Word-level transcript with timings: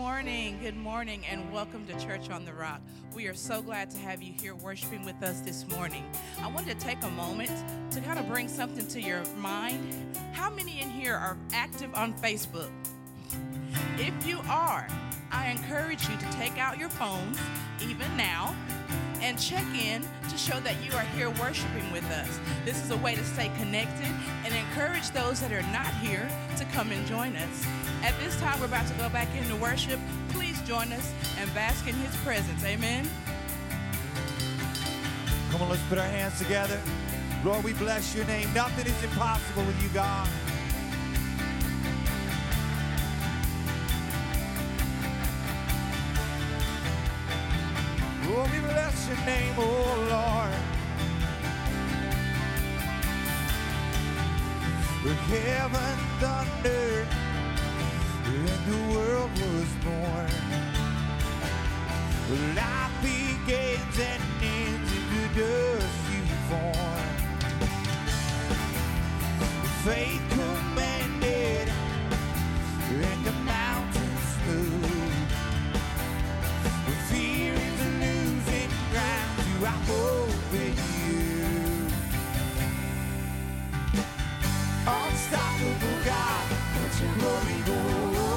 morning, 0.00 0.58
good 0.62 0.78
morning, 0.78 1.22
and 1.30 1.52
welcome 1.52 1.86
to 1.86 1.92
Church 2.02 2.30
on 2.30 2.46
the 2.46 2.54
Rock. 2.54 2.80
We 3.14 3.26
are 3.26 3.34
so 3.34 3.60
glad 3.60 3.90
to 3.90 3.98
have 3.98 4.22
you 4.22 4.32
here 4.32 4.54
worshiping 4.54 5.04
with 5.04 5.22
us 5.22 5.42
this 5.42 5.68
morning. 5.68 6.02
I 6.40 6.48
wanted 6.48 6.80
to 6.80 6.86
take 6.86 7.02
a 7.02 7.10
moment 7.10 7.50
to 7.90 8.00
kind 8.00 8.18
of 8.18 8.26
bring 8.26 8.48
something 8.48 8.86
to 8.86 8.98
your 8.98 9.22
mind. 9.36 10.16
How 10.32 10.48
many 10.48 10.80
in 10.80 10.88
here 10.88 11.14
are 11.14 11.36
active 11.52 11.94
on 11.94 12.14
Facebook? 12.14 12.70
If 13.98 14.26
you 14.26 14.40
are, 14.48 14.88
I 15.30 15.50
encourage 15.50 16.08
you 16.08 16.16
to 16.16 16.32
take 16.32 16.56
out 16.56 16.78
your 16.78 16.88
phones, 16.88 17.38
even 17.82 18.16
now, 18.16 18.56
and 19.20 19.38
check 19.38 19.64
in 19.74 20.02
to 20.28 20.38
show 20.38 20.58
that 20.60 20.74
you 20.84 20.92
are 20.94 21.04
here 21.16 21.30
worshiping 21.30 21.90
with 21.92 22.04
us. 22.10 22.40
This 22.64 22.82
is 22.82 22.90
a 22.90 22.96
way 22.96 23.14
to 23.14 23.24
stay 23.24 23.50
connected 23.58 24.12
and 24.44 24.54
encourage 24.54 25.10
those 25.10 25.40
that 25.40 25.52
are 25.52 25.62
not 25.72 25.92
here 25.96 26.28
to 26.56 26.64
come 26.66 26.90
and 26.90 27.06
join 27.06 27.36
us. 27.36 27.66
At 28.02 28.18
this 28.18 28.38
time, 28.40 28.58
we're 28.60 28.66
about 28.66 28.86
to 28.86 28.94
go 28.94 29.08
back 29.10 29.28
into 29.36 29.56
worship. 29.56 30.00
Please 30.30 30.60
join 30.62 30.92
us 30.92 31.12
and 31.38 31.52
bask 31.54 31.86
in 31.86 31.94
His 31.94 32.16
presence. 32.18 32.64
Amen. 32.64 33.08
Come 35.50 35.62
on, 35.62 35.68
let's 35.68 35.82
put 35.88 35.98
our 35.98 36.06
hands 36.06 36.38
together. 36.38 36.80
Lord, 37.44 37.64
we 37.64 37.72
bless 37.74 38.14
your 38.14 38.24
name. 38.26 38.52
Nothing 38.54 38.86
is 38.86 39.02
impossible 39.02 39.64
with 39.64 39.82
you, 39.82 39.88
God. 39.90 40.28
Your 49.10 49.26
name, 49.26 49.54
oh 49.58 50.06
Lord. 50.08 50.54
Heaven 55.30 55.96
thundered 56.20 57.08
and 58.24 58.48
the 58.66 58.80
world 58.94 59.30
was 59.32 59.70
born. 59.84 60.30
Life 62.54 62.94
begins 63.02 63.96
and 63.98 64.22
ends 64.42 64.90
in 64.92 65.04
the 65.14 65.24
dust 65.40 65.98
you 66.12 66.22
form. 66.48 67.10
Faith 69.84 70.24
commanded 70.30 70.69
God, 86.04 86.50
you 87.00 87.06
your 87.22 87.44
me 87.44 87.62
go. 87.66 88.29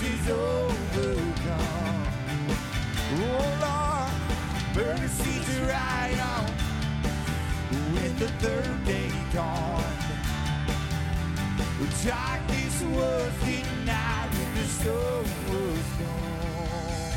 Jesus 0.00 0.20
is 0.20 0.30
overcome. 0.30 2.06
Oh 3.14 3.44
Lord, 3.62 4.12
mercy's 4.76 5.48
right 5.60 6.18
on 6.34 6.46
when 7.94 8.12
the 8.18 8.28
third 8.40 8.84
day 8.84 9.10
dawned. 9.32 9.84
Darkness 12.04 12.82
was 12.82 13.32
denied 13.44 14.30
when 14.34 14.54
the 14.54 14.66
sun 14.66 15.24
was 15.50 15.88
gone. 16.00 17.12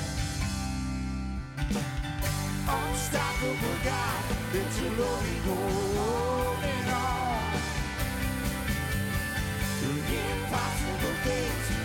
Unstoppable 2.68 3.78
God, 3.84 4.24
let 4.54 4.82
your 4.82 4.94
glory 4.96 5.38
go 5.46 5.56
on 6.02 6.64
and. 6.64 6.86
The 9.82 9.90
impossible 9.90 11.16
things 11.26 11.85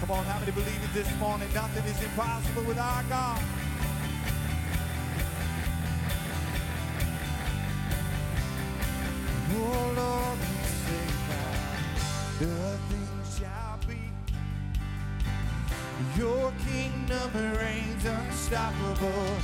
Come 0.00 0.10
on, 0.10 0.24
how 0.24 0.40
many 0.40 0.52
believe 0.52 0.82
it 0.82 0.94
this 0.94 1.18
morning? 1.18 1.48
Nothing 1.54 1.84
is 1.84 2.02
impossible 2.02 2.62
with 2.62 2.78
our 2.78 3.02
God. 3.04 3.49
Your 16.16 16.52
kingdom 16.66 17.30
reigns 17.56 18.04
unstoppable. 18.04 19.36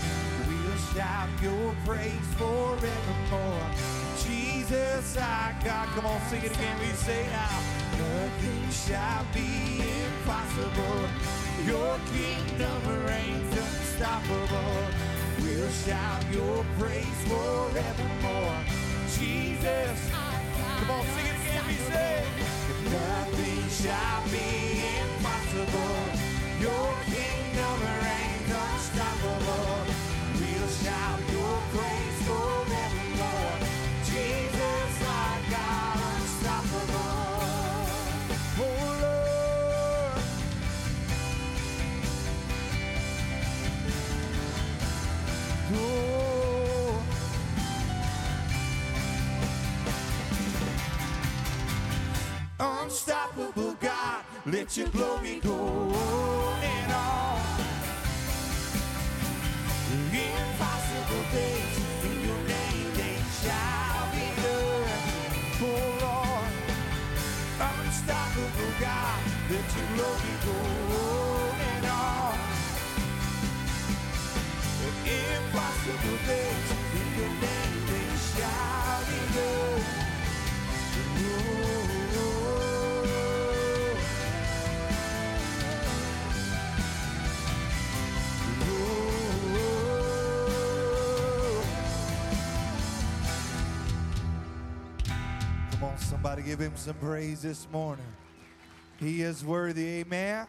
We'll 0.49 0.77
shout 0.95 1.29
your 1.43 1.75
praise 1.85 2.29
forevermore. 2.39 3.71
Jesus, 4.25 5.17
our 5.19 5.55
God. 5.63 5.89
Come 5.95 6.07
on, 6.07 6.21
sing 6.29 6.43
it 6.43 6.53
again. 6.53 6.79
We 6.81 6.87
say 6.95 7.27
now, 7.31 7.61
nothing 7.99 8.71
shall 8.71 9.25
be 9.35 9.83
impossible. 10.07 11.09
Your 11.67 11.99
kingdom 12.13 13.07
reigns 13.07 13.53
unstoppable. 13.53 14.83
We'll 15.43 15.71
shout 15.71 16.25
your 16.33 16.65
praise 16.79 17.21
forevermore. 17.29 18.59
Jesus, 19.19 20.11
come 20.79 20.91
on, 20.91 21.05
sing 21.05 21.27
it 21.27 21.37
again. 21.37 21.65
We 21.69 21.75
say, 21.93 22.25
nothing 22.91 23.69
shall 23.69 24.23
be 24.33 24.85
impossible. 25.05 26.16
Your 26.61 26.95
kingdom 27.07 27.81
reigns 28.03 28.51
unstoppable. 28.51 29.87
We'll 30.41 30.69
shout 30.69 31.21
your 31.33 31.59
praise 31.73 32.19
forevermore. 32.27 33.59
Jesus, 34.05 35.03
our 35.07 35.39
God, 35.53 35.99
unstoppable. 36.17 37.23
Oh 38.61 38.63
Lord. 39.03 40.23
Oh. 45.75 47.03
Unstoppable 52.59 53.75
God, 53.81 54.25
let 54.47 54.77
your 54.77 54.89
glory 54.89 55.41
go 55.43 55.57
and 56.63 56.93
on. 56.93 57.41
Impossible 60.13 61.25
things 61.33 61.79
in 62.05 62.17
your 62.29 62.43
name 62.47 62.95
they 62.95 63.19
shall 63.43 64.07
be 64.13 64.27
done. 64.43 64.91
Oh 65.63 65.99
Lord, 66.03 66.53
unstoppable 67.59 68.75
God, 68.81 69.21
let 69.51 69.69
your 69.77 69.89
glory 69.97 70.37
go 70.47 70.59
and 71.73 71.87
on. 71.87 72.39
Impossible 75.07 76.19
things 76.29 76.71
in 76.95 77.09
your 77.19 77.35
name 77.43 77.87
they 77.89 78.11
shall 78.31 79.01
be 79.11 79.21
done. 79.35 79.85
Come 80.95 82.06
somebody 96.27 96.43
give 96.43 96.59
him 96.59 96.73
some 96.75 96.95
praise 96.95 97.43
this 97.43 97.69
morning. 97.71 98.05
He 98.99 99.23
is 99.23 99.45
worthy, 99.45 100.01
amen. 100.01 100.49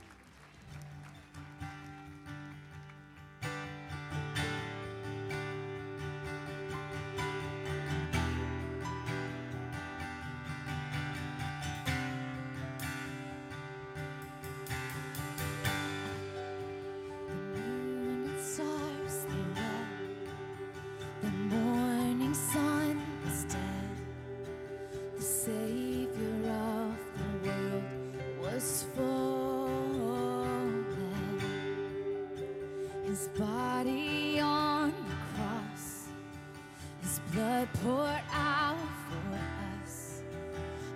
Blood 37.37 37.69
poured 37.83 38.23
out 38.33 38.77
for 39.07 39.35
us. 39.83 40.23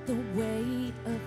The 0.08 0.16
weight 0.34 0.94
of 1.06 1.20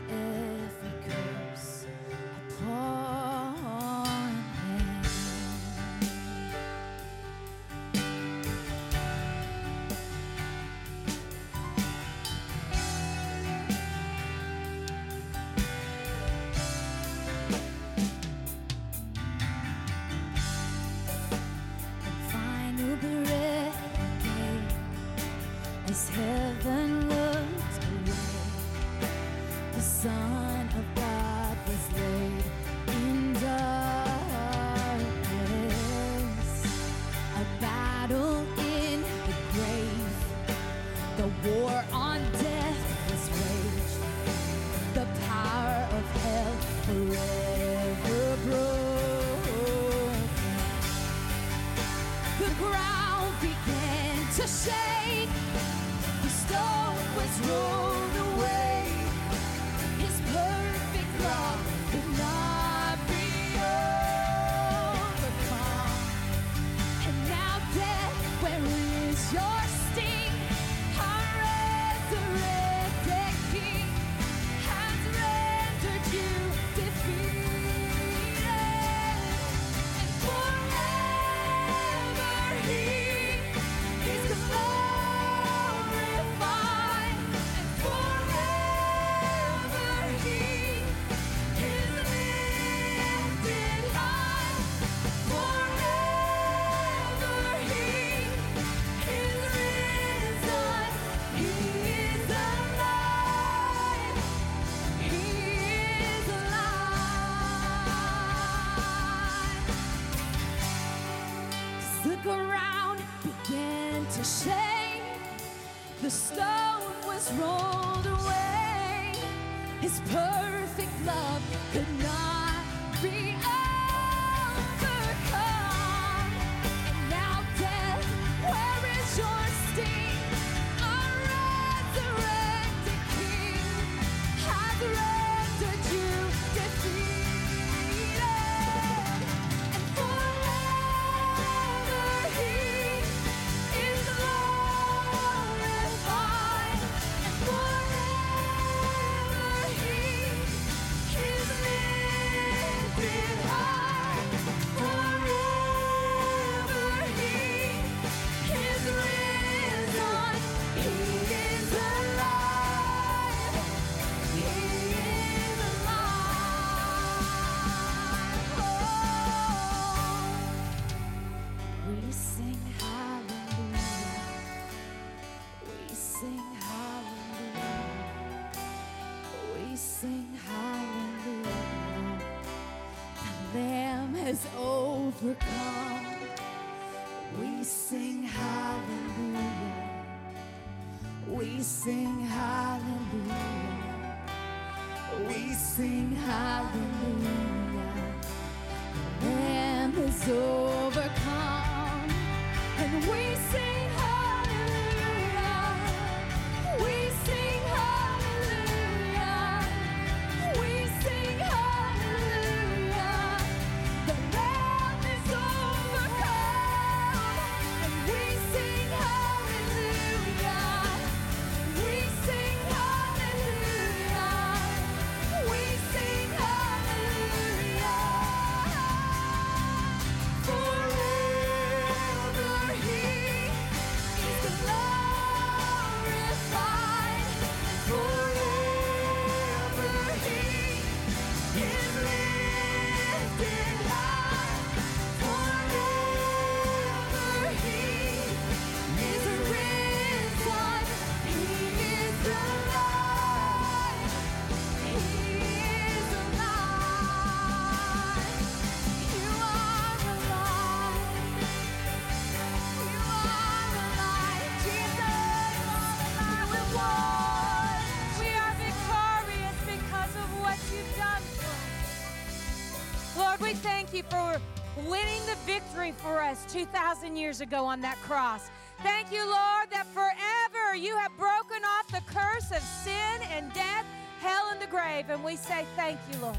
victory 275.85 276.03
for 276.03 276.23
us 276.23 276.45
2,000 276.51 277.17
years 277.17 277.41
ago 277.41 277.65
on 277.65 277.81
that 277.81 278.01
cross. 278.03 278.51
Thank 278.83 279.13
you, 279.13 279.25
Lord, 279.25 279.71
that 279.71 279.87
forever 279.93 280.75
you 280.77 280.97
have 280.97 281.13
broken 281.19 281.63
off 281.65 281.89
the 281.89 282.01
curse 282.13 282.51
of 282.51 282.63
sin 282.63 283.23
and 283.31 283.53
death, 283.53 283.85
hell, 284.21 284.49
and 284.51 284.61
the 284.61 284.67
grave. 284.67 285.11
And 285.11 285.23
we 285.23 285.37
say 285.37 285.65
thank 285.77 285.99
you, 286.13 286.19
Lord. 286.21 286.39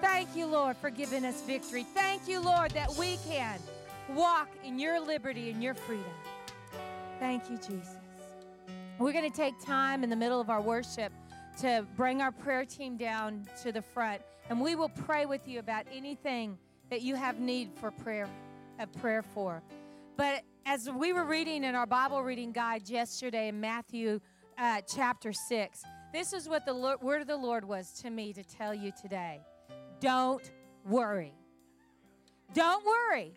Thank 0.00 0.36
you, 0.36 0.46
Lord, 0.46 0.76
for 0.76 0.90
giving 0.90 1.24
us 1.24 1.42
victory. 1.42 1.84
Thank 1.94 2.28
you, 2.28 2.40
Lord, 2.40 2.70
that 2.72 2.94
we 2.96 3.18
can 3.28 3.58
walk 4.14 4.48
in 4.64 4.78
your 4.78 5.00
liberty 5.00 5.50
and 5.50 5.62
your 5.62 5.74
freedom. 5.74 6.04
Thank 7.18 7.50
you, 7.50 7.56
Jesus. 7.56 7.96
We're 8.98 9.12
going 9.12 9.30
to 9.30 9.36
take 9.36 9.54
time 9.64 10.04
in 10.04 10.10
the 10.10 10.16
middle 10.16 10.40
of 10.40 10.50
our 10.50 10.60
worship 10.60 11.12
to 11.60 11.84
bring 11.96 12.22
our 12.22 12.32
prayer 12.32 12.64
team 12.64 12.96
down 12.96 13.44
to 13.62 13.72
the 13.72 13.82
front, 13.82 14.22
and 14.48 14.60
we 14.60 14.74
will 14.74 14.88
pray 14.88 15.26
with 15.26 15.46
you 15.46 15.58
about 15.58 15.86
anything 15.92 16.58
that 16.90 17.00
you 17.00 17.14
have 17.14 17.40
need 17.40 17.70
for 17.80 17.90
prayer, 17.90 18.28
a 18.78 18.86
prayer 18.86 19.22
for. 19.22 19.62
But 20.16 20.42
as 20.66 20.88
we 20.90 21.12
were 21.12 21.24
reading 21.24 21.64
in 21.64 21.74
our 21.74 21.86
Bible 21.86 22.22
reading 22.22 22.52
guide 22.52 22.88
yesterday 22.88 23.48
in 23.48 23.60
Matthew 23.60 24.20
uh, 24.58 24.80
chapter 24.86 25.32
six, 25.32 25.82
this 26.12 26.32
is 26.32 26.48
what 26.48 26.66
the 26.66 26.72
Lord, 26.72 27.00
word 27.02 27.22
of 27.22 27.26
the 27.26 27.36
Lord 27.36 27.64
was 27.64 27.92
to 28.02 28.10
me 28.10 28.32
to 28.32 28.44
tell 28.44 28.74
you 28.74 28.92
today. 29.00 29.40
Don't 30.00 30.50
worry. 30.86 31.32
Don't 32.54 32.84
worry. 32.84 33.32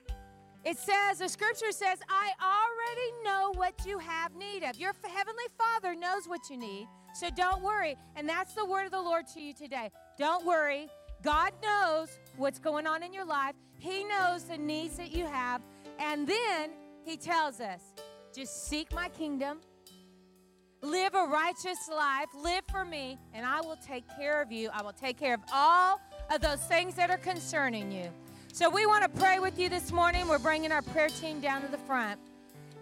It 0.66 0.78
says, 0.78 1.20
the 1.20 1.30
scripture 1.30 1.72
says, 1.72 2.00
I 2.10 2.32
already 2.42 3.24
know 3.24 3.54
what 3.56 3.86
you 3.86 4.00
have 4.00 4.36
need 4.36 4.64
of. 4.64 4.76
Your 4.78 4.94
heavenly 5.04 5.46
Father 5.58 5.94
knows 5.96 6.28
what 6.28 6.42
you 6.50 6.58
need, 6.58 6.88
so 7.14 7.30
don't 7.30 7.62
worry. 7.62 7.96
And 8.16 8.28
that's 8.28 8.56
the 8.56 8.66
word 8.66 8.86
of 8.86 8.92
the 8.92 9.02
Lord 9.02 9.28
to 9.36 9.42
you 9.42 9.54
today. 9.54 9.92
Don't 10.18 10.44
worry. 10.44 10.90
God 11.26 11.54
knows 11.64 12.20
what's 12.38 12.60
going 12.60 12.86
on 12.86 13.02
in 13.02 13.12
your 13.12 13.26
life, 13.26 13.56
He 13.80 14.04
knows 14.04 14.44
the 14.44 14.60
needs 14.60 14.98
that 14.98 15.12
you 15.12 15.26
have. 15.26 15.60
And 15.98 16.28
then 16.28 16.70
He 17.04 17.18
tells 17.18 17.60
us, 17.60 17.82
just 18.34 18.68
seek 18.68 18.94
my 18.94 19.10
kingdom, 19.10 19.58
live 20.84 21.16
a 21.16 21.26
righteous 21.26 21.90
life, 21.90 22.28
live 22.36 22.64
for 22.70 22.86
me, 22.86 23.18
and 23.34 23.44
I 23.44 23.62
will 23.62 23.78
take 23.78 24.04
care 24.16 24.40
of 24.40 24.52
you. 24.52 24.70
I 24.72 24.84
will 24.84 24.94
take 24.94 25.18
care 25.18 25.34
of 25.34 25.40
all 25.52 26.00
of 26.30 26.42
those 26.42 26.62
things 26.66 26.94
that 26.96 27.10
are 27.10 27.18
concerning 27.18 27.92
you. 27.92 28.12
So 28.54 28.70
we 28.70 28.86
want 28.86 29.02
to 29.02 29.20
pray 29.20 29.40
with 29.40 29.58
you 29.58 29.68
this 29.68 29.92
morning. 29.92 30.28
We're 30.28 30.38
bringing 30.38 30.72
our 30.72 30.84
prayer 30.84 31.10
team 31.10 31.40
down 31.42 31.64
to 31.64 31.68
the 31.68 31.80
front. 31.80 32.20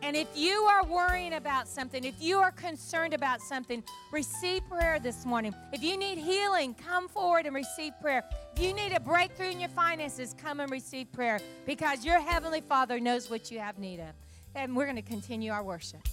And 0.03 0.17
if 0.17 0.27
you 0.35 0.51
are 0.63 0.83
worrying 0.83 1.35
about 1.35 1.65
something, 1.65 2.03
if 2.03 2.21
you 2.21 2.37
are 2.39 2.51
concerned 2.51 3.13
about 3.13 3.39
something, 3.39 3.81
receive 4.11 4.67
prayer 4.67 4.99
this 4.99 5.25
morning. 5.25 5.55
If 5.71 5.81
you 5.81 5.95
need 5.95 6.17
healing, 6.17 6.73
come 6.73 7.07
forward 7.07 7.45
and 7.45 7.55
receive 7.55 7.93
prayer. 8.01 8.21
If 8.53 8.61
you 8.61 8.73
need 8.73 8.91
a 8.91 8.99
breakthrough 8.99 9.51
in 9.51 9.61
your 9.61 9.69
finances, 9.69 10.35
come 10.37 10.59
and 10.59 10.69
receive 10.69 11.09
prayer 11.13 11.39
because 11.65 12.03
your 12.03 12.19
Heavenly 12.19 12.59
Father 12.59 12.99
knows 12.99 13.29
what 13.29 13.49
you 13.49 13.59
have 13.59 13.79
need 13.79 14.01
of. 14.01 14.13
And 14.55 14.75
we're 14.75 14.85
going 14.85 14.97
to 14.97 15.01
continue 15.01 15.53
our 15.53 15.63
worship. 15.63 16.05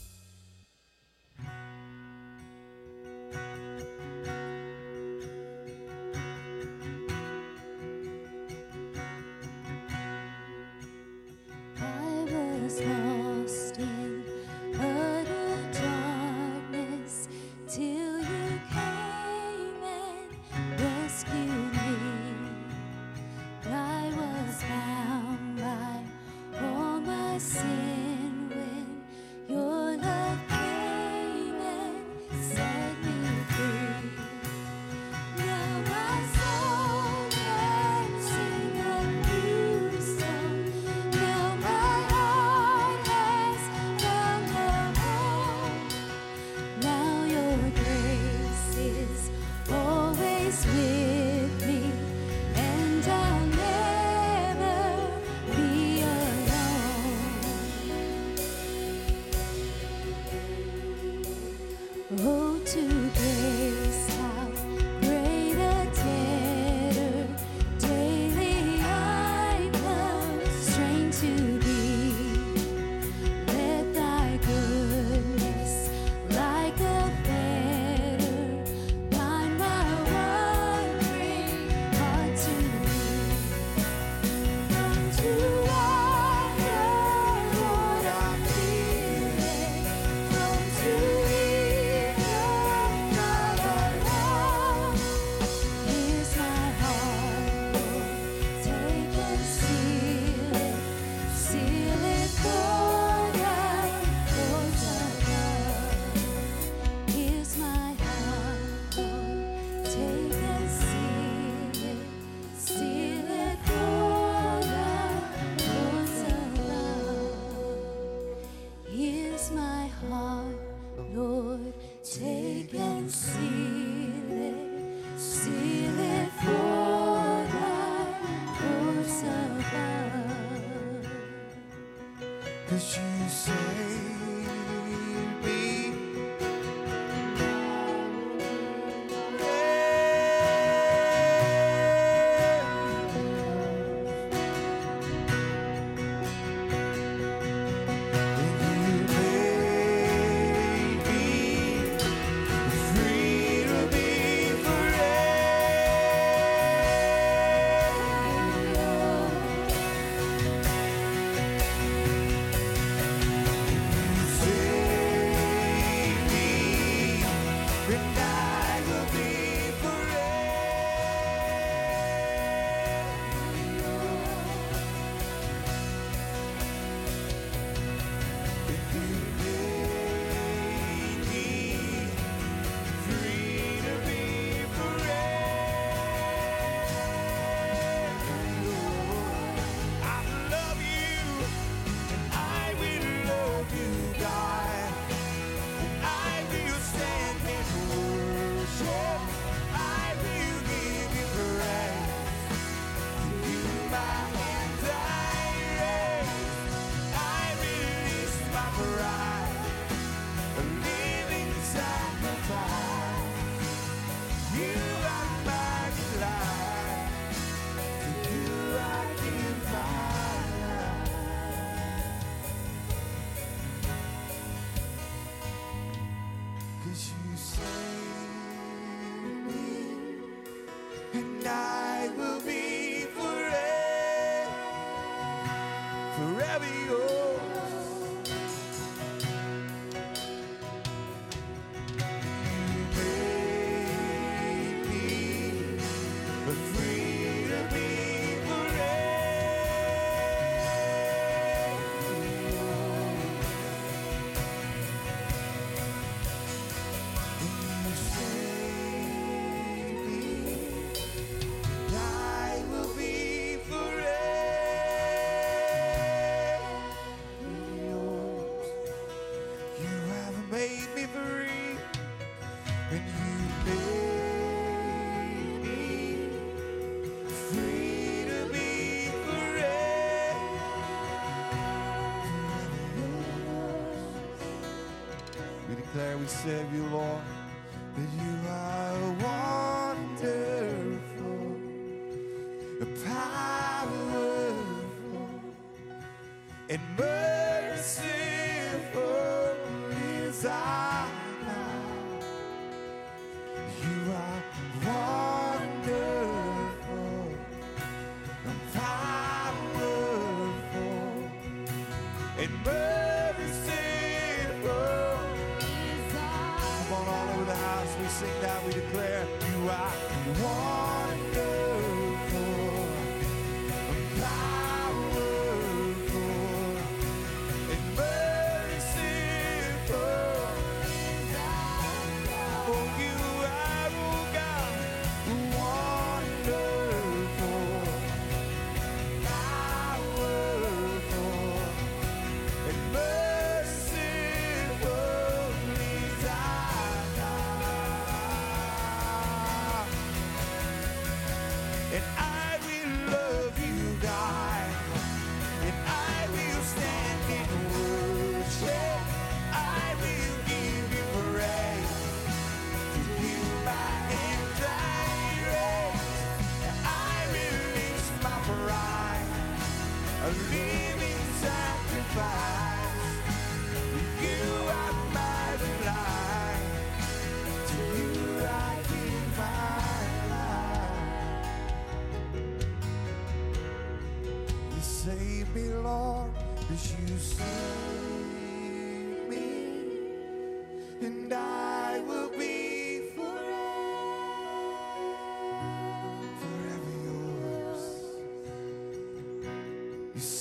Serve 286.42 286.72
you, 286.72 286.86
Lord, 286.86 287.19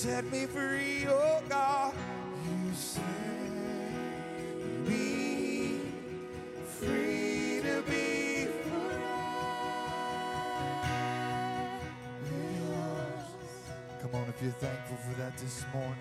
set 0.00 0.24
me 0.32 0.46
free, 0.46 1.06
oh 1.10 1.42
God. 1.46 1.92
You 2.48 2.72
set 2.74 3.02
me 4.88 5.78
free 6.64 7.60
to 7.62 7.82
be 7.82 8.48
yours. 12.64 13.26
Come 14.00 14.14
on, 14.14 14.26
if 14.26 14.42
you're 14.42 14.52
thankful 14.52 14.96
for 14.96 15.20
that 15.20 15.36
this 15.36 15.66
morning, 15.74 15.98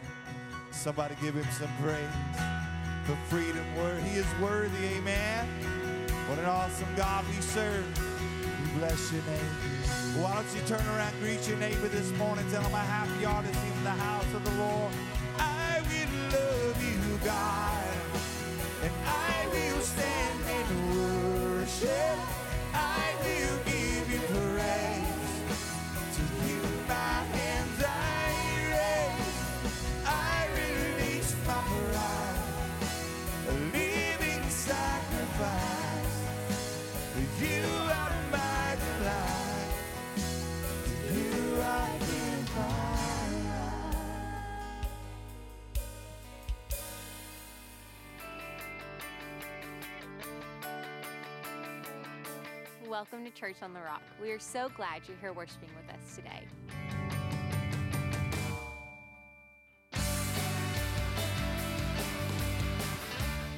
somebody 0.72 1.16
give 1.22 1.34
him 1.34 1.48
some 1.52 1.70
praise 1.82 2.00
for 3.04 3.18
freedom. 3.28 3.66
Word, 3.76 4.02
he 4.04 4.18
is 4.18 4.28
worthy, 4.42 4.86
amen. 4.96 5.46
What 6.30 6.40
an 6.40 6.46
awesome 6.46 6.88
God 6.96 7.26
we 7.28 7.42
serve. 7.42 8.09
Bless 8.80 9.12
your 9.12 9.22
name. 9.24 10.24
Why 10.24 10.36
don't 10.36 10.56
you 10.56 10.62
turn 10.62 10.88
around, 10.96 11.14
greet 11.20 11.46
your 11.50 11.58
neighbor 11.58 11.90
this 11.90 12.12
morning, 12.14 12.46
tell 12.50 12.64
him 12.64 12.72
how 12.72 12.78
happy 12.78 13.26
him 13.26 13.52
in 13.52 13.84
the 13.84 13.90
house 13.90 14.34
of 14.34 14.42
the 14.46 14.52
Lord. 14.52 14.94
Church 53.40 53.56
on 53.62 53.74
the 53.74 53.80
Rock. 53.80 54.02
We 54.22 54.32
are 54.32 54.40
so 54.40 54.70
glad 54.76 55.04
you're 55.08 55.16
here 55.22 55.32
worshiping 55.32 55.70
with 55.78 55.96
us 55.96 56.14
today. 56.14 56.44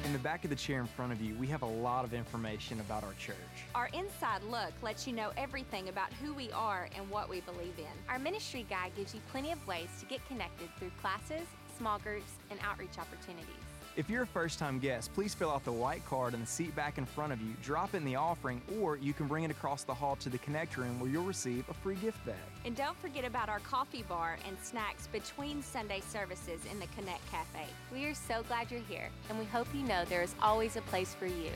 In 0.04 0.12
the 0.12 0.20
back 0.20 0.44
of 0.44 0.50
the 0.50 0.56
chair 0.56 0.78
in 0.80 0.86
front 0.86 1.10
of 1.10 1.20
you, 1.20 1.34
we 1.34 1.48
have 1.48 1.62
a 1.62 1.66
lot 1.66 2.04
of 2.04 2.14
information 2.14 2.78
about 2.78 3.02
our 3.02 3.14
church. 3.18 3.34
Our 3.74 3.88
inside 3.92 4.44
look 4.44 4.72
lets 4.82 5.04
you 5.04 5.14
know 5.14 5.32
everything 5.36 5.88
about 5.88 6.12
who 6.12 6.32
we 6.32 6.52
are 6.52 6.88
and 6.96 7.10
what 7.10 7.28
we 7.28 7.40
believe 7.40 7.76
in. 7.78 7.86
Our 8.08 8.20
ministry 8.20 8.64
guide 8.70 8.92
gives 8.94 9.14
you 9.14 9.20
plenty 9.32 9.50
of 9.50 9.66
ways 9.66 9.88
to 9.98 10.06
get 10.06 10.24
connected 10.28 10.68
through 10.78 10.92
classes, 11.00 11.48
small 11.76 11.98
groups, 11.98 12.30
and 12.50 12.60
outreach 12.62 12.98
opportunities. 12.98 13.71
If 13.94 14.08
you're 14.08 14.22
a 14.22 14.26
first 14.26 14.58
time 14.58 14.78
guest, 14.78 15.12
please 15.12 15.34
fill 15.34 15.50
out 15.50 15.66
the 15.66 15.72
white 15.72 16.04
card 16.06 16.32
in 16.32 16.40
the 16.40 16.46
seat 16.46 16.74
back 16.74 16.96
in 16.96 17.04
front 17.04 17.30
of 17.30 17.42
you, 17.42 17.54
drop 17.62 17.94
in 17.94 18.06
the 18.06 18.16
offering, 18.16 18.62
or 18.80 18.96
you 18.96 19.12
can 19.12 19.26
bring 19.28 19.44
it 19.44 19.50
across 19.50 19.84
the 19.84 19.92
hall 19.92 20.16
to 20.16 20.30
the 20.30 20.38
connect 20.38 20.78
room 20.78 20.98
where 20.98 21.10
you'll 21.10 21.24
receive 21.24 21.68
a 21.68 21.74
free 21.74 21.96
gift 21.96 22.24
bag. 22.24 22.36
And 22.64 22.74
don't 22.74 22.96
forget 22.96 23.26
about 23.26 23.50
our 23.50 23.58
coffee 23.58 24.02
bar 24.08 24.38
and 24.48 24.56
snacks 24.62 25.08
between 25.08 25.62
Sunday 25.62 26.00
services 26.00 26.60
in 26.70 26.80
the 26.80 26.86
Connect 26.96 27.20
Cafe. 27.30 27.66
We 27.92 28.06
are 28.06 28.14
so 28.14 28.42
glad 28.48 28.70
you're 28.70 28.80
here, 28.88 29.10
and 29.28 29.38
we 29.38 29.44
hope 29.44 29.68
you 29.74 29.82
know 29.82 30.06
there 30.06 30.22
is 30.22 30.34
always 30.40 30.76
a 30.76 30.82
place 30.82 31.14
for 31.14 31.26
you. 31.26 31.50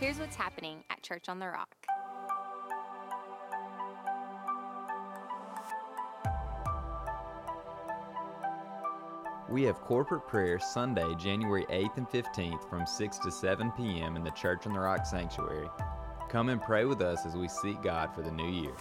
Here's 0.00 0.18
what's 0.18 0.36
happening 0.36 0.78
at 0.90 1.02
Church 1.02 1.28
on 1.28 1.38
the 1.38 1.46
Rock. 1.46 1.85
We 9.48 9.62
have 9.62 9.80
corporate 9.80 10.26
prayer 10.26 10.58
Sunday, 10.58 11.14
January 11.14 11.66
8th 11.70 11.98
and 11.98 12.08
15th 12.08 12.68
from 12.68 12.84
6 12.84 13.18
to 13.18 13.30
7 13.30 13.70
p.m. 13.76 14.16
in 14.16 14.24
the 14.24 14.32
Church 14.32 14.66
on 14.66 14.72
the 14.72 14.80
Rock 14.80 15.06
Sanctuary. 15.06 15.68
Come 16.28 16.48
and 16.48 16.60
pray 16.60 16.84
with 16.84 17.00
us 17.00 17.24
as 17.24 17.36
we 17.36 17.46
seek 17.46 17.80
God 17.80 18.12
for 18.12 18.22
the 18.22 18.30
new 18.32 18.50
year. 18.50 18.74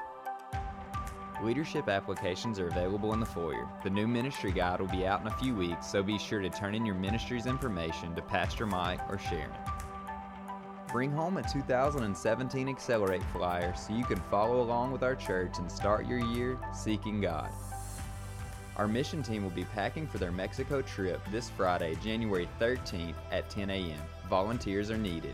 Leadership 1.44 1.88
applications 1.88 2.58
are 2.58 2.70
available 2.70 3.14
in 3.14 3.20
the 3.20 3.26
foyer. 3.28 3.70
The 3.84 3.92
new 3.92 4.08
ministry 4.08 4.52
guide 4.52 4.80
will 4.80 4.88
be 4.88 5.06
out 5.06 5.22
in 5.22 5.28
a 5.28 5.38
few 5.38 5.54
weeks, 5.54 5.86
so 5.86 6.02
be 6.02 6.18
sure 6.18 6.42
to 6.42 6.50
turn 6.50 6.74
in 6.74 6.84
your 6.84 6.96
ministry's 6.96 7.46
information 7.46 8.16
to 8.16 8.24
Pastor 8.24 8.66
Mike 8.66 9.02
or 9.08 9.20
Sharon. 9.20 9.52
Bring 10.88 11.12
home 11.12 11.38
a 11.38 11.44
2017 11.44 12.70
Accelerate 12.70 13.24
flyer 13.32 13.76
so 13.76 13.94
you 13.94 14.06
can 14.06 14.20
follow 14.32 14.62
along 14.62 14.92
with 14.92 15.04
our 15.04 15.16
church 15.16 15.60
and 15.60 15.72
start 15.72 16.08
your 16.08 16.20
year 16.20 16.58
seeking 16.74 17.22
God. 17.22 17.52
Our 18.78 18.90
mission 18.90 19.24
team 19.24 19.44
will 19.44 19.52
be 19.52 19.64
packing 19.64 20.06
for 20.06 20.18
their 20.18 20.34
Mexico 20.34 20.82
trip 20.82 21.22
this 21.32 21.50
Friday, 21.50 21.96
January 22.04 22.50
13th 22.60 23.16
at 23.32 23.50
10 23.50 23.70
a.m. 23.70 24.00
Volunteers 24.30 24.92
are 24.92 24.98
needed. 24.98 25.34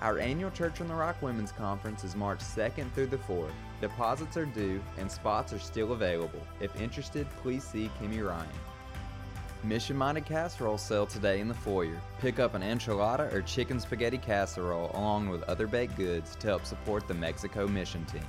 Our 0.00 0.18
annual 0.18 0.50
Church 0.50 0.80
on 0.80 0.88
the 0.88 0.94
Rock 0.94 1.22
Women's 1.22 1.52
Conference 1.52 2.02
is 2.02 2.16
March 2.16 2.40
2nd 2.40 2.90
through 2.92 3.06
the 3.06 3.16
4th. 3.16 3.52
Deposits 3.80 4.36
are 4.36 4.44
due 4.44 4.82
and 4.98 5.10
spots 5.10 5.52
are 5.52 5.58
still 5.60 5.92
available. 5.92 6.42
If 6.60 6.78
interested, 6.80 7.28
please 7.42 7.62
see 7.62 7.90
Kimmy 8.00 8.26
Ryan. 8.26 8.48
Mission 9.62 9.96
Minded 9.96 10.26
Casserole 10.26 10.78
sale 10.78 11.06
today 11.06 11.40
in 11.40 11.48
the 11.48 11.54
foyer. 11.54 12.00
Pick 12.18 12.40
up 12.40 12.54
an 12.54 12.62
enchilada 12.62 13.32
or 13.32 13.40
chicken 13.42 13.78
spaghetti 13.78 14.18
casserole 14.18 14.90
along 14.94 15.28
with 15.28 15.44
other 15.44 15.66
baked 15.66 15.96
goods 15.96 16.34
to 16.36 16.48
help 16.48 16.66
support 16.66 17.06
the 17.06 17.14
Mexico 17.14 17.66
mission 17.66 18.04
team. 18.06 18.22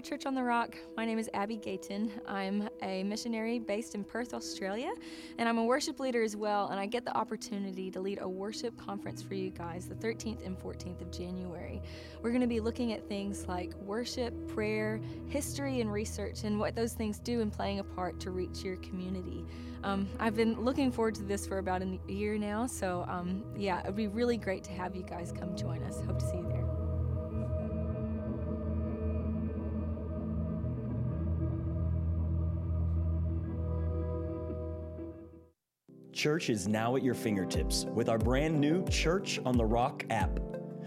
Hi, 0.00 0.02
Church 0.08 0.24
on 0.24 0.34
the 0.34 0.42
Rock. 0.42 0.78
My 0.96 1.04
name 1.04 1.18
is 1.18 1.28
Abby 1.34 1.58
Gayton. 1.58 2.10
I'm 2.26 2.70
a 2.80 3.04
missionary 3.04 3.58
based 3.58 3.94
in 3.94 4.02
Perth, 4.02 4.32
Australia, 4.32 4.90
and 5.36 5.46
I'm 5.46 5.58
a 5.58 5.64
worship 5.64 6.00
leader 6.00 6.22
as 6.22 6.34
well. 6.36 6.68
And 6.68 6.80
I 6.80 6.86
get 6.86 7.04
the 7.04 7.14
opportunity 7.14 7.90
to 7.90 8.00
lead 8.00 8.18
a 8.22 8.26
worship 8.26 8.74
conference 8.78 9.20
for 9.22 9.34
you 9.34 9.50
guys 9.50 9.86
the 9.88 9.94
13th 9.94 10.46
and 10.46 10.58
14th 10.58 11.02
of 11.02 11.10
January. 11.10 11.82
We're 12.22 12.30
going 12.30 12.40
to 12.40 12.46
be 12.46 12.60
looking 12.60 12.94
at 12.94 13.06
things 13.10 13.46
like 13.46 13.74
worship, 13.74 14.32
prayer, 14.48 15.02
history, 15.28 15.82
and 15.82 15.92
research, 15.92 16.44
and 16.44 16.58
what 16.58 16.74
those 16.74 16.94
things 16.94 17.18
do 17.18 17.42
in 17.42 17.50
playing 17.50 17.80
a 17.80 17.84
part 17.84 18.18
to 18.20 18.30
reach 18.30 18.62
your 18.62 18.76
community. 18.76 19.44
Um, 19.84 20.08
I've 20.18 20.34
been 20.34 20.58
looking 20.64 20.90
forward 20.90 21.14
to 21.16 21.22
this 21.24 21.46
for 21.46 21.58
about 21.58 21.82
a 21.82 21.98
year 22.08 22.38
now, 22.38 22.66
so 22.66 23.04
um, 23.06 23.44
yeah, 23.54 23.80
it'd 23.80 23.96
be 23.96 24.08
really 24.08 24.38
great 24.38 24.64
to 24.64 24.72
have 24.72 24.96
you 24.96 25.02
guys 25.02 25.30
come 25.30 25.54
join 25.54 25.82
us. 25.82 26.00
Hope 26.06 26.20
to 26.20 26.26
see 26.26 26.38
you 26.38 26.48
there. 26.48 26.69
Church 36.20 36.50
is 36.50 36.68
now 36.68 36.96
at 36.96 37.02
your 37.02 37.14
fingertips 37.14 37.86
with 37.94 38.10
our 38.10 38.18
brand 38.18 38.60
new 38.60 38.84
Church 38.88 39.40
on 39.46 39.56
the 39.56 39.64
Rock 39.64 40.04
app. 40.10 40.38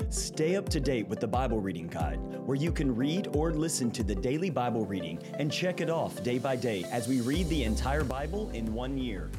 Stay 0.10 0.56
up 0.56 0.70
to 0.70 0.80
date 0.80 1.08
with 1.08 1.20
the 1.20 1.28
Bible 1.28 1.60
Reading 1.60 1.88
Guide, 1.88 2.20
where 2.46 2.56
you 2.56 2.72
can 2.72 2.96
read 2.96 3.30
or 3.36 3.52
listen 3.52 3.90
to 3.94 4.04
the 4.04 4.14
daily 4.14 4.52
Bible 4.52 4.86
reading 4.86 5.18
and 5.40 5.52
check 5.52 5.82
it 5.82 5.90
off 5.90 6.22
day 6.22 6.38
by 6.38 6.56
day 6.56 6.86
as 6.92 7.08
we 7.08 7.22
read 7.22 7.50
the 7.50 7.64
entire 7.64 8.04
Bible 8.04 8.52
in 8.52 8.76
one 8.76 8.96
year. 8.96 9.32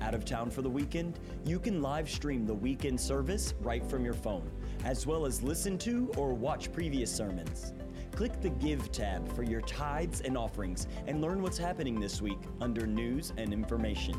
Out 0.00 0.14
of 0.14 0.24
town 0.24 0.50
for 0.50 0.62
the 0.62 0.68
weekend? 0.68 1.20
You 1.44 1.60
can 1.60 1.80
live 1.80 2.10
stream 2.10 2.44
the 2.44 2.52
weekend 2.52 3.00
service 3.00 3.54
right 3.60 3.88
from 3.88 4.04
your 4.04 4.14
phone, 4.14 4.50
as 4.84 5.06
well 5.06 5.26
as 5.26 5.44
listen 5.44 5.78
to 5.78 6.10
or 6.16 6.34
watch 6.34 6.72
previous 6.72 7.14
sermons. 7.14 7.72
Click 8.16 8.40
the 8.40 8.48
Give 8.48 8.90
tab 8.90 9.30
for 9.36 9.42
your 9.42 9.60
tithes 9.60 10.22
and 10.22 10.38
offerings 10.38 10.88
and 11.06 11.20
learn 11.20 11.42
what's 11.42 11.58
happening 11.58 12.00
this 12.00 12.22
week 12.22 12.38
under 12.62 12.86
News 12.86 13.34
and 13.36 13.52
Information. 13.52 14.18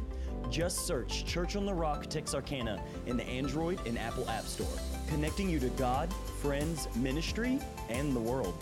Just 0.49 0.87
search 0.87 1.25
Church 1.25 1.55
on 1.55 1.65
the 1.65 1.73
Rock 1.73 2.07
Texarkana 2.07 2.81
in 3.05 3.17
the 3.17 3.23
Android 3.25 3.79
and 3.85 3.97
Apple 3.97 4.27
App 4.29 4.45
Store, 4.45 4.67
connecting 5.07 5.49
you 5.49 5.59
to 5.59 5.69
God, 5.71 6.11
friends, 6.41 6.87
ministry, 6.95 7.59
and 7.89 8.15
the 8.15 8.19
world. 8.19 8.55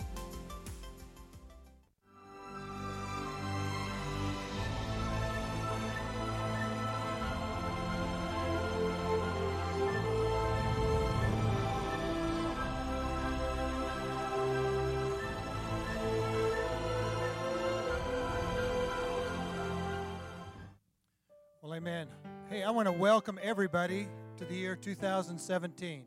Amen. 21.76 22.08
Hey, 22.48 22.62
I 22.62 22.70
want 22.70 22.86
to 22.86 22.92
welcome 22.92 23.38
everybody 23.42 24.08
to 24.38 24.46
the 24.46 24.54
year 24.54 24.76
2017. 24.76 26.04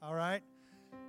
All 0.00 0.14
right? 0.14 0.42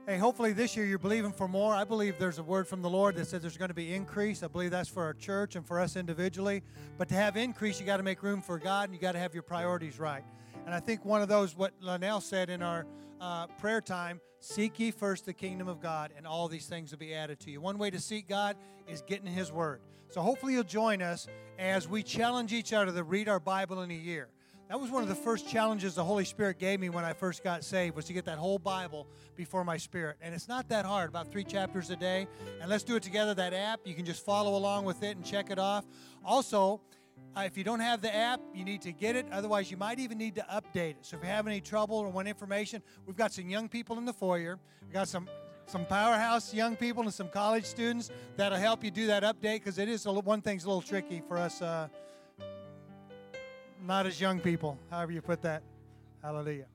Hey, 0.08 0.18
hopefully 0.18 0.52
this 0.52 0.76
year 0.76 0.84
you're 0.84 0.98
believing 0.98 1.32
for 1.32 1.48
more. 1.48 1.76
I 1.76 1.84
believe 1.84 2.18
there's 2.18 2.40
a 2.40 2.44
word 2.44 2.68
from 2.68 2.82
the 2.82 2.90
Lord 2.90 3.16
that 3.18 3.28
says 3.28 3.44
there's 3.44 3.56
going 3.56 3.70
to 3.70 3.76
be 3.76 3.94
increase. 3.94 4.42
I 4.42 4.48
believe 4.48 4.72
that's 4.72 4.90
for 4.90 5.04
our 5.04 5.14
church 5.14 5.56
and 5.56 5.64
for 5.64 5.80
us 5.80 5.96
individually. 5.96 6.64
But 6.98 7.08
to 7.10 7.14
have 7.14 7.38
increase, 7.38 7.80
you 7.80 7.86
got 7.86 7.98
to 7.98 8.04
make 8.04 8.24
room 8.24 8.42
for 8.42 8.58
God 8.58 8.86
and 8.86 8.96
you 8.96 9.00
got 9.00 9.12
to 9.12 9.20
have 9.20 9.36
your 9.36 9.44
priorities 9.44 10.00
right. 10.00 10.24
And 10.66 10.74
I 10.74 10.80
think 10.80 11.06
one 11.06 11.22
of 11.22 11.28
those, 11.28 11.56
what 11.56 11.74
Linnell 11.82 12.22
said 12.22 12.50
in 12.50 12.62
our 12.62 12.86
uh, 13.20 13.48
prayer 13.48 13.82
time, 13.82 14.22
seek 14.40 14.80
ye 14.80 14.92
first 14.92 15.26
the 15.26 15.34
kingdom 15.34 15.68
of 15.68 15.82
God, 15.82 16.12
and 16.18 16.26
all 16.28 16.48
these 16.48 16.68
things 16.68 16.92
will 16.92 17.00
be 17.00 17.14
added 17.14 17.40
to 17.42 17.52
you. 17.52 17.62
One 17.62 17.78
way 17.78 17.90
to 17.90 18.00
seek 18.00 18.28
God 18.28 18.56
is 18.88 19.02
getting 19.02 19.28
His 19.28 19.52
Word. 19.52 19.82
So 20.10 20.22
hopefully 20.22 20.54
you'll 20.54 20.64
join 20.64 21.02
us 21.02 21.28
as 21.58 21.88
we 21.88 22.04
challenge 22.04 22.54
each 22.54 22.74
other 22.74 22.92
to 22.92 23.04
read 23.04 23.28
our 23.30 23.40
Bible 23.40 23.82
in 23.82 23.92
a 23.92 23.96
year. 23.96 24.30
That 24.70 24.80
was 24.80 24.90
one 24.90 25.04
of 25.04 25.10
the 25.10 25.16
first 25.16 25.48
challenges 25.48 25.96
the 25.96 26.04
Holy 26.04 26.26
Spirit 26.26 26.58
gave 26.58 26.80
me 26.80 26.90
when 26.90 27.04
I 27.04 27.14
first 27.14 27.44
got 27.44 27.64
saved 27.64 27.96
was 27.96 28.06
to 28.06 28.14
get 28.14 28.26
that 28.26 28.38
whole 28.38 28.58
Bible 28.58 29.08
before 29.36 29.64
my 29.64 29.78
spirit. 29.78 30.18
And 30.22 30.34
it's 30.34 30.48
not 30.48 30.70
that 30.70 30.86
hard, 30.86 31.10
about 31.10 31.32
three 31.32 31.44
chapters 31.44 31.90
a 31.90 31.96
day. 31.96 32.28
And 32.62 32.70
let's 32.70 32.84
do 32.84 32.96
it 32.96 33.04
together, 33.04 33.34
that 33.36 33.54
app. 33.54 33.82
You 33.86 33.94
can 33.94 34.06
just 34.06 34.26
follow 34.26 34.56
along 34.56 34.86
with 34.86 35.04
it 35.04 35.16
and 35.16 35.26
check 35.26 35.52
it 35.52 35.60
off. 35.60 35.86
Also, 36.26 36.82
uh, 37.36 37.42
if 37.42 37.58
you 37.58 37.64
don't 37.64 37.80
have 37.80 38.02
the 38.02 38.14
app, 38.14 38.40
you 38.54 38.64
need 38.64 38.82
to 38.84 38.92
get 38.92 39.16
it. 39.16 39.26
Otherwise, 39.32 39.72
you 39.72 39.78
might 39.78 40.00
even 40.00 40.18
need 40.18 40.36
to 40.36 40.46
update 40.52 40.92
it. 40.92 40.98
So 41.02 41.18
if 41.18 41.24
you 41.24 41.30
have 41.30 41.48
any 41.48 41.62
trouble 41.62 41.98
or 41.98 42.10
want 42.10 42.28
information, 42.28 42.84
we've 43.06 43.16
got 43.16 43.32
some 43.32 43.50
young 43.50 43.68
people 43.68 43.98
in 43.98 44.06
the 44.06 44.14
foyer. 44.14 44.60
We've 44.82 44.94
got 44.94 45.08
some 45.08 45.28
some 45.66 45.86
powerhouse 45.86 46.54
young 46.54 46.76
people 46.76 47.04
and 47.04 47.14
some 47.14 47.30
college 47.30 47.64
students 47.64 48.12
that'll 48.36 48.58
help 48.58 48.84
you 48.84 48.92
do 48.92 49.08
that 49.08 49.24
update 49.24 49.60
because 49.60 49.78
it 49.78 49.88
is 49.88 50.06
a, 50.06 50.12
one 50.12 50.42
thing's 50.42 50.66
a 50.66 50.68
little 50.68 50.82
tricky 50.82 51.24
for 51.26 51.38
us 51.38 51.62
uh, 51.62 51.88
not 53.82 54.06
as 54.06 54.20
young 54.20 54.40
people, 54.40 54.78
however 54.90 55.12
you 55.12 55.22
put 55.22 55.42
that. 55.42 55.64
Hallelujah. 56.22 56.66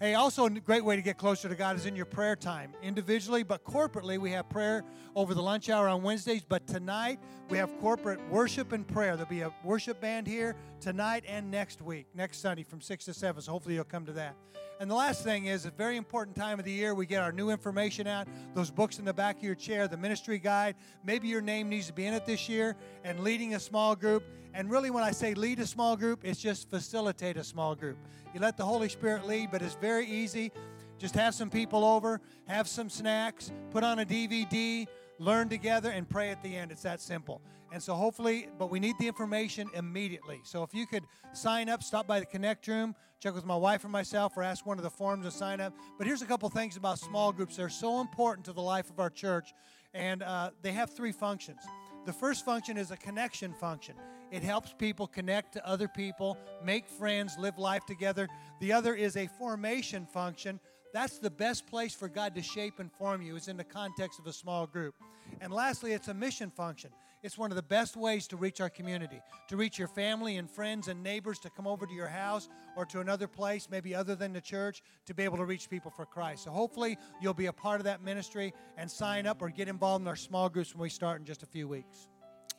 Hey, 0.00 0.14
also 0.14 0.46
a 0.46 0.50
great 0.50 0.84
way 0.84 0.96
to 0.96 1.02
get 1.02 1.18
closer 1.18 1.48
to 1.48 1.54
God 1.54 1.76
is 1.76 1.86
in 1.86 1.94
your 1.94 2.04
prayer 2.04 2.34
time, 2.34 2.74
individually, 2.82 3.44
but 3.44 3.62
corporately. 3.62 4.18
We 4.18 4.32
have 4.32 4.48
prayer 4.48 4.82
over 5.14 5.34
the 5.34 5.42
lunch 5.42 5.70
hour 5.70 5.88
on 5.88 6.02
Wednesdays, 6.02 6.42
but 6.42 6.66
tonight 6.66 7.20
we 7.48 7.58
have 7.58 7.70
corporate 7.80 8.18
worship 8.28 8.72
and 8.72 8.84
prayer. 8.86 9.16
There'll 9.16 9.30
be 9.30 9.42
a 9.42 9.54
worship 9.62 10.00
band 10.00 10.26
here 10.26 10.56
tonight 10.84 11.24
and 11.26 11.50
next 11.50 11.80
week, 11.80 12.06
next 12.14 12.42
Sunday 12.42 12.62
from 12.62 12.78
6 12.78 13.06
to 13.06 13.14
7. 13.14 13.40
So 13.40 13.52
hopefully 13.52 13.74
you'll 13.74 13.84
come 13.84 14.04
to 14.04 14.12
that. 14.12 14.36
And 14.78 14.90
the 14.90 14.94
last 14.94 15.24
thing 15.24 15.46
is 15.46 15.64
a 15.64 15.70
very 15.70 15.96
important 15.96 16.36
time 16.36 16.58
of 16.58 16.66
the 16.66 16.72
year. 16.72 16.94
We 16.94 17.06
get 17.06 17.22
our 17.22 17.32
new 17.32 17.48
information 17.48 18.06
out, 18.06 18.28
those 18.52 18.70
books 18.70 18.98
in 18.98 19.06
the 19.06 19.14
back 19.14 19.38
of 19.38 19.42
your 19.42 19.54
chair, 19.54 19.88
the 19.88 19.96
ministry 19.96 20.38
guide. 20.38 20.74
Maybe 21.02 21.26
your 21.26 21.40
name 21.40 21.70
needs 21.70 21.86
to 21.86 21.94
be 21.94 22.04
in 22.04 22.12
it 22.12 22.26
this 22.26 22.50
year 22.50 22.76
and 23.02 23.20
leading 23.20 23.54
a 23.54 23.60
small 23.60 23.96
group. 23.96 24.24
And 24.52 24.70
really, 24.70 24.90
when 24.90 25.02
I 25.02 25.10
say 25.10 25.32
lead 25.32 25.58
a 25.58 25.66
small 25.66 25.96
group, 25.96 26.20
it's 26.22 26.38
just 26.38 26.68
facilitate 26.68 27.38
a 27.38 27.44
small 27.44 27.74
group. 27.74 27.96
You 28.34 28.40
let 28.40 28.58
the 28.58 28.64
Holy 28.66 28.90
Spirit 28.90 29.26
lead, 29.26 29.50
but 29.50 29.62
it's 29.62 29.76
very 29.76 30.06
easy. 30.06 30.52
Just 30.98 31.14
have 31.14 31.34
some 31.34 31.48
people 31.48 31.82
over, 31.82 32.20
have 32.46 32.68
some 32.68 32.90
snacks, 32.90 33.52
put 33.70 33.84
on 33.84 34.00
a 34.00 34.04
DVD, 34.04 34.86
learn 35.18 35.48
together, 35.48 35.90
and 35.90 36.06
pray 36.06 36.28
at 36.28 36.42
the 36.42 36.54
end. 36.54 36.70
It's 36.70 36.82
that 36.82 37.00
simple. 37.00 37.40
And 37.74 37.82
so, 37.82 37.94
hopefully, 37.96 38.46
but 38.56 38.70
we 38.70 38.78
need 38.78 38.94
the 39.00 39.08
information 39.08 39.68
immediately. 39.74 40.40
So, 40.44 40.62
if 40.62 40.72
you 40.72 40.86
could 40.86 41.02
sign 41.32 41.68
up, 41.68 41.82
stop 41.82 42.06
by 42.06 42.20
the 42.20 42.26
Connect 42.26 42.68
Room, 42.68 42.94
check 43.18 43.34
with 43.34 43.44
my 43.44 43.56
wife 43.56 43.84
or 43.84 43.88
myself, 43.88 44.36
or 44.36 44.44
ask 44.44 44.64
one 44.64 44.78
of 44.78 44.84
the 44.84 44.90
forms 44.90 45.24
to 45.24 45.32
sign 45.32 45.60
up. 45.60 45.74
But 45.98 46.06
here's 46.06 46.22
a 46.22 46.24
couple 46.24 46.48
things 46.50 46.76
about 46.76 47.00
small 47.00 47.32
groups. 47.32 47.56
They're 47.56 47.68
so 47.68 48.00
important 48.00 48.44
to 48.44 48.52
the 48.52 48.62
life 48.62 48.90
of 48.90 49.00
our 49.00 49.10
church, 49.10 49.52
and 49.92 50.22
uh, 50.22 50.50
they 50.62 50.70
have 50.70 50.90
three 50.90 51.10
functions. 51.10 51.62
The 52.06 52.12
first 52.12 52.44
function 52.44 52.76
is 52.76 52.92
a 52.92 52.96
connection 52.96 53.52
function. 53.52 53.96
It 54.30 54.44
helps 54.44 54.72
people 54.72 55.08
connect 55.08 55.54
to 55.54 55.66
other 55.66 55.88
people, 55.88 56.38
make 56.62 56.88
friends, 56.88 57.36
live 57.40 57.58
life 57.58 57.84
together. 57.86 58.28
The 58.60 58.72
other 58.72 58.94
is 58.94 59.16
a 59.16 59.26
formation 59.26 60.06
function. 60.06 60.60
That's 60.92 61.18
the 61.18 61.30
best 61.30 61.66
place 61.66 61.92
for 61.92 62.06
God 62.06 62.36
to 62.36 62.42
shape 62.42 62.78
and 62.78 62.92
form 62.92 63.20
you 63.20 63.34
is 63.34 63.48
in 63.48 63.56
the 63.56 63.64
context 63.64 64.20
of 64.20 64.28
a 64.28 64.32
small 64.32 64.64
group. 64.64 64.94
And 65.40 65.52
lastly, 65.52 65.92
it's 65.92 66.06
a 66.06 66.14
mission 66.14 66.52
function. 66.52 66.90
It's 67.24 67.38
one 67.38 67.50
of 67.50 67.56
the 67.56 67.62
best 67.62 67.96
ways 67.96 68.26
to 68.28 68.36
reach 68.36 68.60
our 68.60 68.68
community, 68.68 69.22
to 69.48 69.56
reach 69.56 69.78
your 69.78 69.88
family 69.88 70.36
and 70.36 70.48
friends 70.48 70.88
and 70.88 71.02
neighbors 71.02 71.38
to 71.38 71.48
come 71.48 71.66
over 71.66 71.86
to 71.86 71.92
your 71.94 72.06
house 72.06 72.50
or 72.76 72.84
to 72.84 73.00
another 73.00 73.26
place, 73.26 73.66
maybe 73.70 73.94
other 73.94 74.14
than 74.14 74.34
the 74.34 74.42
church, 74.42 74.82
to 75.06 75.14
be 75.14 75.22
able 75.22 75.38
to 75.38 75.46
reach 75.46 75.70
people 75.70 75.90
for 75.90 76.04
Christ. 76.04 76.44
So 76.44 76.50
hopefully 76.50 76.98
you'll 77.22 77.32
be 77.32 77.46
a 77.46 77.52
part 77.52 77.80
of 77.80 77.84
that 77.84 78.02
ministry 78.02 78.52
and 78.76 78.90
sign 78.90 79.26
up 79.26 79.40
or 79.40 79.48
get 79.48 79.68
involved 79.68 80.02
in 80.02 80.08
our 80.08 80.16
small 80.16 80.50
groups 80.50 80.74
when 80.74 80.82
we 80.82 80.90
start 80.90 81.18
in 81.18 81.24
just 81.24 81.42
a 81.42 81.46
few 81.46 81.66
weeks. 81.66 82.08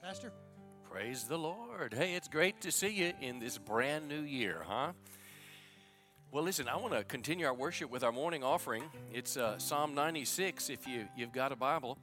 Pastor? 0.01 0.34
Praise 0.84 1.25
the 1.25 1.38
Lord. 1.38 1.93
Hey, 1.93 2.15
it's 2.15 2.28
great 2.28 2.60
to 2.62 2.71
see 2.71 2.89
you 2.89 3.13
in 3.21 3.38
this 3.38 3.60
brand 3.60 4.08
new 4.08 4.21
year, 4.21 4.63
huh? 4.67 4.93
Well, 6.32 6.43
listen, 6.43 6.67
I 6.67 6.78
want 6.78 6.93
to 6.93 7.04
continue 7.04 7.45
our 7.45 7.54
worship 7.54 7.91
with 7.91 8.04
our 8.04 8.12
morning 8.12 8.43
offering. 8.43 8.86
It's 9.13 9.38
uh, 9.38 9.60
Psalm 9.60 9.93
96 9.93 10.71
if 10.71 10.88
you, 10.88 11.08
you've 11.15 11.32
got 11.32 11.51
a 11.51 11.56
Bible. 11.56 11.99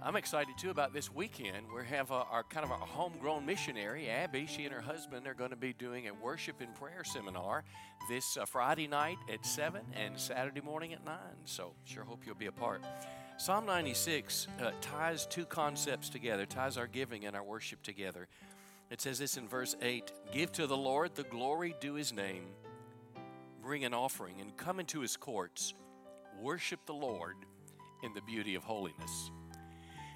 I'm 0.00 0.14
excited 0.14 0.56
too 0.56 0.70
about 0.70 0.92
this 0.92 1.12
weekend. 1.12 1.66
We 1.74 1.84
have 1.86 2.12
uh, 2.12 2.22
our 2.30 2.44
kind 2.44 2.64
of 2.64 2.70
our 2.70 2.78
homegrown 2.78 3.44
missionary, 3.44 4.08
Abby. 4.08 4.46
She 4.46 4.64
and 4.64 4.72
her 4.72 4.80
husband 4.80 5.26
are 5.26 5.34
going 5.34 5.50
to 5.50 5.56
be 5.56 5.72
doing 5.72 6.06
a 6.06 6.14
worship 6.14 6.60
and 6.60 6.72
prayer 6.76 7.02
seminar 7.02 7.64
this 8.08 8.36
uh, 8.36 8.46
Friday 8.46 8.86
night 8.86 9.18
at 9.32 9.44
7 9.44 9.82
and 9.94 10.16
Saturday 10.16 10.60
morning 10.60 10.92
at 10.92 11.04
9. 11.04 11.16
So, 11.46 11.72
sure 11.84 12.04
hope 12.04 12.20
you'll 12.24 12.36
be 12.36 12.46
a 12.46 12.52
part. 12.52 12.82
Psalm 13.38 13.66
96 13.66 14.46
uh, 14.60 14.70
ties 14.80 15.26
two 15.26 15.44
concepts 15.44 16.08
together, 16.08 16.46
ties 16.46 16.76
our 16.76 16.86
giving 16.86 17.26
and 17.26 17.34
our 17.34 17.42
worship 17.42 17.82
together. 17.82 18.28
It 18.90 19.00
says 19.00 19.18
this 19.18 19.36
in 19.36 19.48
verse 19.48 19.74
8 19.82 20.12
Give 20.32 20.52
to 20.52 20.68
the 20.68 20.76
Lord 20.76 21.16
the 21.16 21.24
glory 21.24 21.74
due 21.80 21.94
his 21.94 22.12
name, 22.12 22.44
bring 23.60 23.84
an 23.84 23.94
offering, 23.94 24.40
and 24.40 24.56
come 24.56 24.78
into 24.78 25.00
his 25.00 25.16
courts. 25.16 25.74
Worship 26.40 26.86
the 26.86 26.94
Lord 26.94 27.34
in 28.04 28.14
the 28.14 28.22
beauty 28.22 28.54
of 28.54 28.62
holiness. 28.62 29.32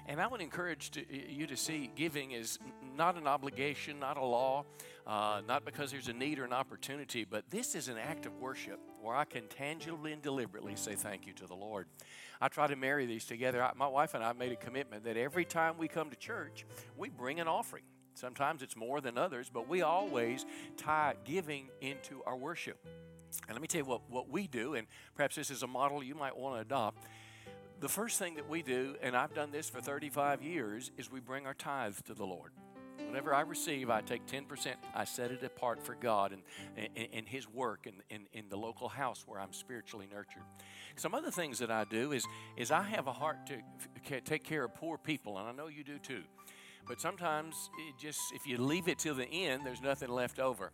And 0.07 0.19
I 0.19 0.27
would 0.27 0.41
encourage 0.41 0.91
to, 0.91 1.31
you 1.31 1.47
to 1.47 1.55
see 1.55 1.89
giving 1.95 2.31
is 2.31 2.59
not 2.97 3.15
an 3.15 3.25
obligation, 3.25 3.99
not 3.99 4.17
a 4.17 4.23
law, 4.23 4.65
uh, 5.07 5.41
not 5.47 5.63
because 5.63 5.91
there's 5.91 6.09
a 6.09 6.13
need 6.13 6.39
or 6.39 6.45
an 6.45 6.53
opportunity, 6.53 7.23
but 7.23 7.49
this 7.49 7.73
is 7.73 7.87
an 7.87 7.97
act 7.97 8.25
of 8.25 8.37
worship 8.39 8.79
where 9.01 9.15
I 9.15 9.25
can 9.25 9.47
tangibly 9.47 10.11
and 10.11 10.21
deliberately 10.21 10.75
say 10.75 10.95
thank 10.95 11.25
you 11.25 11.33
to 11.33 11.47
the 11.47 11.55
Lord. 11.55 11.87
I 12.41 12.49
try 12.49 12.67
to 12.67 12.75
marry 12.75 13.05
these 13.05 13.25
together. 13.25 13.63
I, 13.63 13.71
my 13.75 13.87
wife 13.87 14.13
and 14.13 14.23
I 14.23 14.33
made 14.33 14.51
a 14.51 14.57
commitment 14.57 15.05
that 15.05 15.15
every 15.15 15.45
time 15.45 15.77
we 15.77 15.87
come 15.87 16.09
to 16.09 16.15
church, 16.17 16.65
we 16.97 17.09
bring 17.09 17.39
an 17.39 17.47
offering. 17.47 17.83
Sometimes 18.13 18.61
it's 18.61 18.75
more 18.75 19.01
than 19.01 19.17
others, 19.17 19.49
but 19.51 19.67
we 19.67 19.81
always 19.81 20.45
tie 20.77 21.15
giving 21.25 21.69
into 21.81 22.21
our 22.25 22.35
worship. 22.35 22.77
And 23.47 23.55
let 23.55 23.61
me 23.61 23.67
tell 23.67 23.79
you 23.79 23.85
what, 23.85 24.01
what 24.09 24.29
we 24.29 24.47
do, 24.47 24.75
and 24.75 24.85
perhaps 25.15 25.35
this 25.35 25.49
is 25.49 25.63
a 25.63 25.67
model 25.67 26.03
you 26.03 26.13
might 26.13 26.37
want 26.37 26.55
to 26.55 26.61
adopt. 26.61 27.03
The 27.83 27.89
first 27.89 28.17
thing 28.17 28.35
that 28.35 28.47
we 28.49 28.61
do, 28.61 28.95
and 29.01 29.13
I've 29.13 29.33
done 29.33 29.51
this 29.51 29.69
for 29.69 29.81
35 29.81 30.41
years, 30.41 30.89
is 30.97 31.11
we 31.11 31.19
bring 31.19 31.45
our 31.45 31.53
tithes 31.53 32.01
to 32.03 32.13
the 32.13 32.23
Lord. 32.23 32.53
Whatever 33.07 33.33
I 33.33 33.41
receive, 33.41 33.89
I 33.89 33.99
take 33.99 34.25
10%, 34.25 34.75
I 34.95 35.03
set 35.03 35.31
it 35.31 35.43
apart 35.43 35.83
for 35.83 35.93
God 35.93 36.31
and, 36.31 36.43
and, 36.77 37.09
and 37.11 37.27
His 37.27 37.45
work 37.49 37.85
in, 37.85 37.95
in, 38.09 38.27
in 38.31 38.47
the 38.47 38.55
local 38.55 38.87
house 38.87 39.25
where 39.27 39.37
I'm 39.37 39.51
spiritually 39.51 40.07
nurtured. 40.09 40.43
Some 40.95 41.13
other 41.13 41.29
things 41.29 41.59
that 41.59 41.71
I 41.71 41.83
do 41.83 42.13
is, 42.13 42.25
is 42.55 42.71
I 42.71 42.83
have 42.83 43.07
a 43.07 43.11
heart 43.11 43.39
to 43.47 44.21
take 44.21 44.45
care 44.45 44.63
of 44.63 44.73
poor 44.75 44.97
people, 44.97 45.37
and 45.37 45.45
I 45.45 45.51
know 45.51 45.67
you 45.67 45.83
do 45.83 45.99
too. 45.99 46.23
But 46.87 47.01
sometimes 47.01 47.69
it 47.89 47.95
just 47.99 48.21
if 48.33 48.47
you 48.47 48.59
leave 48.59 48.87
it 48.87 48.97
till 48.97 49.15
the 49.15 49.27
end, 49.27 49.65
there's 49.65 49.81
nothing 49.81 50.07
left 50.07 50.39
over. 50.39 50.71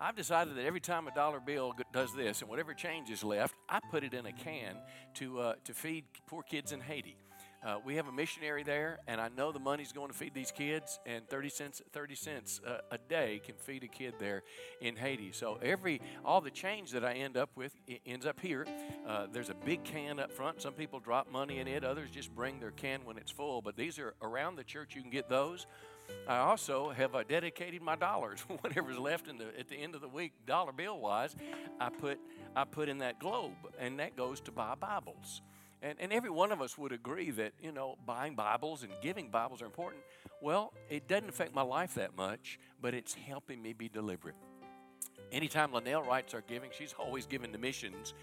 I've 0.00 0.16
decided 0.16 0.56
that 0.56 0.64
every 0.64 0.80
time 0.80 1.08
a 1.08 1.14
dollar 1.14 1.40
bill 1.40 1.74
does 1.92 2.14
this, 2.14 2.42
and 2.42 2.50
whatever 2.50 2.74
change 2.74 3.10
is 3.10 3.24
left, 3.24 3.54
I 3.68 3.80
put 3.90 4.04
it 4.04 4.12
in 4.12 4.26
a 4.26 4.32
can 4.32 4.76
to 5.14 5.40
uh, 5.40 5.54
to 5.64 5.72
feed 5.72 6.04
poor 6.26 6.42
kids 6.42 6.72
in 6.72 6.80
Haiti. 6.80 7.16
Uh, 7.64 7.78
we 7.84 7.96
have 7.96 8.06
a 8.06 8.12
missionary 8.12 8.62
there, 8.62 8.98
and 9.08 9.20
I 9.20 9.28
know 9.28 9.50
the 9.50 9.58
money's 9.58 9.90
going 9.90 10.08
to 10.08 10.16
feed 10.16 10.34
these 10.34 10.52
kids, 10.52 11.00
and 11.04 11.28
30 11.28 11.48
cents, 11.48 11.82
30 11.92 12.14
cents 12.14 12.60
uh, 12.64 12.78
a 12.92 12.98
day 12.98 13.40
can 13.44 13.56
feed 13.56 13.82
a 13.82 13.88
kid 13.88 14.14
there 14.20 14.44
in 14.80 14.94
Haiti. 14.94 15.32
So 15.32 15.58
every, 15.60 16.00
all 16.24 16.40
the 16.40 16.50
change 16.50 16.92
that 16.92 17.04
I 17.04 17.14
end 17.14 17.36
up 17.36 17.50
with 17.56 17.74
ends 18.04 18.24
up 18.24 18.38
here. 18.38 18.66
Uh, 19.04 19.26
there's 19.32 19.50
a 19.50 19.54
big 19.54 19.82
can 19.82 20.20
up 20.20 20.30
front. 20.30 20.62
Some 20.62 20.74
people 20.74 21.00
drop 21.00 21.32
money 21.32 21.58
in 21.58 21.66
it. 21.66 21.82
Others 21.82 22.10
just 22.10 22.32
bring 22.32 22.60
their 22.60 22.70
can 22.70 23.04
when 23.04 23.16
it's 23.16 23.32
full. 23.32 23.62
But 23.62 23.76
these 23.76 23.98
are 23.98 24.14
around 24.22 24.56
the 24.56 24.64
church. 24.64 24.94
You 24.94 25.02
can 25.02 25.10
get 25.10 25.28
those. 25.28 25.66
I 26.28 26.38
also 26.38 26.90
have 26.90 27.14
uh, 27.14 27.22
dedicated 27.22 27.82
my 27.82 27.96
dollars. 27.96 28.40
Whatever's 28.60 28.98
left 28.98 29.28
in 29.28 29.38
the, 29.38 29.46
at 29.58 29.68
the 29.68 29.76
end 29.76 29.94
of 29.94 30.00
the 30.00 30.08
week, 30.08 30.32
dollar 30.46 30.72
bill 30.72 30.98
wise, 30.98 31.36
I 31.80 31.88
put 31.88 32.18
I 32.54 32.64
put 32.64 32.88
in 32.88 32.98
that 32.98 33.18
globe, 33.18 33.52
and 33.78 33.98
that 34.00 34.16
goes 34.16 34.40
to 34.42 34.52
buy 34.52 34.74
Bibles. 34.74 35.42
And, 35.82 35.98
and 36.00 36.12
every 36.12 36.30
one 36.30 36.52
of 36.52 36.62
us 36.62 36.78
would 36.78 36.92
agree 36.92 37.30
that, 37.32 37.52
you 37.62 37.70
know, 37.70 37.96
buying 38.06 38.34
Bibles 38.34 38.82
and 38.82 38.90
giving 39.02 39.28
Bibles 39.28 39.60
are 39.60 39.66
important. 39.66 40.02
Well, 40.40 40.72
it 40.88 41.06
doesn't 41.06 41.28
affect 41.28 41.54
my 41.54 41.62
life 41.62 41.94
that 41.94 42.16
much, 42.16 42.58
but 42.80 42.94
it's 42.94 43.12
helping 43.14 43.62
me 43.62 43.74
be 43.74 43.88
deliberate. 43.88 44.34
Anytime 45.30 45.72
Linnell 45.72 46.02
writes 46.02 46.34
our 46.34 46.40
giving, 46.40 46.70
she's 46.76 46.94
always 46.98 47.26
giving 47.26 47.52
to 47.52 47.58
missions. 47.58 48.14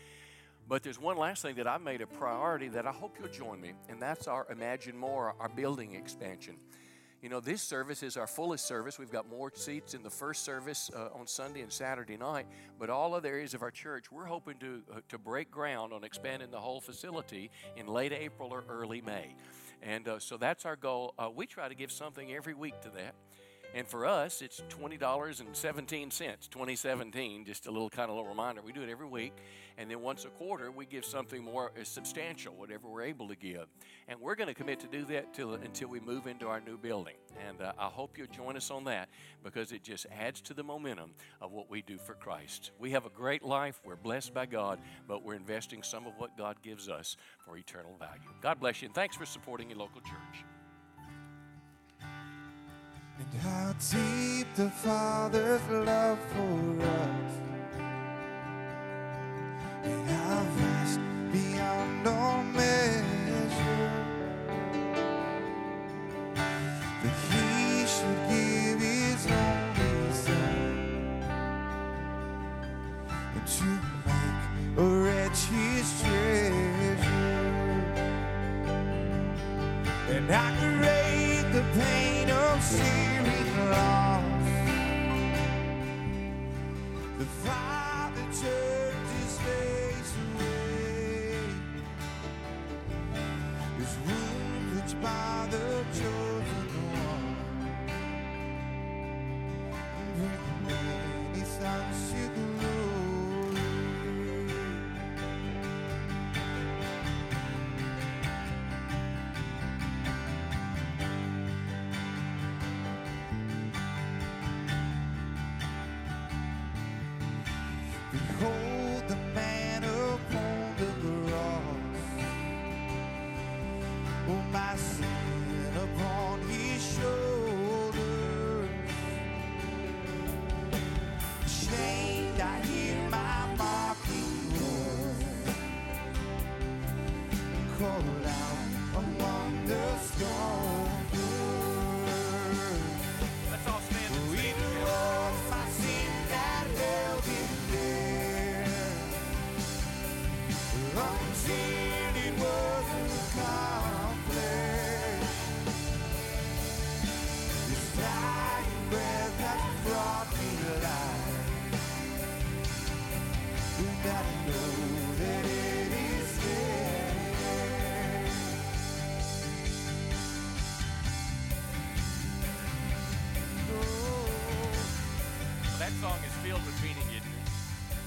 But 0.67 0.81
there's 0.81 0.99
one 0.99 1.17
last 1.17 1.41
thing 1.41 1.55
that 1.55 1.67
I 1.67 1.77
made 1.77 2.01
a 2.01 2.07
priority 2.07 2.69
that 2.69 2.87
I 2.87 2.91
hope 2.91 3.17
you'll 3.19 3.29
join 3.29 3.59
me, 3.59 3.73
and 3.89 4.01
that's 4.01 4.27
our 4.27 4.47
Imagine 4.49 4.97
More, 4.97 5.35
our 5.39 5.49
building 5.49 5.95
expansion. 5.95 6.55
You 7.23 7.29
know, 7.29 7.39
this 7.39 7.61
service 7.61 8.03
is 8.03 8.17
our 8.17 8.27
fullest 8.27 8.65
service. 8.65 8.99
We've 8.99 9.09
got 9.09 9.29
more 9.29 9.49
seats 9.55 9.93
in 9.93 10.03
the 10.03 10.09
first 10.09 10.43
service 10.43 10.91
uh, 10.93 11.17
on 11.17 11.25
Sunday 11.25 11.61
and 11.61 11.71
Saturday 11.71 12.17
night, 12.17 12.45
but 12.77 12.89
all 12.89 13.15
other 13.15 13.29
areas 13.29 13.53
of 13.53 13.61
our 13.61 13.71
church, 13.71 14.11
we're 14.11 14.25
hoping 14.25 14.57
to, 14.57 14.81
uh, 14.91 14.99
to 15.07 15.17
break 15.17 15.49
ground 15.49 15.93
on 15.93 16.03
expanding 16.03 16.51
the 16.51 16.59
whole 16.59 16.81
facility 16.81 17.49
in 17.77 17.87
late 17.87 18.11
April 18.11 18.49
or 18.51 18.65
early 18.67 18.99
May. 18.99 19.35
And 19.81 20.05
uh, 20.05 20.19
so 20.19 20.35
that's 20.35 20.65
our 20.65 20.75
goal. 20.75 21.13
Uh, 21.17 21.29
we 21.33 21.45
try 21.45 21.69
to 21.69 21.75
give 21.75 21.93
something 21.93 22.33
every 22.33 22.53
week 22.53 22.81
to 22.81 22.89
that. 22.89 23.15
And 23.75 23.87
for 23.87 24.05
us, 24.05 24.43
it's 24.43 24.61
$20.17, 24.69 25.49
2017, 25.49 27.45
just 27.45 27.65
a 27.65 27.71
little 27.71 27.89
kind 27.89 28.09
of 28.09 28.15
little 28.15 28.29
reminder. 28.29 28.61
We 28.61 28.71
do 28.71 28.83
it 28.83 28.89
every 28.89 29.07
week. 29.07 29.33
And 29.79 29.89
then 29.89 30.01
once 30.01 30.25
a 30.25 30.29
quarter, 30.29 30.69
we 30.69 30.85
give 30.85 31.03
something 31.03 31.43
more 31.43 31.71
uh, 31.79 31.83
substantial, 31.83 32.53
whatever 32.55 32.87
we're 32.87 33.03
able 33.03 33.27
to 33.29 33.35
give. 33.35 33.65
And 34.07 34.19
we're 34.21 34.35
going 34.35 34.47
to 34.47 34.53
commit 34.53 34.79
to 34.81 34.87
do 34.87 35.05
that 35.05 35.33
till, 35.33 35.55
until 35.55 35.87
we 35.87 35.99
move 35.99 36.27
into 36.27 36.47
our 36.47 36.61
new 36.61 36.77
building. 36.77 37.15
And 37.47 37.61
uh, 37.61 37.73
I 37.79 37.87
hope 37.87 38.17
you'll 38.17 38.27
join 38.27 38.55
us 38.55 38.69
on 38.69 38.83
that 38.83 39.09
because 39.43 39.71
it 39.71 39.83
just 39.83 40.05
adds 40.15 40.41
to 40.41 40.53
the 40.53 40.63
momentum 40.63 41.11
of 41.41 41.51
what 41.51 41.69
we 41.71 41.81
do 41.81 41.97
for 41.97 42.13
Christ. 42.13 42.71
We 42.77 42.91
have 42.91 43.07
a 43.07 43.09
great 43.09 43.43
life. 43.43 43.81
We're 43.83 43.95
blessed 43.95 44.35
by 44.35 44.45
God, 44.45 44.79
but 45.07 45.23
we're 45.23 45.33
investing 45.33 45.81
some 45.81 46.05
of 46.05 46.13
what 46.17 46.37
God 46.37 46.61
gives 46.61 46.89
us 46.89 47.17
for 47.39 47.57
eternal 47.57 47.95
value. 47.97 48.21
God 48.41 48.59
bless 48.59 48.83
you, 48.83 48.87
and 48.87 48.95
thanks 48.95 49.15
for 49.15 49.25
supporting 49.25 49.69
your 49.69 49.79
local 49.79 50.01
church. 50.01 50.45
And 53.31 53.41
how 53.41 53.73
deep 53.91 54.47
the 54.55 54.69
Father's 54.69 55.61
love 55.69 56.19
for 56.33 56.81
us, 56.81 57.33
and 59.83 60.09
how 60.09 60.43
vast 60.57 60.99
beyond 61.31 62.07
all 62.07 62.43
measure, 62.43 63.91
that 67.01 67.15
He 67.31 67.85
should 67.87 68.21
give 68.29 68.79
His 68.81 69.25
only 69.27 70.11
Son, 70.11 70.65
and 73.35 73.47
to 73.47 73.69
make 74.05 74.77
a 74.77 74.79
wretch 75.01 75.41
His 75.45 75.87
treasure. 76.01 77.23
And 80.09 80.27
I 80.31 80.72
pain 82.77 83.23
me 83.23 83.43
searing 83.53 84.12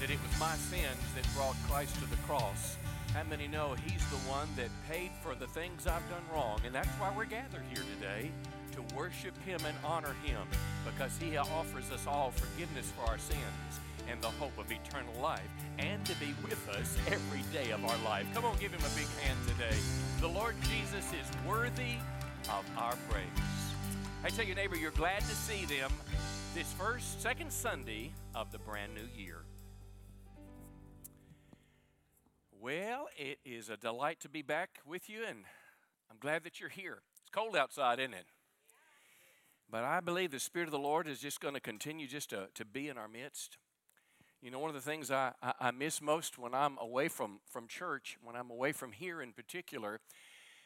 That 0.07 0.13
it 0.13 0.19
was 0.29 0.39
my 0.39 0.55
sins 0.55 1.03
that 1.15 1.35
brought 1.35 1.55
Christ 1.67 1.95
to 1.95 2.09
the 2.09 2.15
cross. 2.27 2.77
How 3.13 3.23
many 3.23 3.45
know 3.49 3.75
He's 3.85 4.05
the 4.09 4.15
one 4.29 4.47
that 4.55 4.69
paid 4.89 5.11
for 5.21 5.35
the 5.35 5.47
things 5.47 5.85
I've 5.85 6.07
done 6.09 6.23
wrong? 6.33 6.61
And 6.65 6.73
that's 6.73 6.87
why 6.97 7.11
we're 7.13 7.25
gathered 7.25 7.63
here 7.73 7.83
today 7.99 8.31
to 8.71 8.95
worship 8.95 9.33
Him 9.43 9.59
and 9.67 9.75
honor 9.83 10.15
Him 10.23 10.47
because 10.85 11.17
He 11.17 11.35
offers 11.35 11.91
us 11.91 12.07
all 12.07 12.31
forgiveness 12.31 12.89
for 12.95 13.09
our 13.09 13.17
sins 13.17 13.81
and 14.09 14.21
the 14.21 14.29
hope 14.29 14.57
of 14.57 14.71
eternal 14.71 15.13
life 15.21 15.49
and 15.77 16.05
to 16.05 16.15
be 16.21 16.33
with 16.41 16.69
us 16.69 16.97
every 17.07 17.41
day 17.51 17.71
of 17.71 17.83
our 17.83 17.97
life. 18.05 18.25
Come 18.33 18.45
on, 18.45 18.55
give 18.59 18.71
Him 18.71 18.79
a 18.79 18.95
big 18.95 19.09
hand 19.21 19.37
today. 19.45 19.77
The 20.21 20.29
Lord 20.29 20.55
Jesus 20.61 21.11
is 21.11 21.27
worthy 21.45 21.97
of 22.45 22.63
our 22.77 22.95
praise. 23.09 23.25
I 24.23 24.29
tell 24.29 24.45
your 24.45 24.55
neighbor, 24.55 24.77
you're 24.77 24.91
glad 24.91 25.19
to 25.19 25.35
see 25.35 25.65
them 25.65 25.91
this 26.55 26.71
first, 26.71 27.21
second 27.21 27.51
Sunday 27.51 28.13
of 28.33 28.53
the 28.53 28.59
brand 28.59 28.93
new 28.95 29.07
year. 29.21 29.41
Well, 32.67 33.07
it 33.15 33.39
is 33.45 33.69
a 33.69 33.77
delight 33.77 34.19
to 34.19 34.27
be 34.27 34.41
back 34.41 34.81
with 34.85 35.09
you, 35.09 35.19
and 35.25 35.45
I'm 36.11 36.17
glad 36.19 36.43
that 36.43 36.59
you're 36.59 36.67
here. 36.67 37.01
It's 37.21 37.29
cold 37.31 37.55
outside, 37.55 37.97
isn't 37.97 38.13
it? 38.13 38.25
But 39.71 39.85
I 39.85 40.01
believe 40.01 40.31
the 40.31 40.39
Spirit 40.41 40.67
of 40.67 40.73
the 40.73 40.77
Lord 40.77 41.07
is 41.07 41.21
just 41.21 41.39
going 41.39 41.53
to 41.53 41.61
continue 41.61 42.07
just 42.07 42.31
to, 42.31 42.49
to 42.53 42.65
be 42.65 42.89
in 42.89 42.97
our 42.97 43.07
midst. 43.07 43.57
You 44.41 44.51
know, 44.51 44.59
one 44.59 44.67
of 44.67 44.75
the 44.75 44.81
things 44.81 45.09
I, 45.11 45.31
I, 45.41 45.53
I 45.61 45.71
miss 45.71 46.01
most 46.01 46.37
when 46.37 46.53
I'm 46.53 46.77
away 46.81 47.07
from, 47.07 47.39
from 47.49 47.69
church, 47.69 48.17
when 48.21 48.35
I'm 48.35 48.51
away 48.51 48.73
from 48.73 48.91
here 48.91 49.21
in 49.21 49.31
particular, 49.31 50.01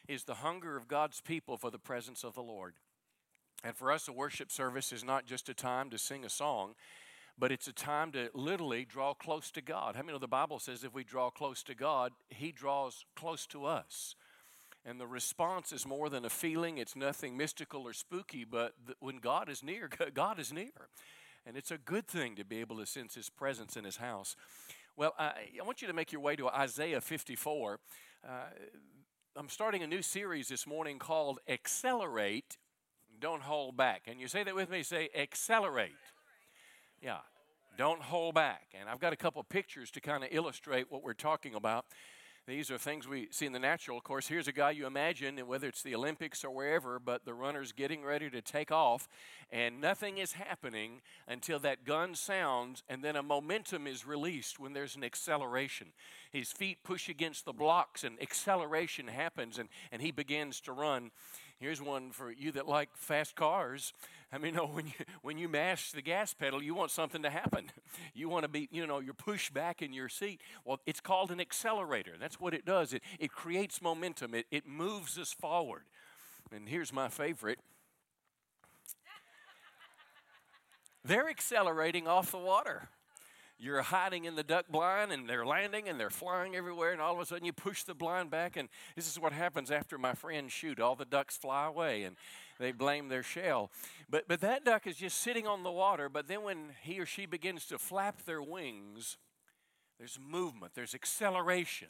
is 0.08 0.24
the 0.24 0.34
hunger 0.34 0.76
of 0.76 0.88
God's 0.88 1.20
people 1.20 1.56
for 1.56 1.70
the 1.70 1.78
presence 1.78 2.24
of 2.24 2.34
the 2.34 2.42
Lord. 2.42 2.74
And 3.62 3.76
for 3.76 3.92
us, 3.92 4.08
a 4.08 4.12
worship 4.12 4.50
service 4.50 4.92
is 4.92 5.04
not 5.04 5.24
just 5.24 5.48
a 5.48 5.54
time 5.54 5.88
to 5.90 5.98
sing 5.98 6.24
a 6.24 6.28
song, 6.28 6.74
but 7.38 7.50
it's 7.50 7.68
a 7.68 7.72
time 7.72 8.12
to 8.12 8.30
literally 8.34 8.84
draw 8.84 9.14
close 9.14 9.50
to 9.52 9.60
God. 9.60 9.96
How 9.96 10.02
many 10.02 10.12
know 10.12 10.18
the 10.18 10.28
Bible 10.28 10.58
says 10.58 10.84
if 10.84 10.94
we 10.94 11.04
draw 11.04 11.30
close 11.30 11.62
to 11.64 11.74
God, 11.74 12.12
He 12.28 12.52
draws 12.52 13.04
close 13.16 13.46
to 13.48 13.64
us? 13.64 14.14
And 14.84 15.00
the 15.00 15.06
response 15.06 15.72
is 15.72 15.86
more 15.86 16.10
than 16.10 16.24
a 16.24 16.30
feeling, 16.30 16.78
it's 16.78 16.96
nothing 16.96 17.36
mystical 17.36 17.82
or 17.82 17.92
spooky, 17.92 18.44
but 18.44 18.74
when 18.98 19.18
God 19.18 19.48
is 19.48 19.62
near, 19.62 19.88
God 20.14 20.40
is 20.40 20.52
near. 20.52 20.88
And 21.46 21.56
it's 21.56 21.70
a 21.70 21.78
good 21.78 22.06
thing 22.06 22.36
to 22.36 22.44
be 22.44 22.60
able 22.60 22.76
to 22.78 22.86
sense 22.86 23.14
His 23.14 23.30
presence 23.30 23.76
in 23.76 23.84
His 23.84 23.96
house. 23.96 24.36
Well, 24.96 25.14
I, 25.18 25.32
I 25.60 25.64
want 25.64 25.82
you 25.82 25.88
to 25.88 25.94
make 25.94 26.12
your 26.12 26.20
way 26.20 26.36
to 26.36 26.48
Isaiah 26.48 27.00
54. 27.00 27.80
Uh, 28.24 28.30
I'm 29.34 29.48
starting 29.48 29.82
a 29.82 29.86
new 29.86 30.02
series 30.02 30.48
this 30.48 30.66
morning 30.66 30.98
called 30.98 31.40
Accelerate, 31.48 32.58
Don't 33.18 33.42
Hold 33.42 33.76
Back. 33.76 34.02
And 34.06 34.20
you 34.20 34.28
say 34.28 34.44
that 34.44 34.54
with 34.54 34.70
me? 34.70 34.82
Say, 34.82 35.08
Accelerate. 35.16 35.92
Yeah, 37.02 37.18
don't 37.76 38.00
hold 38.00 38.36
back. 38.36 38.68
And 38.78 38.88
I've 38.88 39.00
got 39.00 39.12
a 39.12 39.16
couple 39.16 39.42
pictures 39.42 39.90
to 39.92 40.00
kind 40.00 40.22
of 40.22 40.28
illustrate 40.30 40.86
what 40.88 41.02
we're 41.02 41.14
talking 41.14 41.56
about. 41.56 41.84
These 42.46 42.72
are 42.72 42.78
things 42.78 43.06
we 43.06 43.28
see 43.30 43.46
in 43.46 43.52
the 43.52 43.60
natural. 43.60 43.96
Of 43.96 44.04
course, 44.04 44.26
here's 44.26 44.48
a 44.48 44.52
guy 44.52 44.72
you 44.72 44.86
imagine, 44.86 45.38
whether 45.46 45.68
it's 45.68 45.82
the 45.82 45.94
Olympics 45.94 46.44
or 46.44 46.50
wherever, 46.50 46.98
but 46.98 47.24
the 47.24 47.34
runner's 47.34 47.70
getting 47.70 48.04
ready 48.04 48.30
to 48.30 48.40
take 48.40 48.72
off, 48.72 49.08
and 49.50 49.80
nothing 49.80 50.18
is 50.18 50.32
happening 50.32 51.02
until 51.28 51.60
that 51.60 51.84
gun 51.84 52.16
sounds, 52.16 52.82
and 52.88 53.02
then 53.02 53.14
a 53.14 53.22
momentum 53.22 53.86
is 53.86 54.04
released 54.04 54.58
when 54.58 54.72
there's 54.72 54.96
an 54.96 55.04
acceleration. 55.04 55.88
His 56.32 56.50
feet 56.50 56.78
push 56.82 57.08
against 57.08 57.44
the 57.44 57.52
blocks, 57.52 58.02
and 58.02 58.20
acceleration 58.20 59.06
happens, 59.06 59.56
and, 59.56 59.68
and 59.92 60.02
he 60.02 60.10
begins 60.10 60.60
to 60.62 60.72
run. 60.72 61.12
Here's 61.62 61.80
one 61.80 62.10
for 62.10 62.32
you 62.32 62.50
that 62.52 62.66
like 62.66 62.88
fast 62.96 63.36
cars. 63.36 63.92
I 64.32 64.38
mean, 64.38 64.54
no, 64.56 64.66
when 64.66 64.86
you 64.86 64.92
when 65.22 65.38
you 65.38 65.48
mash 65.48 65.92
the 65.92 66.02
gas 66.02 66.34
pedal, 66.34 66.60
you 66.60 66.74
want 66.74 66.90
something 66.90 67.22
to 67.22 67.30
happen. 67.30 67.70
You 68.14 68.28
want 68.28 68.42
to 68.42 68.48
be, 68.48 68.68
you 68.70 68.86
know, 68.86 69.00
you're 69.00 69.14
pushed 69.14 69.54
back 69.54 69.80
in 69.80 69.92
your 69.92 70.08
seat. 70.08 70.40
Well, 70.64 70.80
it's 70.86 71.00
called 71.00 71.30
an 71.30 71.40
accelerator. 71.40 72.12
That's 72.18 72.40
what 72.40 72.52
it 72.52 72.64
does. 72.64 72.92
It 72.92 73.02
it 73.18 73.30
creates 73.30 73.80
momentum. 73.80 74.34
It 74.34 74.46
it 74.50 74.66
moves 74.66 75.18
us 75.18 75.32
forward. 75.32 75.84
And 76.50 76.68
here's 76.68 76.92
my 76.92 77.08
favorite. 77.08 77.58
They're 81.04 81.28
accelerating 81.28 82.08
off 82.08 82.32
the 82.32 82.38
water 82.38 82.88
you're 83.62 83.80
hiding 83.80 84.24
in 84.24 84.34
the 84.34 84.42
duck 84.42 84.66
blind 84.68 85.12
and 85.12 85.28
they're 85.28 85.46
landing 85.46 85.88
and 85.88 85.98
they're 85.98 86.10
flying 86.10 86.56
everywhere 86.56 86.90
and 86.90 87.00
all 87.00 87.14
of 87.14 87.20
a 87.20 87.24
sudden 87.24 87.44
you 87.44 87.52
push 87.52 87.84
the 87.84 87.94
blind 87.94 88.28
back 88.28 88.56
and 88.56 88.68
this 88.96 89.08
is 89.08 89.20
what 89.20 89.32
happens 89.32 89.70
after 89.70 89.96
my 89.96 90.14
friends 90.14 90.52
shoot 90.52 90.80
all 90.80 90.96
the 90.96 91.04
ducks 91.04 91.36
fly 91.36 91.66
away 91.66 92.02
and 92.02 92.16
they 92.58 92.72
blame 92.72 93.08
their 93.08 93.22
shell 93.22 93.70
but 94.10 94.24
but 94.26 94.40
that 94.40 94.64
duck 94.64 94.86
is 94.86 94.96
just 94.96 95.18
sitting 95.18 95.46
on 95.46 95.62
the 95.62 95.70
water 95.70 96.08
but 96.08 96.26
then 96.26 96.42
when 96.42 96.70
he 96.82 96.98
or 96.98 97.06
she 97.06 97.24
begins 97.24 97.64
to 97.64 97.78
flap 97.78 98.22
their 98.24 98.42
wings 98.42 99.16
there's 99.98 100.18
movement 100.20 100.72
there's 100.74 100.94
acceleration 100.94 101.88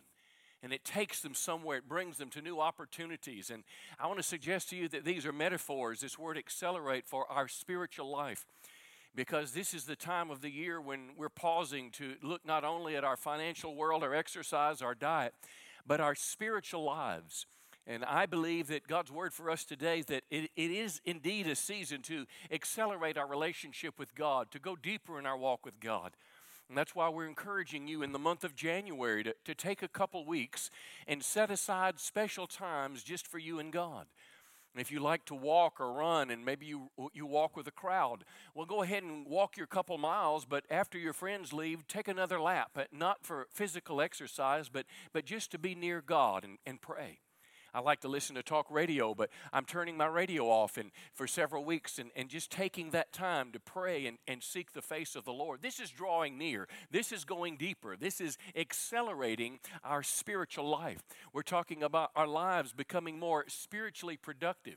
and 0.65 0.73
it 0.73 0.85
takes 0.85 1.21
them 1.21 1.35
somewhere. 1.35 1.79
It 1.79 1.89
brings 1.89 2.19
them 2.19 2.31
to 2.31 2.41
new 2.41 2.61
opportunities. 2.61 3.51
And 3.51 3.65
I 3.99 4.07
want 4.07 4.21
to 4.21 4.23
suggest 4.23 4.71
to 4.71 4.77
you 4.77 4.87
that 4.91 5.05
these 5.05 5.27
are 5.27 5.33
metaphors, 5.33 6.01
this 6.01 6.17
word 6.17 6.39
accelerate, 6.39 7.05
for 7.05 7.29
our 7.29 7.49
spiritual 7.49 8.09
life 8.09 8.47
because 9.15 9.53
this 9.53 9.75
is 9.75 9.85
the 9.85 9.97
time 9.97 10.31
of 10.31 10.41
the 10.41 10.51
year 10.51 10.81
when 10.81 11.11
we're 11.17 11.29
pausing 11.29 11.91
to 11.93 12.15
look 12.23 12.47
not 12.47 12.65
only 12.65 12.97
at 12.97 13.05
our 13.05 13.17
financial 13.17 13.75
world, 13.75 14.03
our 14.03 14.15
exercise, 14.15 14.81
our 14.81 14.95
diet, 14.95 15.35
but 15.87 16.01
our 16.01 16.15
spiritual 16.15 16.85
lives. 16.85 17.47
And 17.87 18.05
I 18.05 18.27
believe 18.27 18.69
that 18.69 18.87
God's 18.87 19.11
word 19.11 19.33
for 19.33 19.51
us 19.51 19.65
today 19.65 20.03
that 20.03 20.23
it, 20.31 20.51
it 20.57 20.71
is 20.71 21.01
indeed 21.05 21.49
a 21.49 21.57
season 21.57 22.01
to 22.03 22.27
accelerate 22.51 23.19
our 23.19 23.27
relationship 23.27 23.99
with 23.99 24.15
God, 24.15 24.51
to 24.53 24.61
go 24.61 24.77
deeper 24.77 25.19
in 25.19 25.27
our 25.27 25.37
walk 25.37 25.65
with 25.65 25.81
God. 25.81 26.13
And 26.69 26.79
that's 26.79 26.95
why 26.95 27.09
we're 27.09 27.27
encouraging 27.27 27.89
you 27.89 28.03
in 28.03 28.13
the 28.13 28.19
month 28.19 28.45
of 28.45 28.55
January 28.55 29.25
to, 29.25 29.35
to 29.45 29.55
take 29.55 29.83
a 29.83 29.89
couple 29.89 30.25
weeks 30.25 30.71
and 31.07 31.23
set 31.23 31.51
aside 31.51 31.99
special 31.99 32.47
times 32.47 33.03
just 33.03 33.27
for 33.27 33.39
you 33.39 33.59
and 33.59 33.73
God. 33.73 34.07
If 34.77 34.91
you 34.91 35.01
like 35.01 35.25
to 35.27 35.35
walk 35.35 35.81
or 35.81 35.93
run 35.93 36.31
and 36.31 36.45
maybe 36.45 36.67
you, 36.67 36.91
you 37.13 37.27
walk 37.27 37.57
with 37.57 37.67
a 37.69 37.73
crowd, 37.73 38.25
well, 38.55 38.65
go 38.65 38.83
ahead 38.83 39.03
and 39.03 39.27
walk 39.27 39.57
your 39.57 39.67
couple 39.67 39.99
miles, 39.99 40.45
but 40.47 40.65
after 40.71 40.99
your 40.99 41.13
friends 41.13 41.53
leave, 41.53 41.87
take 41.87 42.09
another 42.09 42.41
lap, 42.41 42.79
not 42.91 43.25
for 43.25 43.47
physical 43.51 44.01
exercise, 44.01 44.69
but, 44.69 44.87
but 45.13 45.27
just 45.27 45.51
to 45.53 45.59
be 45.59 45.75
near 45.75 46.01
God 46.01 46.45
and, 46.45 46.59
and 46.67 46.81
pray. 46.81 47.21
I 47.75 47.81
like 47.81 48.01
to 48.01 48.09
listen 48.09 48.35
to 48.37 48.43
talk 48.43 48.67
radio, 48.71 49.15
but 49.15 49.31
I'm 49.53 49.65
turning 49.65 49.97
my 49.97 50.07
radio 50.07 50.45
off 50.49 50.77
and 50.77 50.91
for 51.15 51.27
several 51.27 51.65
weeks 51.65 51.99
and, 51.99 52.11
and 52.15 52.29
just 52.29 52.51
taking 52.51 52.91
that 52.91 53.13
time 53.13 53.51
to 53.53 53.61
pray 53.61 54.07
and, 54.07 54.19
and 54.29 54.43
seek 54.43 54.73
the 54.73 54.83
face 54.83 55.17
of 55.17 55.25
the 55.25 55.33
Lord. 55.33 55.63
This 55.63 55.81
is 55.81 55.91
drawing 55.91 56.37
near. 56.37 56.69
This 56.91 57.13
is 57.13 57.25
going 57.25 57.57
deeper. 57.57 57.97
This 57.97 58.21
is 58.21 58.37
accelerating 58.55 59.59
our 59.83 60.03
spiritual 60.03 60.69
life. 60.69 61.03
We're 61.33 61.43
talking 61.43 61.83
about 61.83 62.11
our 62.15 62.27
lives 62.27 62.73
becoming 62.73 63.19
more 63.19 63.45
spiritually 63.49 64.17
productive. 64.17 64.77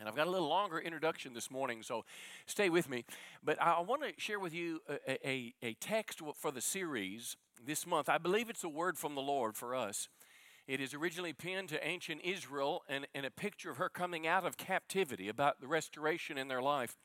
And 0.00 0.08
I've 0.08 0.16
got 0.16 0.26
a 0.26 0.30
little 0.30 0.48
longer 0.48 0.80
introduction 0.80 1.34
this 1.34 1.50
morning, 1.50 1.82
so 1.82 2.04
stay 2.46 2.70
with 2.70 2.88
me. 2.88 3.04
But 3.44 3.60
I 3.60 3.80
want 3.80 4.02
to 4.02 4.12
share 4.16 4.40
with 4.40 4.54
you 4.54 4.80
a, 4.88 5.28
a, 5.28 5.54
a 5.62 5.74
text 5.74 6.20
for 6.34 6.50
the 6.50 6.60
series 6.60 7.36
this 7.64 7.86
month. 7.86 8.08
I 8.08 8.18
believe 8.18 8.50
it's 8.50 8.64
a 8.64 8.68
word 8.68 8.98
from 8.98 9.14
the 9.14 9.20
Lord 9.20 9.56
for 9.56 9.74
us. 9.74 10.08
It 10.66 10.80
is 10.80 10.94
originally 10.94 11.32
pinned 11.32 11.68
to 11.70 11.86
ancient 11.86 12.20
Israel 12.22 12.82
and, 12.88 13.06
and 13.14 13.26
a 13.26 13.30
picture 13.30 13.70
of 13.70 13.78
her 13.78 13.88
coming 13.88 14.26
out 14.26 14.46
of 14.46 14.56
captivity 14.56 15.28
about 15.28 15.60
the 15.60 15.66
restoration 15.66 16.38
in 16.38 16.48
their 16.48 16.62
life. 16.62 16.96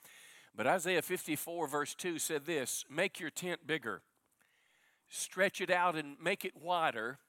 But 0.55 0.68
Isaiah 0.68 1.01
54, 1.01 1.68
verse 1.68 1.95
2 1.95 2.20
said 2.20 2.45
this 2.45 2.86
Make 2.89 3.20
your 3.20 3.30
tent 3.30 3.66
bigger, 3.66 4.01
stretch 5.10 5.60
it 5.62 5.72
out 5.72 5.95
and 5.95 6.18
make 6.22 6.45
it 6.45 6.53
wider. 6.55 7.20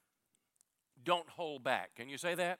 Don't 1.03 1.29
hold 1.29 1.63
back. 1.63 1.91
Can 1.95 2.09
you 2.09 2.17
say 2.17 2.35
that? 2.35 2.59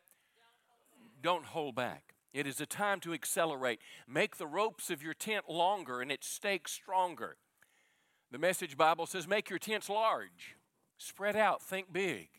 Don't 1.21 1.45
hold 1.45 1.75
back. 1.75 2.15
It 2.33 2.47
is 2.47 2.61
a 2.61 2.65
time 2.65 2.99
to 3.01 3.13
accelerate. 3.13 3.79
Make 4.07 4.37
the 4.37 4.47
ropes 4.47 4.89
of 4.89 5.03
your 5.03 5.13
tent 5.13 5.49
longer 5.49 6.01
and 6.01 6.11
its 6.11 6.27
stakes 6.27 6.71
stronger. 6.71 7.37
The 8.31 8.37
message 8.37 8.77
Bible 8.77 9.07
says 9.07 9.27
make 9.27 9.49
your 9.49 9.59
tents 9.59 9.89
large, 9.89 10.55
spread 10.97 11.35
out, 11.35 11.61
think 11.63 11.91
big. 11.91 12.29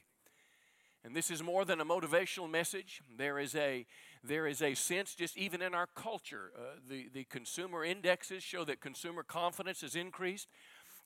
And 1.05 1.16
this 1.16 1.30
is 1.30 1.42
more 1.42 1.64
than 1.64 1.80
a 1.80 1.84
motivational 1.84 2.51
message. 2.51 3.03
There 3.16 3.38
is 3.38 3.55
a, 3.55 3.86
there 4.22 4.46
is 4.46 4.61
a 4.61 4.74
sense, 4.74 5.14
just 5.14 5.36
even 5.36 5.62
in 5.62 5.74
our 5.74 5.86
culture, 5.94 6.53
uh, 6.55 6.78
the, 6.88 7.09
the 7.12 7.24
consumer 7.24 7.84
indexes 7.84 8.42
show 8.42 8.64
that 8.64 8.80
consumer 8.80 9.22
confidence 9.22 9.80
has 9.80 9.96
increased. 9.96 10.48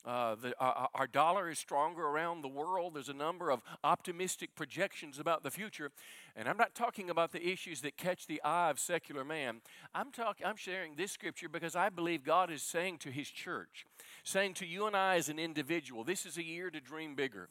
Uh, 0.05 0.35
the, 0.35 0.53
uh, 0.63 0.85
our 0.93 1.07
dollar 1.07 1.49
is 1.49 1.57
stronger 1.57 2.03
around 2.03 2.43
the 2.43 2.47
world. 2.47 2.93
There's 2.93 3.09
a 3.09 3.13
number 3.13 3.49
of 3.49 3.61
optimistic 3.83 4.53
projections 4.53 5.17
about 5.17 5.41
the 5.41 5.49
future. 5.49 5.91
And 6.35 6.47
I'm 6.47 6.57
not 6.57 6.75
talking 6.75 7.09
about 7.09 7.31
the 7.31 7.43
issues 7.43 7.81
that 7.81 7.97
catch 7.97 8.27
the 8.27 8.39
eye 8.43 8.69
of 8.69 8.79
secular 8.79 9.23
man. 9.23 9.61
I'm, 9.95 10.11
talking, 10.11 10.45
I'm 10.45 10.57
sharing 10.57 10.95
this 10.95 11.11
scripture 11.11 11.49
because 11.49 11.75
I 11.75 11.89
believe 11.89 12.23
God 12.23 12.51
is 12.51 12.61
saying 12.61 12.99
to 12.99 13.09
his 13.09 13.29
church, 13.29 13.87
saying 14.23 14.53
to 14.55 14.67
you 14.67 14.85
and 14.85 14.95
I 14.95 15.15
as 15.15 15.27
an 15.27 15.39
individual, 15.39 16.03
this 16.03 16.25
is 16.25 16.37
a 16.37 16.43
year 16.43 16.69
to 16.69 16.79
dream 16.79 17.15
bigger. 17.15 17.49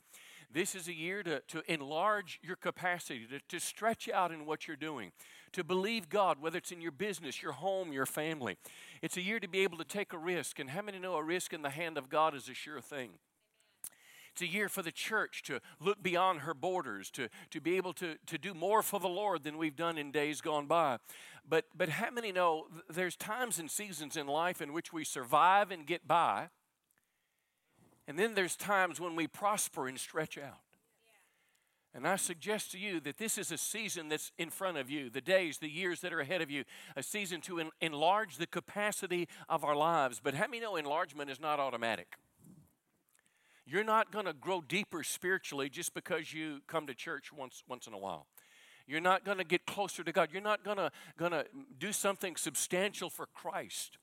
This 0.53 0.74
is 0.74 0.88
a 0.88 0.95
year 0.95 1.22
to, 1.22 1.40
to 1.49 1.72
enlarge 1.72 2.40
your 2.42 2.57
capacity, 2.57 3.26
to, 3.26 3.40
to 3.49 3.61
stretch 3.61 4.09
out 4.09 4.30
in 4.32 4.47
what 4.47 4.66
you're 4.66 4.76
doing, 4.76 5.12
to 5.53 5.64
believe 5.64 6.09
God, 6.09 6.40
whether 6.40 6.59
it's 6.59 6.72
in 6.72 6.80
your 6.80 6.92
business, 6.92 7.42
your 7.42 7.53
home, 7.53 7.92
your 7.92 8.07
family. 8.07 8.57
It's 9.03 9.16
a 9.16 9.22
year 9.22 9.40
to 9.40 9.49
be 9.49 9.61
able 9.61 9.78
to 9.78 9.84
take 9.84 10.12
a 10.12 10.18
risk. 10.18 10.59
And 10.59 10.70
how 10.70 10.82
many 10.82 10.99
know 10.99 11.16
a 11.16 11.22
risk 11.22 11.53
in 11.53 11.62
the 11.62 11.70
hand 11.70 11.99
of 11.99 12.09
God 12.09 12.34
is 12.34 12.49
a 12.49 12.55
sure 12.55 12.80
thing? 12.80 13.11
It's 14.34 14.42
a 14.42 14.49
year 14.49 14.68
for 14.68 14.82
the 14.82 14.90
church 14.90 15.45
to 15.45 15.61
look 15.78 16.03
beyond 16.03 16.40
her 16.40 16.55
borders, 16.55 17.09
to, 17.12 17.28
to 17.51 17.61
be 17.61 17.76
able 17.76 17.92
to, 17.95 18.16
to 18.26 18.36
do 18.36 18.53
more 18.53 18.82
for 18.82 18.99
the 18.99 19.09
Lord 19.09 19.45
than 19.45 19.57
we've 19.57 19.76
done 19.76 19.97
in 19.97 20.11
days 20.11 20.40
gone 20.40 20.66
by. 20.66 20.99
But, 21.49 21.66
but 21.72 21.88
how 21.88 22.11
many 22.11 22.32
know 22.32 22.66
there's 22.88 23.14
times 23.14 23.61
and 23.61 23.70
seasons 23.70 24.16
in 24.16 24.26
life 24.26 24.61
in 24.61 24.72
which 24.72 24.92
we 24.92 25.05
survive 25.05 25.70
and 25.70 25.86
get 25.86 26.09
by, 26.09 26.49
and 28.07 28.18
then 28.18 28.34
there's 28.34 28.57
times 28.57 29.00
when 29.00 29.16
we 29.16 29.26
prosper 29.26 29.88
and 29.88 29.98
stretch 29.98 30.36
out. 30.36 30.61
And 31.94 32.09
I 32.09 32.16
suggest 32.16 32.72
to 32.72 32.78
you 32.78 32.98
that 33.00 33.18
this 33.18 33.38
is 33.38 33.52
a 33.52 33.57
season 33.57 34.09
that's 34.09 34.32
in 34.36 34.50
front 34.50 34.78
of 34.78 34.90
you, 34.90 35.11
the 35.11 35.20
days, 35.20 35.59
the 35.59 35.70
years 35.70 36.00
that 36.00 36.12
are 36.12 36.18
ahead 36.18 36.42
of 36.42 36.50
you, 36.50 36.64
a 36.96 37.05
season 37.05 37.40
to 37.42 37.61
en- 37.61 37.70
enlarge 37.80 38.36
the 38.36 38.48
capacity 38.48 39.28
of 39.48 39.62
our 39.62 39.76
lives. 39.76 40.20
But 40.22 40.34
how 40.34 40.46
many 40.46 40.59
know 40.59 40.74
enlargement 40.74 41.30
is 41.30 41.40
not 41.40 41.61
automatic? 41.61 42.16
You're 43.64 43.84
not 43.84 44.11
going 44.11 44.26
to 44.26 44.32
grow 44.32 44.61
deeper 44.61 45.05
spiritually 45.05 45.68
just 45.68 45.94
because 45.94 46.34
you 46.34 46.62
come 46.66 46.88
to 46.88 46.94
church 46.94 47.32
once, 47.32 47.62
once 47.68 47.86
in 47.86 47.94
a 47.94 47.98
while. 47.98 48.26
You're 48.88 49.00
not 49.00 49.24
going 49.24 49.38
to 49.38 49.44
get 49.44 49.64
closer 49.64 50.02
to 50.02 50.12
God. 50.12 50.30
You're 50.32 50.42
not 50.42 50.64
going 50.64 50.90
to 51.30 51.44
do 51.78 51.92
something 51.92 52.34
substantial 52.36 53.09
for 53.09 53.26
Christ 53.26 53.98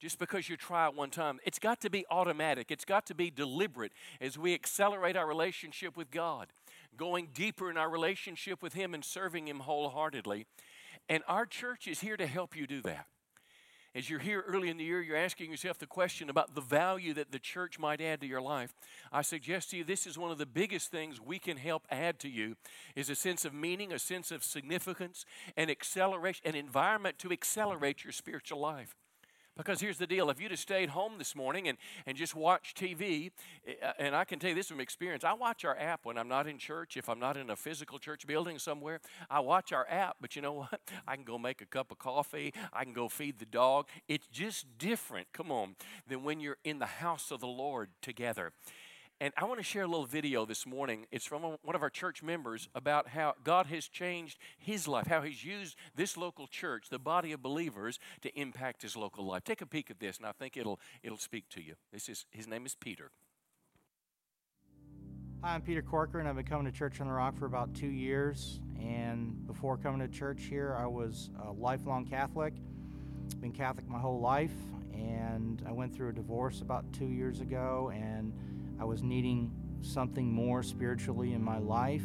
just 0.00 0.18
because 0.18 0.48
you 0.48 0.56
try 0.56 0.88
it 0.88 0.94
one 0.94 1.10
time. 1.10 1.38
It's 1.44 1.58
got 1.58 1.80
to 1.82 1.90
be 1.90 2.06
automatic. 2.10 2.70
It's 2.70 2.84
got 2.84 3.06
to 3.06 3.14
be 3.14 3.30
deliberate 3.30 3.92
as 4.20 4.38
we 4.38 4.54
accelerate 4.54 5.16
our 5.16 5.26
relationship 5.26 5.96
with 5.96 6.10
God, 6.10 6.48
going 6.96 7.28
deeper 7.34 7.70
in 7.70 7.76
our 7.76 7.90
relationship 7.90 8.62
with 8.62 8.72
Him 8.72 8.94
and 8.94 9.04
serving 9.04 9.46
Him 9.46 9.60
wholeheartedly. 9.60 10.46
And 11.08 11.22
our 11.28 11.44
church 11.44 11.86
is 11.86 12.00
here 12.00 12.16
to 12.16 12.26
help 12.26 12.56
you 12.56 12.66
do 12.66 12.80
that. 12.82 13.06
As 13.92 14.08
you're 14.08 14.20
here 14.20 14.44
early 14.46 14.68
in 14.68 14.76
the 14.76 14.84
year, 14.84 15.02
you're 15.02 15.16
asking 15.16 15.50
yourself 15.50 15.76
the 15.76 15.86
question 15.86 16.30
about 16.30 16.54
the 16.54 16.60
value 16.60 17.12
that 17.14 17.32
the 17.32 17.40
church 17.40 17.76
might 17.76 18.00
add 18.00 18.20
to 18.20 18.26
your 18.26 18.40
life. 18.40 18.72
I 19.10 19.22
suggest 19.22 19.70
to 19.70 19.76
you 19.76 19.82
this 19.82 20.06
is 20.06 20.16
one 20.16 20.30
of 20.30 20.38
the 20.38 20.46
biggest 20.46 20.92
things 20.92 21.20
we 21.20 21.40
can 21.40 21.56
help 21.56 21.88
add 21.90 22.20
to 22.20 22.28
you 22.28 22.54
is 22.94 23.10
a 23.10 23.16
sense 23.16 23.44
of 23.44 23.52
meaning, 23.52 23.92
a 23.92 23.98
sense 23.98 24.30
of 24.30 24.44
significance, 24.44 25.24
an 25.56 25.70
acceleration, 25.70 26.46
an 26.46 26.54
environment 26.54 27.18
to 27.18 27.32
accelerate 27.32 28.04
your 28.04 28.12
spiritual 28.12 28.60
life. 28.60 28.94
Because 29.60 29.78
here's 29.78 29.98
the 29.98 30.06
deal 30.06 30.30
if 30.30 30.40
you'd 30.40 30.52
have 30.52 30.60
stayed 30.60 30.88
home 30.88 31.18
this 31.18 31.36
morning 31.36 31.68
and, 31.68 31.76
and 32.06 32.16
just 32.16 32.34
watched 32.34 32.80
TV, 32.80 33.30
eh, 33.66 33.74
and 33.98 34.16
I 34.16 34.24
can 34.24 34.38
tell 34.38 34.48
you 34.48 34.56
this 34.56 34.68
from 34.68 34.80
experience, 34.80 35.22
I 35.22 35.34
watch 35.34 35.66
our 35.66 35.78
app 35.78 36.06
when 36.06 36.16
I'm 36.16 36.28
not 36.28 36.46
in 36.46 36.56
church, 36.56 36.96
if 36.96 37.10
I'm 37.10 37.18
not 37.18 37.36
in 37.36 37.50
a 37.50 37.56
physical 37.56 37.98
church 37.98 38.26
building 38.26 38.58
somewhere. 38.58 39.00
I 39.28 39.40
watch 39.40 39.70
our 39.74 39.86
app, 39.90 40.16
but 40.18 40.34
you 40.34 40.40
know 40.40 40.52
what? 40.54 40.80
I 41.06 41.14
can 41.14 41.24
go 41.24 41.38
make 41.38 41.60
a 41.60 41.66
cup 41.66 41.90
of 41.90 41.98
coffee, 41.98 42.54
I 42.72 42.84
can 42.84 42.94
go 42.94 43.10
feed 43.10 43.38
the 43.38 43.44
dog. 43.44 43.86
It's 44.08 44.28
just 44.28 44.66
different, 44.78 45.26
come 45.34 45.52
on, 45.52 45.76
than 46.08 46.24
when 46.24 46.40
you're 46.40 46.56
in 46.64 46.78
the 46.78 46.86
house 46.86 47.30
of 47.30 47.40
the 47.40 47.46
Lord 47.46 47.90
together. 48.00 48.52
And 49.22 49.34
I 49.36 49.44
want 49.44 49.58
to 49.60 49.62
share 49.64 49.82
a 49.82 49.86
little 49.86 50.06
video 50.06 50.46
this 50.46 50.64
morning. 50.64 51.04
It's 51.12 51.26
from 51.26 51.42
one 51.42 51.74
of 51.74 51.82
our 51.82 51.90
church 51.90 52.22
members 52.22 52.70
about 52.74 53.08
how 53.08 53.34
God 53.44 53.66
has 53.66 53.86
changed 53.86 54.38
his 54.58 54.88
life, 54.88 55.08
how 55.08 55.20
he's 55.20 55.44
used 55.44 55.76
this 55.94 56.16
local 56.16 56.46
church, 56.46 56.86
the 56.88 56.98
body 56.98 57.32
of 57.32 57.42
believers, 57.42 57.98
to 58.22 58.34
impact 58.34 58.80
his 58.80 58.96
local 58.96 59.26
life. 59.26 59.44
Take 59.44 59.60
a 59.60 59.66
peek 59.66 59.90
at 59.90 60.00
this, 60.00 60.16
and 60.16 60.26
I 60.26 60.32
think 60.32 60.56
it'll 60.56 60.80
it'll 61.02 61.18
speak 61.18 61.50
to 61.50 61.62
you. 61.62 61.74
This 61.92 62.08
is 62.08 62.24
his 62.30 62.48
name 62.48 62.64
is 62.64 62.74
Peter. 62.74 63.10
Hi, 65.42 65.54
I'm 65.54 65.60
Peter 65.60 65.82
Corcoran. 65.82 66.26
I've 66.26 66.36
been 66.36 66.46
coming 66.46 66.72
to 66.72 66.78
Church 66.78 66.98
on 67.02 67.06
the 67.06 67.12
Rock 67.12 67.36
for 67.36 67.44
about 67.44 67.74
two 67.74 67.90
years. 67.90 68.60
And 68.80 69.46
before 69.46 69.76
coming 69.76 70.00
to 70.00 70.08
church 70.08 70.44
here, 70.44 70.74
I 70.78 70.86
was 70.86 71.28
a 71.44 71.52
lifelong 71.52 72.06
Catholic. 72.06 72.54
Been 73.38 73.52
Catholic 73.52 73.86
my 73.86 73.98
whole 73.98 74.20
life. 74.20 74.54
And 74.94 75.62
I 75.68 75.72
went 75.72 75.94
through 75.94 76.08
a 76.08 76.12
divorce 76.12 76.62
about 76.62 76.90
two 76.94 77.06
years 77.06 77.40
ago. 77.40 77.92
And 77.94 78.32
I 78.80 78.84
was 78.84 79.02
needing 79.02 79.50
something 79.82 80.32
more 80.32 80.62
spiritually 80.62 81.34
in 81.34 81.42
my 81.42 81.58
life. 81.58 82.04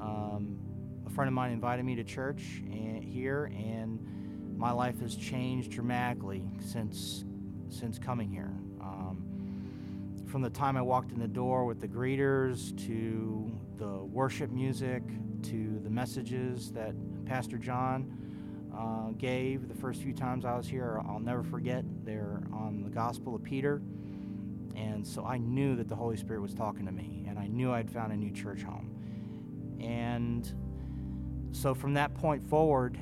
Um, 0.00 0.58
a 1.06 1.10
friend 1.10 1.28
of 1.28 1.34
mine 1.34 1.52
invited 1.52 1.84
me 1.84 1.94
to 1.94 2.04
church 2.04 2.62
and, 2.64 3.04
here, 3.04 3.44
and 3.54 4.56
my 4.58 4.72
life 4.72 5.00
has 5.00 5.14
changed 5.14 5.70
dramatically 5.70 6.42
since 6.60 7.24
since 7.68 7.98
coming 7.98 8.30
here. 8.30 8.52
Um, 8.80 10.24
from 10.26 10.42
the 10.42 10.50
time 10.50 10.76
I 10.76 10.82
walked 10.82 11.12
in 11.12 11.18
the 11.18 11.28
door 11.28 11.64
with 11.64 11.80
the 11.80 11.88
greeters 11.88 12.76
to 12.86 13.52
the 13.76 14.04
worship 14.04 14.50
music 14.50 15.02
to 15.42 15.80
the 15.82 15.90
messages 15.90 16.72
that 16.72 16.94
Pastor 17.24 17.58
John 17.58 18.26
uh, 18.76 19.10
gave 19.18 19.68
the 19.68 19.74
first 19.74 20.02
few 20.02 20.12
times 20.12 20.44
I 20.44 20.56
was 20.56 20.66
here, 20.66 21.00
I'll 21.08 21.20
never 21.20 21.42
forget. 21.42 21.84
They're 22.04 22.42
on 22.52 22.82
the 22.82 22.90
Gospel 22.90 23.34
of 23.34 23.42
Peter. 23.42 23.82
And 24.76 25.06
so 25.06 25.24
I 25.24 25.38
knew 25.38 25.74
that 25.76 25.88
the 25.88 25.96
Holy 25.96 26.16
Spirit 26.16 26.42
was 26.42 26.52
talking 26.52 26.84
to 26.84 26.92
me, 26.92 27.24
and 27.26 27.38
I 27.38 27.46
knew 27.46 27.72
I'd 27.72 27.90
found 27.90 28.12
a 28.12 28.16
new 28.16 28.30
church 28.30 28.62
home. 28.62 28.90
And 29.80 30.52
so 31.52 31.74
from 31.74 31.94
that 31.94 32.14
point 32.14 32.46
forward, 32.46 32.98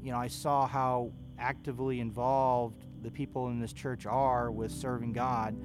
you 0.00 0.12
know, 0.12 0.18
I 0.18 0.28
saw 0.28 0.66
how 0.66 1.12
actively 1.38 2.00
involved 2.00 2.84
the 3.02 3.10
people 3.10 3.48
in 3.48 3.60
this 3.60 3.72
church 3.72 4.06
are 4.06 4.50
with 4.52 4.70
serving 4.70 5.12
God, 5.12 5.56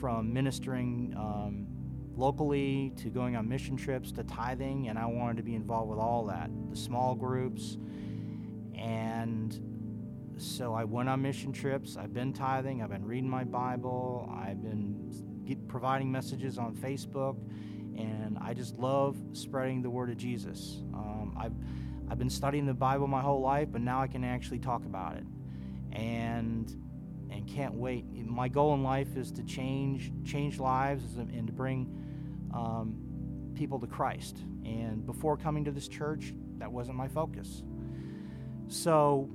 from 0.00 0.32
ministering 0.32 1.14
um, 1.16 1.66
locally 2.16 2.92
to 2.96 3.10
going 3.10 3.36
on 3.36 3.48
mission 3.48 3.76
trips 3.76 4.10
to 4.12 4.24
tithing, 4.24 4.88
and 4.88 4.98
I 4.98 5.06
wanted 5.06 5.36
to 5.36 5.42
be 5.44 5.54
involved 5.54 5.90
with 5.90 5.98
all 6.00 6.26
that 6.26 6.50
the 6.68 6.76
small 6.76 7.14
groups. 7.14 7.78
And 8.74 9.77
so 10.38 10.74
I 10.74 10.84
went 10.84 11.08
on 11.08 11.22
mission 11.22 11.52
trips. 11.52 11.96
I've 11.96 12.14
been 12.14 12.32
tithing. 12.32 12.82
I've 12.82 12.90
been 12.90 13.04
reading 13.04 13.28
my 13.28 13.44
Bible. 13.44 14.32
I've 14.34 14.62
been 14.62 15.44
get, 15.44 15.66
providing 15.68 16.10
messages 16.10 16.58
on 16.58 16.74
Facebook, 16.76 17.36
and 17.96 18.38
I 18.40 18.54
just 18.54 18.76
love 18.78 19.16
spreading 19.32 19.82
the 19.82 19.90
word 19.90 20.10
of 20.10 20.16
Jesus. 20.16 20.82
Um, 20.94 21.36
I've 21.38 21.54
I've 22.10 22.18
been 22.18 22.30
studying 22.30 22.66
the 22.66 22.74
Bible 22.74 23.06
my 23.06 23.20
whole 23.20 23.40
life, 23.40 23.68
but 23.70 23.80
now 23.80 24.00
I 24.00 24.06
can 24.06 24.24
actually 24.24 24.60
talk 24.60 24.84
about 24.84 25.16
it, 25.16 25.24
and 25.92 26.70
and 27.30 27.46
can't 27.46 27.74
wait. 27.74 28.04
My 28.26 28.48
goal 28.48 28.74
in 28.74 28.82
life 28.82 29.16
is 29.16 29.32
to 29.32 29.42
change 29.42 30.12
change 30.24 30.58
lives 30.58 31.16
and 31.16 31.46
to 31.46 31.52
bring 31.52 31.92
um, 32.54 32.94
people 33.54 33.78
to 33.80 33.86
Christ. 33.86 34.38
And 34.64 35.04
before 35.04 35.36
coming 35.36 35.64
to 35.64 35.70
this 35.70 35.88
church, 35.88 36.32
that 36.58 36.70
wasn't 36.70 36.96
my 36.96 37.08
focus. 37.08 37.62
So 38.68 39.30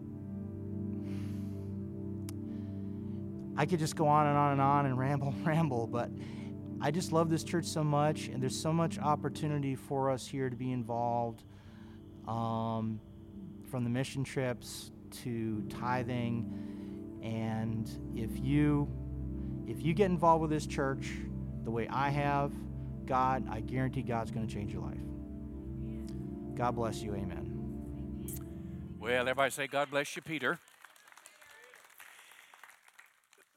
I 3.56 3.66
could 3.66 3.80
just 3.80 3.96
go 3.96 4.08
on 4.08 4.28
and 4.28 4.38
on 4.38 4.52
and 4.54 4.62
on 4.62 4.86
and 4.86 4.98
ramble, 4.98 5.34
ramble, 5.44 5.88
but 5.88 6.10
I 6.82 6.92
just 6.92 7.12
love 7.12 7.30
this 7.30 7.44
church 7.44 7.66
so 7.66 7.84
much, 7.84 8.28
and 8.28 8.42
there's 8.42 8.60
so 8.60 8.74
much 8.74 9.00
opportunity 9.00 9.76
for 9.76 10.10
us 10.10 10.28
here 10.28 10.50
to 10.50 10.56
be 10.56 10.72
involved, 10.72 11.44
um, 12.28 13.00
from 13.70 13.84
the 13.84 13.90
mission 13.90 14.24
trips 14.24 14.92
to 15.24 15.64
tithing, 15.70 17.20
and 17.24 17.90
if 18.16 18.44
you 18.44 18.88
if 19.66 19.82
you 19.82 19.94
get 19.94 20.10
involved 20.10 20.42
with 20.42 20.52
this 20.52 20.66
church 20.66 21.12
the 21.64 21.72
way 21.72 21.88
I 21.88 22.10
have, 22.10 22.52
God, 23.06 23.48
I 23.50 23.62
guarantee 23.62 24.02
God's 24.02 24.32
going 24.32 24.46
to 24.46 24.54
change 24.54 24.74
your 24.74 24.82
life. 24.82 24.98
God 26.56 26.76
bless 26.76 27.02
you. 27.02 27.16
Amen. 27.16 27.54
Well, 29.00 29.22
everybody 29.22 29.52
say, 29.52 29.68
God 29.68 29.90
bless 29.90 30.16
you, 30.16 30.22
Peter. 30.22 30.60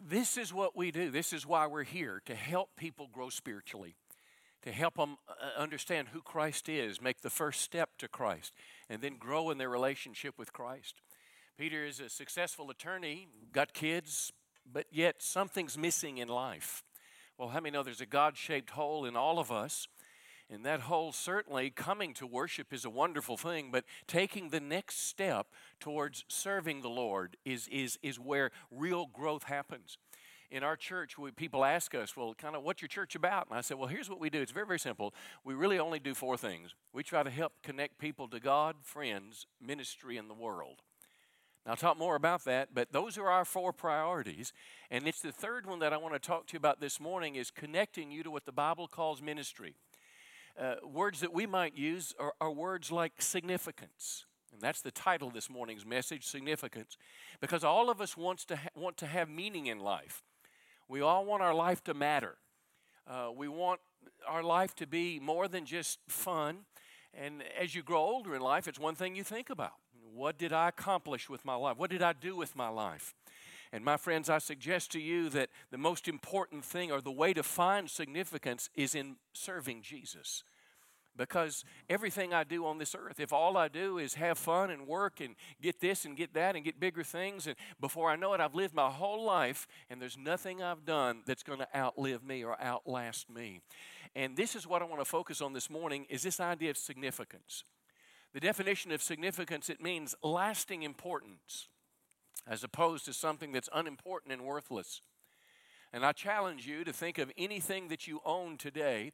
This 0.09 0.37
is 0.37 0.55
what 0.55 0.77
we 0.77 0.93
do. 0.93 1.11
This 1.11 1.33
is 1.33 1.45
why 1.45 1.67
we're 1.67 1.83
here 1.83 2.23
to 2.27 2.35
help 2.37 2.77
people 2.77 3.09
grow 3.13 3.29
spiritually, 3.29 3.97
to 4.63 4.71
help 4.71 4.95
them 4.95 5.17
uh, 5.29 5.61
understand 5.61 6.09
who 6.13 6.21
Christ 6.21 6.69
is, 6.69 7.03
make 7.03 7.23
the 7.23 7.31
first 7.31 7.61
step 7.63 7.91
to 7.99 8.07
Christ, 8.07 8.53
and 8.89 9.03
then 9.03 9.17
grow 9.17 9.51
in 9.51 9.59
their 9.59 9.69
relationship 9.69 10.39
with 10.39 10.53
Christ. 10.53 11.01
Peter 11.59 11.85
is 11.85 11.99
a 11.99 12.09
successful 12.09 12.71
attorney, 12.71 13.27
got 13.53 13.73
kids, 13.73 14.33
but 14.73 14.87
yet 14.93 15.23
something's 15.23 15.77
missing 15.77 16.19
in 16.19 16.29
life. 16.29 16.85
Well, 17.37 17.49
how 17.49 17.59
many 17.59 17.73
know 17.73 17.83
there's 17.83 18.01
a 18.01 18.07
God 18.07 18.37
shaped 18.37 18.71
hole 18.71 19.07
in 19.07 19.17
all 19.17 19.41
of 19.41 19.51
us? 19.51 19.89
And 20.49 20.65
that 20.65 20.83
hole, 20.83 21.11
certainly, 21.13 21.71
coming 21.71 22.15
to 22.15 22.27
worship 22.27 22.73
is 22.73 22.85
a 22.85 22.91
wonderful 22.91 23.37
thing, 23.37 23.71
but 23.73 23.85
taking 24.07 24.51
the 24.51 24.61
next 24.61 25.09
step 25.09 25.49
towards 25.81 26.25
serving 26.29 26.83
the 26.83 26.89
Lord 26.89 27.37
is, 27.45 27.67
is, 27.69 27.99
is 28.01 28.21
where 28.21 28.53
real 28.71 29.07
growth 29.07 29.45
happens. 29.45 29.99
In 30.49 30.63
our 30.63 30.77
church, 30.77 31.19
we, 31.19 31.33
people 31.33 31.65
ask 31.65 31.97
us, 31.97 32.17
well, 32.17 32.33
kind 32.33 32.55
of, 32.55 32.63
what's 32.63 32.81
your 32.81 32.89
church 32.89 33.17
about? 33.17 33.49
And 33.49 33.59
I 33.59 33.61
said, 33.63 33.77
well, 33.77 33.89
here's 33.89 34.09
what 34.09 34.21
we 34.21 34.31
do. 34.31 34.41
It's 34.41 34.53
very, 34.53 34.67
very 34.67 34.79
simple. 34.79 35.13
We 35.43 35.55
really 35.55 35.81
only 35.81 35.99
do 35.99 36.15
four 36.15 36.37
things. 36.37 36.77
We 36.93 37.03
try 37.03 37.25
to 37.25 37.31
help 37.31 37.55
connect 37.65 37.99
people 37.99 38.29
to 38.29 38.39
God, 38.39 38.77
friends, 38.83 39.47
ministry, 39.61 40.17
and 40.17 40.31
the 40.31 40.35
world. 40.35 40.83
Now, 41.65 41.73
I'll 41.73 41.77
talk 41.77 41.99
more 41.99 42.15
about 42.15 42.45
that, 42.45 42.69
but 42.73 42.93
those 42.93 43.19
are 43.19 43.29
our 43.29 43.45
four 43.45 43.73
priorities. 43.73 44.53
And 44.89 45.09
it's 45.09 45.21
the 45.21 45.33
third 45.33 45.67
one 45.67 45.81
that 45.81 45.93
I 45.93 45.97
want 45.97 46.15
to 46.15 46.21
talk 46.21 46.47
to 46.47 46.53
you 46.53 46.59
about 46.59 46.81
this 46.81 47.01
morning 47.01 47.35
is 47.35 47.51
connecting 47.51 48.13
you 48.13 48.23
to 48.23 48.31
what 48.31 48.47
the 48.47 48.53
Bible 48.53 48.87
calls 48.87 49.21
ministry. 49.21 49.75
Uh, 50.59 50.77
words 50.85 51.21
that 51.21 51.33
we 51.33 51.47
might 51.47 51.77
use 51.77 52.15
are, 52.19 52.33
are 52.41 52.51
words 52.51 52.91
like 52.91 53.21
significance. 53.21 54.25
And 54.53 54.63
that's 54.63 54.81
the 54.81 54.91
title 54.91 55.29
this 55.31 55.51
morning's 55.51 55.85
message, 55.85 56.25
significance. 56.25 56.97
Because 57.41 57.63
all 57.63 57.91
of 57.91 58.01
us 58.01 58.17
wants 58.17 58.45
to 58.47 58.57
ha- 58.57 58.69
want 58.75 58.97
to 58.99 59.07
have 59.07 59.29
meaning 59.29 59.67
in 59.67 59.81
life. 59.81 60.23
We 60.89 61.03
all 61.03 61.27
want 61.27 61.43
our 61.43 61.55
life 61.55 61.85
to 61.85 61.95
matter. 61.95 62.37
Uh, 63.07 63.29
we 63.37 63.49
want 63.49 63.81
our 64.27 64.43
life 64.43 64.75
to 64.77 64.87
be 64.87 65.21
more 65.21 65.47
than 65.47 65.67
just 65.67 65.99
fun. 66.09 66.61
And 67.13 67.43
as 67.61 67.75
you 67.75 67.83
grow 67.83 68.01
older 68.01 68.35
in 68.35 68.41
life, 68.41 68.67
it's 68.67 68.79
one 68.79 68.95
thing 68.95 69.15
you 69.15 69.25
think 69.25 69.51
about. 69.51 69.75
What 70.15 70.39
did 70.39 70.53
I 70.53 70.69
accomplish 70.69 71.29
with 71.29 71.45
my 71.45 71.55
life? 71.55 71.77
What 71.77 71.91
did 71.91 72.03
I 72.03 72.15
do 72.15 72.35
with 72.35 72.57
my 72.57 72.69
life? 72.69 73.15
And 73.73 73.85
my 73.85 73.97
friends, 73.97 74.31
I 74.31 74.39
suggest 74.39 74.93
to 74.93 75.01
you 75.01 75.29
that 75.31 75.51
the 75.71 75.79
most 75.79 76.09
important 76.09 76.65
thing 76.65 76.91
or 76.93 77.01
the 77.01 77.11
way 77.11 77.35
to 77.35 77.43
find 77.43 77.91
significance 77.91 78.71
is 78.75 78.95
in 78.95 79.17
serving 79.33 79.83
Jesus. 79.83 80.43
because 81.17 81.65
everything 81.89 82.33
I 82.35 82.45
do 82.45 82.67
on 82.67 82.79
this 82.79 82.95
earth, 82.95 83.21
if 83.21 83.33
all 83.33 83.57
I 83.57 83.69
do 83.69 83.99
is 83.99 84.15
have 84.15 84.39
fun 84.39 84.71
and 84.71 84.87
work 84.87 85.21
and 85.21 85.35
get 85.61 85.81
this 85.81 86.05
and 86.05 86.17
get 86.17 86.35
that 86.35 86.57
and 86.57 86.65
get 86.65 86.79
bigger 86.79 87.03
things, 87.03 87.47
and 87.47 87.57
before 87.81 88.11
I 88.11 88.17
know 88.17 88.35
it, 88.35 88.41
I've 88.41 88.55
lived 88.55 88.75
my 88.75 88.91
whole 88.91 89.25
life 89.25 89.67
and 89.89 90.01
there's 90.01 90.19
nothing 90.19 90.63
I've 90.63 90.85
done 90.85 91.23
that's 91.27 91.43
going 91.43 91.59
to 91.59 91.77
outlive 91.77 92.25
me 92.25 92.45
or 92.45 92.61
outlast 92.61 93.31
me. 93.31 93.61
And 94.15 94.37
this 94.37 94.55
is 94.55 94.67
what 94.67 94.83
I 94.83 94.85
want 94.87 95.01
to 95.01 95.05
focus 95.05 95.41
on 95.41 95.53
this 95.53 95.71
morning 95.71 96.07
is 96.09 96.23
this 96.23 96.41
idea 96.41 96.71
of 96.71 96.77
significance. 96.77 97.65
The 98.33 98.41
definition 98.41 98.93
of 98.93 99.03
significance, 99.03 99.71
it 99.71 99.81
means 99.81 100.15
lasting 100.23 100.83
importance 100.83 101.69
as 102.47 102.65
opposed 102.65 103.05
to 103.07 103.13
something 103.13 103.53
that's 103.53 103.69
unimportant 103.75 104.33
and 104.33 104.43
worthless. 104.43 105.01
And 105.93 106.05
I 106.05 106.13
challenge 106.13 106.67
you 106.67 106.85
to 106.85 106.93
think 106.93 107.19
of 107.19 107.31
anything 107.37 107.89
that 107.89 108.07
you 108.07 108.21
own 108.25 108.57
today 108.57 109.13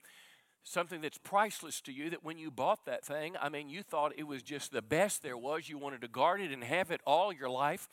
something 0.64 1.00
that's 1.00 1.18
priceless 1.18 1.80
to 1.82 1.92
you 1.92 2.10
that 2.10 2.24
when 2.24 2.38
you 2.38 2.50
bought 2.50 2.84
that 2.86 3.04
thing, 3.04 3.34
I 3.40 3.48
mean, 3.48 3.68
you 3.68 3.82
thought 3.82 4.12
it 4.16 4.26
was 4.26 4.42
just 4.42 4.72
the 4.72 4.82
best 4.82 5.22
there 5.22 5.36
was. 5.36 5.68
You 5.68 5.78
wanted 5.78 6.00
to 6.02 6.08
guard 6.08 6.40
it 6.40 6.52
and 6.52 6.62
have 6.62 6.90
it 6.90 7.00
all 7.04 7.32
your 7.32 7.48
life. 7.48 7.88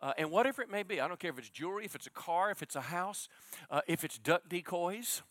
Uh, 0.00 0.12
and 0.16 0.30
whatever 0.30 0.62
it 0.62 0.70
may 0.70 0.82
be, 0.82 1.00
I 1.00 1.08
don't 1.08 1.20
care 1.20 1.30
if 1.30 1.38
it's 1.38 1.50
jewelry, 1.50 1.84
if 1.84 1.94
it's 1.94 2.06
a 2.06 2.10
car, 2.10 2.50
if 2.50 2.62
it's 2.62 2.76
a 2.76 2.82
house, 2.82 3.28
uh, 3.70 3.82
if 3.86 4.04
it's 4.04 4.18
duck 4.18 4.48
decoys. 4.48 5.22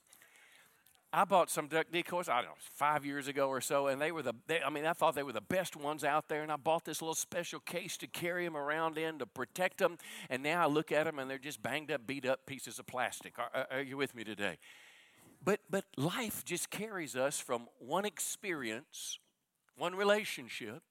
I 1.16 1.26
bought 1.26 1.52
some 1.52 1.68
duck 1.68 1.92
decoys, 1.92 2.28
I 2.28 2.38
don't 2.38 2.46
know, 2.46 2.56
five 2.74 3.06
years 3.06 3.28
ago 3.28 3.48
or 3.48 3.62
so, 3.62 3.86
and 3.86 4.02
they 4.02 4.12
were 4.12 4.24
the, 4.24 4.34
they, 4.48 4.64
I 4.64 4.72
mean, 4.72 4.84
I 4.84 4.94
thought 4.94 5.14
they 5.14 5.22
were 5.22 5.32
the 5.32 5.42
best 5.42 5.76
ones 5.76 6.04
out 6.04 6.28
there, 6.28 6.42
and 6.42 6.52
I 6.52 6.56
bought 6.56 6.86
this 6.86 7.04
little 7.04 7.14
special 7.14 7.60
case 7.60 7.98
to 7.98 8.08
carry 8.08 8.46
them 8.46 8.58
around 8.58 8.98
in 8.98 9.20
to 9.20 9.28
protect 9.28 9.78
them, 9.78 10.00
and 10.32 10.42
now 10.42 10.64
I 10.64 10.66
look 10.66 10.92
at 10.92 11.06
them 11.06 11.20
and 11.20 11.30
they're 11.30 11.38
just 11.38 11.62
banged 11.62 11.92
up, 11.92 12.08
beat 12.08 12.26
up 12.26 12.48
pieces 12.48 12.80
of 12.80 12.88
plastic. 12.88 13.38
Are, 13.38 13.68
are 13.70 13.82
you 13.84 13.96
with 13.96 14.16
me 14.16 14.24
today? 14.24 14.58
But, 15.44 15.60
but 15.70 15.86
life 15.98 16.44
just 16.44 16.72
carries 16.72 17.16
us 17.16 17.40
from 17.40 17.68
one 17.78 18.06
experience, 18.06 19.20
one 19.78 19.94
relationship, 19.94 20.82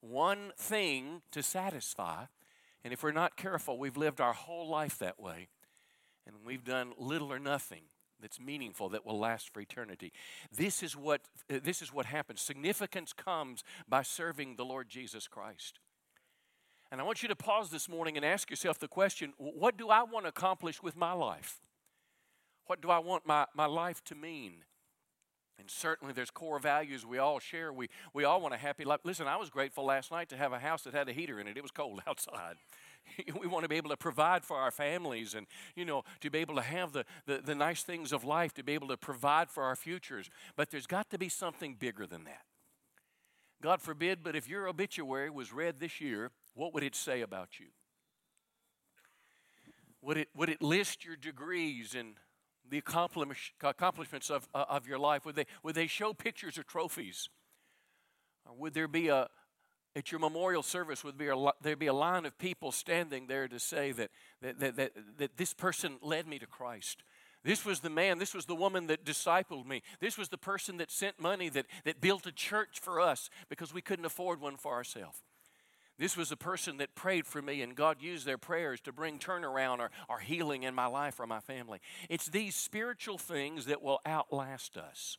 one 0.00 0.52
thing 0.56 1.20
to 1.32 1.42
satisfy. 1.42 2.24
And 2.84 2.94
if 2.94 3.02
we're 3.02 3.12
not 3.12 3.36
careful, 3.36 3.78
we've 3.78 3.98
lived 3.98 4.22
our 4.22 4.32
whole 4.32 4.66
life 4.66 4.98
that 5.00 5.20
way. 5.20 5.48
And 6.26 6.36
we've 6.42 6.64
done 6.64 6.92
little 6.96 7.30
or 7.30 7.38
nothing 7.38 7.82
that's 8.20 8.40
meaningful 8.40 8.88
that 8.90 9.06
will 9.06 9.18
last 9.18 9.52
for 9.52 9.60
eternity. 9.60 10.12
This 10.50 10.82
is 10.82 10.96
what, 10.96 11.22
uh, 11.52 11.58
this 11.62 11.82
is 11.82 11.92
what 11.92 12.06
happens. 12.06 12.40
Significance 12.40 13.12
comes 13.12 13.64
by 13.88 14.02
serving 14.02 14.56
the 14.56 14.64
Lord 14.64 14.88
Jesus 14.88 15.28
Christ. 15.28 15.78
And 16.90 17.00
I 17.00 17.04
want 17.04 17.22
you 17.22 17.28
to 17.28 17.36
pause 17.36 17.70
this 17.70 17.88
morning 17.88 18.16
and 18.16 18.24
ask 18.24 18.50
yourself 18.50 18.78
the 18.78 18.88
question 18.88 19.34
what 19.36 19.76
do 19.76 19.88
I 19.88 20.02
want 20.02 20.24
to 20.24 20.30
accomplish 20.30 20.82
with 20.82 20.96
my 20.96 21.12
life? 21.12 21.60
What 22.66 22.80
do 22.80 22.90
I 22.90 22.98
want 22.98 23.26
my, 23.26 23.46
my 23.54 23.66
life 23.66 24.02
to 24.04 24.14
mean? 24.14 24.64
And 25.58 25.68
certainly 25.68 26.14
there's 26.14 26.30
core 26.30 26.60
values 26.60 27.04
we 27.04 27.18
all 27.18 27.40
share. 27.40 27.72
We, 27.72 27.88
we 28.14 28.24
all 28.24 28.40
want 28.40 28.54
a 28.54 28.58
happy 28.58 28.84
life. 28.84 29.00
Listen, 29.02 29.26
I 29.26 29.36
was 29.36 29.50
grateful 29.50 29.84
last 29.84 30.12
night 30.12 30.28
to 30.28 30.36
have 30.36 30.52
a 30.52 30.58
house 30.58 30.84
that 30.84 30.94
had 30.94 31.08
a 31.08 31.12
heater 31.12 31.40
in 31.40 31.48
it. 31.48 31.56
It 31.56 31.62
was 31.62 31.72
cold 31.72 32.00
outside. 32.06 32.56
we 33.40 33.46
want 33.46 33.64
to 33.64 33.68
be 33.68 33.76
able 33.76 33.90
to 33.90 33.96
provide 33.96 34.44
for 34.44 34.56
our 34.56 34.70
families 34.70 35.34
and, 35.34 35.46
you 35.74 35.84
know, 35.84 36.04
to 36.20 36.30
be 36.30 36.38
able 36.38 36.56
to 36.56 36.62
have 36.62 36.92
the, 36.92 37.04
the, 37.26 37.40
the 37.44 37.54
nice 37.54 37.82
things 37.82 38.12
of 38.12 38.24
life, 38.24 38.54
to 38.54 38.62
be 38.62 38.74
able 38.74 38.88
to 38.88 38.96
provide 38.96 39.50
for 39.50 39.64
our 39.64 39.76
futures. 39.76 40.30
But 40.56 40.70
there's 40.70 40.86
got 40.86 41.10
to 41.10 41.18
be 41.18 41.28
something 41.28 41.74
bigger 41.74 42.06
than 42.06 42.24
that. 42.24 42.42
God 43.60 43.82
forbid, 43.82 44.22
but 44.22 44.36
if 44.36 44.48
your 44.48 44.68
obituary 44.68 45.30
was 45.30 45.52
read 45.52 45.80
this 45.80 46.00
year, 46.00 46.30
what 46.54 46.72
would 46.74 46.84
it 46.84 46.94
say 46.94 47.22
about 47.22 47.58
you? 47.58 47.66
Would 50.00 50.16
it, 50.16 50.28
would 50.36 50.48
it 50.48 50.62
list 50.62 51.04
your 51.04 51.16
degrees 51.16 51.96
and 51.96 52.14
the 52.70 52.78
accomplishments 52.78 54.30
of, 54.30 54.48
uh, 54.54 54.64
of 54.68 54.86
your 54.86 54.98
life? 54.98 55.24
Would 55.24 55.34
they, 55.34 55.46
would 55.64 55.74
they 55.74 55.88
show 55.88 56.12
pictures 56.12 56.56
or 56.56 56.62
trophies? 56.62 57.28
Or 58.46 58.54
would 58.54 58.74
there 58.74 58.86
be 58.86 59.08
a, 59.08 59.28
at 59.96 60.12
your 60.12 60.20
memorial 60.20 60.62
service, 60.62 61.02
would 61.02 61.18
be 61.18 61.28
a, 61.28 61.36
there 61.62 61.76
be 61.76 61.86
a 61.86 61.94
line 61.94 62.26
of 62.26 62.38
people 62.38 62.72
standing 62.72 63.26
there 63.26 63.48
to 63.48 63.58
say 63.58 63.92
that, 63.92 64.10
that, 64.42 64.60
that, 64.60 64.76
that, 64.76 64.92
that 65.18 65.36
this 65.36 65.54
person 65.54 65.98
led 66.02 66.26
me 66.26 66.38
to 66.38 66.46
Christ? 66.46 67.02
This 67.44 67.64
was 67.64 67.80
the 67.80 67.90
man, 67.90 68.18
this 68.18 68.34
was 68.34 68.46
the 68.46 68.54
woman 68.54 68.88
that 68.88 69.04
discipled 69.04 69.66
me. 69.66 69.82
This 70.00 70.18
was 70.18 70.28
the 70.28 70.38
person 70.38 70.78
that 70.78 70.90
sent 70.90 71.20
money, 71.20 71.48
that, 71.50 71.66
that 71.84 72.00
built 72.00 72.26
a 72.26 72.32
church 72.32 72.80
for 72.80 73.00
us 73.00 73.30
because 73.48 73.72
we 73.72 73.80
couldn't 73.80 74.04
afford 74.04 74.40
one 74.40 74.56
for 74.56 74.72
ourselves. 74.72 75.22
This 75.98 76.16
was 76.16 76.30
a 76.30 76.36
person 76.36 76.76
that 76.76 76.94
prayed 76.94 77.26
for 77.26 77.42
me, 77.42 77.60
and 77.60 77.74
God 77.74 78.00
used 78.00 78.24
their 78.24 78.38
prayers 78.38 78.80
to 78.82 78.92
bring 78.92 79.18
turnaround 79.18 79.80
or, 79.80 79.90
or 80.08 80.20
healing 80.20 80.62
in 80.62 80.74
my 80.74 80.86
life 80.86 81.18
or 81.18 81.26
my 81.26 81.40
family. 81.40 81.80
It's 82.08 82.26
these 82.26 82.54
spiritual 82.54 83.18
things 83.18 83.66
that 83.66 83.82
will 83.82 84.00
outlast 84.06 84.76
us. 84.76 85.18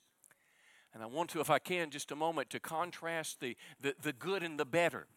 And 0.94 1.04
I 1.04 1.06
want 1.06 1.30
to, 1.32 1.40
if 1.40 1.50
I 1.50 1.60
can, 1.60 1.90
just 1.92 2.12
a 2.12 2.16
moment 2.16 2.50
to 2.52 2.60
contrast 2.60 3.40
the, 3.40 3.56
the, 3.80 3.96
the 4.02 4.14
good 4.14 4.44
and 4.44 4.60
the 4.60 4.66
better. 4.66 5.08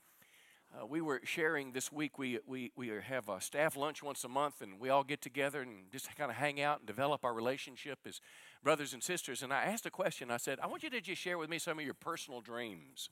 Uh, 0.75 0.87
we 0.87 1.03
were 1.03 1.21
sharing 1.25 1.73
this 1.73 1.93
week, 1.93 2.19
we, 2.19 2.39
we, 2.47 2.73
we 2.77 2.89
have 2.89 3.29
a 3.29 3.41
staff 3.41 3.77
lunch 3.77 4.03
once 4.03 4.25
a 4.25 4.29
month, 4.29 4.63
and 4.63 4.81
we 4.81 4.89
all 4.89 5.05
get 5.05 5.21
together 5.21 5.61
and 5.61 5.91
just 5.93 6.15
kind 6.17 6.31
of 6.31 6.37
hang 6.37 6.63
out 6.63 6.79
and 6.79 6.87
develop 6.87 7.25
our 7.25 7.35
relationship 7.35 7.99
as 8.07 8.21
brothers 8.63 8.95
and 8.95 9.03
sisters. 9.03 9.43
And 9.43 9.53
I 9.53 9.65
asked 9.65 9.85
a 9.85 9.91
question. 9.91 10.31
I 10.31 10.39
said, 10.39 10.59
I 10.63 10.67
want 10.67 10.83
you 10.83 10.89
to 10.91 11.01
just 11.01 11.21
share 11.21 11.37
with 11.37 11.51
me 11.51 11.59
some 11.59 11.79
of 11.79 11.85
your 11.85 11.95
personal 11.95 12.41
dreams. 12.41 13.11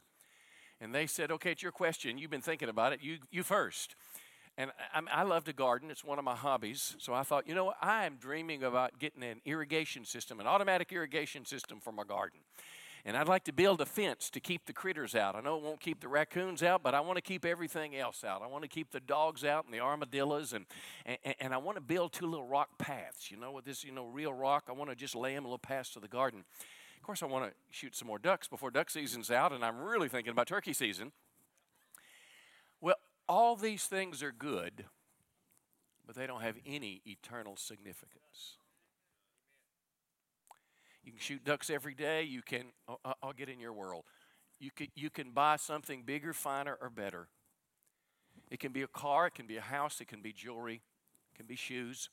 And 0.80 0.94
they 0.94 1.06
said, 1.06 1.30
okay, 1.32 1.52
it's 1.52 1.62
your 1.62 1.72
question. 1.72 2.16
You've 2.16 2.30
been 2.30 2.40
thinking 2.40 2.70
about 2.70 2.94
it. 2.94 3.02
You, 3.02 3.18
you 3.30 3.42
first. 3.42 3.94
And 4.59 4.70
I, 4.94 5.20
I 5.20 5.22
love 5.22 5.44
to 5.44 5.53
garden. 5.53 5.90
It's 5.90 6.05
one 6.05 6.18
of 6.18 6.24
my 6.24 6.36
hobbies. 6.36 6.96
So 6.98 7.14
I 7.14 7.22
thought, 7.22 7.48
you 7.48 7.55
know 7.55 7.66
what? 7.66 7.76
I 7.80 8.05
am 8.07 8.16
dreaming 8.16 8.62
about 8.62 8.98
getting 8.98 9.22
an 9.22 9.40
irrigation 9.44 10.05
system, 10.05 10.40
an 10.40 10.46
automatic 10.46 10.92
irrigation 10.92 11.44
system 11.44 11.80
for 11.80 11.92
my 11.92 12.05
garden. 12.05 12.40
And 13.05 13.16
I'd 13.16 13.28
like 13.28 13.44
to 13.44 13.53
build 13.53 13.80
a 13.80 13.86
fence 13.86 14.28
to 14.30 14.40
keep 14.40 14.66
the 14.66 14.74
critters 14.74 15.14
out. 15.14 15.34
I 15.34 15.40
know 15.40 15.57
it 15.57 15.62
won't 15.62 15.80
keep 15.80 16.01
the 16.01 16.09
raccoons 16.09 16.62
out, 16.62 16.82
but 16.82 16.94
I 16.94 17.01
want 17.01 17.16
to 17.16 17.22
keep 17.22 17.46
everything 17.46 17.96
else 17.96 18.24
out. 18.24 18.42
I 18.42 18.46
want 18.46 18.62
to 18.62 18.68
keep 18.68 18.90
the 18.90 19.01
dogs 19.01 19.42
out 19.42 19.64
and 19.64 19.72
the 19.72 19.80
armadillos, 19.80 20.53
and, 20.53 20.66
and, 21.07 21.34
and 21.40 21.55
I 21.55 21.57
want 21.57 21.76
to 21.76 21.80
build 21.80 22.12
two 22.12 22.26
little 22.26 22.46
rock 22.46 22.76
paths. 22.78 23.30
You 23.30 23.38
know, 23.38 23.53
with 23.53 23.64
this, 23.64 23.84
you 23.84 23.92
know, 23.92 24.05
real 24.05 24.34
rock, 24.34 24.64
I 24.68 24.72
want 24.72 24.90
to 24.90 24.96
just 24.96 25.14
lay 25.14 25.34
them 25.34 25.44
a 25.44 25.48
little 25.48 25.59
path 25.59 25.94
to 25.94 26.01
the 26.01 26.09
garden. 26.09 26.44
Of 26.96 27.03
course, 27.03 27.22
I 27.22 27.26
want 27.26 27.46
to 27.46 27.53
shoot 27.70 27.96
some 27.96 28.09
more 28.09 28.18
ducks 28.18 28.48
before 28.48 28.70
duck 28.70 28.90
season's 28.90 29.30
out, 29.30 29.53
and 29.53 29.64
I'm 29.64 29.78
really 29.78 30.11
thinking 30.11 30.32
about 30.32 30.46
turkey 30.46 30.74
season. 30.74 31.12
All 33.31 33.55
these 33.55 33.85
things 33.85 34.24
are 34.24 34.33
good, 34.33 34.87
but 36.05 36.16
they 36.16 36.26
don't 36.26 36.43
have 36.43 36.57
any 36.66 37.01
eternal 37.07 37.55
significance. 37.57 38.57
You 41.05 41.12
can 41.12 41.20
shoot 41.20 41.45
ducks 41.45 41.70
every 41.70 41.95
day. 41.95 42.24
You 42.24 42.43
can, 42.43 42.64
I'll 43.22 43.33
get 43.33 43.49
in 43.49 43.61
your 43.61 43.72
world. 43.72 44.03
You 44.59 44.72
can, 44.74 44.89
you 44.97 45.11
can 45.11 45.31
buy 45.31 45.59
something 45.59 46.03
bigger, 46.03 46.33
finer, 46.33 46.76
or 46.81 46.91
better. 46.91 47.28
It 48.51 48.59
can 48.59 48.72
be 48.72 48.83
a 48.83 48.89
car, 48.89 49.28
it 49.28 49.37
can 49.37 49.47
be 49.47 49.59
a 49.59 49.62
house, 49.62 50.01
it 50.01 50.09
can 50.09 50.22
be 50.22 50.33
jewelry, 50.33 50.83
it 51.33 51.37
can 51.37 51.47
be 51.47 51.55
shoes. 51.55 52.11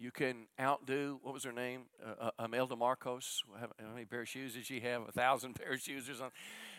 You 0.00 0.12
can 0.12 0.46
outdo, 0.60 1.18
what 1.22 1.34
was 1.34 1.42
her 1.42 1.52
name? 1.52 1.82
Uh, 2.04 2.30
uh, 2.38 2.44
Imelda 2.44 2.76
Marcos. 2.76 3.42
How 3.58 3.68
many 3.92 4.04
pair 4.04 4.20
of 4.20 4.28
shoes 4.28 4.54
did 4.54 4.64
she 4.64 4.78
have? 4.80 5.02
A 5.08 5.12
thousand 5.12 5.54
pair 5.60 5.72
of 5.72 5.80
shoes 5.80 6.08
or 6.08 6.12
something. 6.12 6.32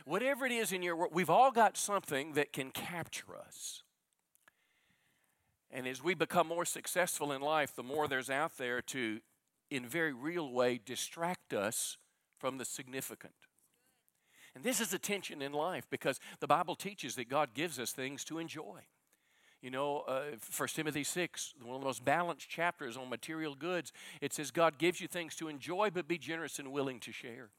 Whatever 0.06 0.46
it 0.46 0.54
is 0.54 0.72
in 0.72 0.82
your 0.82 0.96
world, 0.96 1.12
we've 1.14 1.30
all 1.30 1.52
got 1.52 1.76
something 1.76 2.34
that 2.34 2.54
can 2.54 2.72
capture 2.72 3.36
us. 3.36 3.84
And 5.70 5.86
as 5.86 6.02
we 6.02 6.14
become 6.14 6.48
more 6.48 6.64
successful 6.64 7.34
in 7.34 7.42
life, 7.42 7.76
the 7.76 7.84
more 7.84 8.08
there's 8.08 8.30
out 8.30 8.58
there 8.58 8.82
to, 8.84 9.20
in 9.70 9.86
very 9.86 10.14
real 10.14 10.50
way, 10.52 10.80
distract 10.84 11.54
us 11.54 11.98
from 12.38 12.58
the 12.58 12.66
significant. 12.66 13.34
And 14.56 14.64
this 14.64 14.80
is 14.80 14.94
a 14.94 15.00
tension 15.00 15.42
in 15.42 15.52
life 15.52 15.86
because 15.90 16.20
the 16.40 16.48
Bible 16.48 16.76
teaches 16.76 17.16
that 17.16 17.30
God 17.30 17.54
gives 17.54 17.80
us 17.80 17.92
things 17.92 18.24
to 18.26 18.40
enjoy. 18.40 18.86
You 19.62 19.72
know, 19.72 20.00
uh, 20.08 20.38
1 20.56 20.70
Timothy 20.70 21.04
6, 21.04 21.54
one 21.62 21.76
of 21.76 21.82
the 21.82 21.86
most 21.86 22.06
balanced 22.06 22.48
chapters 22.50 22.96
on 22.96 23.10
material 23.10 23.56
goods, 23.56 23.92
it 24.22 24.34
says 24.34 24.52
God 24.52 24.78
gives 24.78 25.02
you 25.02 25.08
things 25.08 25.36
to 25.36 25.50
enjoy, 25.50 25.90
but 25.90 26.08
be 26.08 26.18
generous 26.18 26.60
and 26.60 26.72
willing 26.72 27.00
to 27.02 27.12
share. 27.12 27.50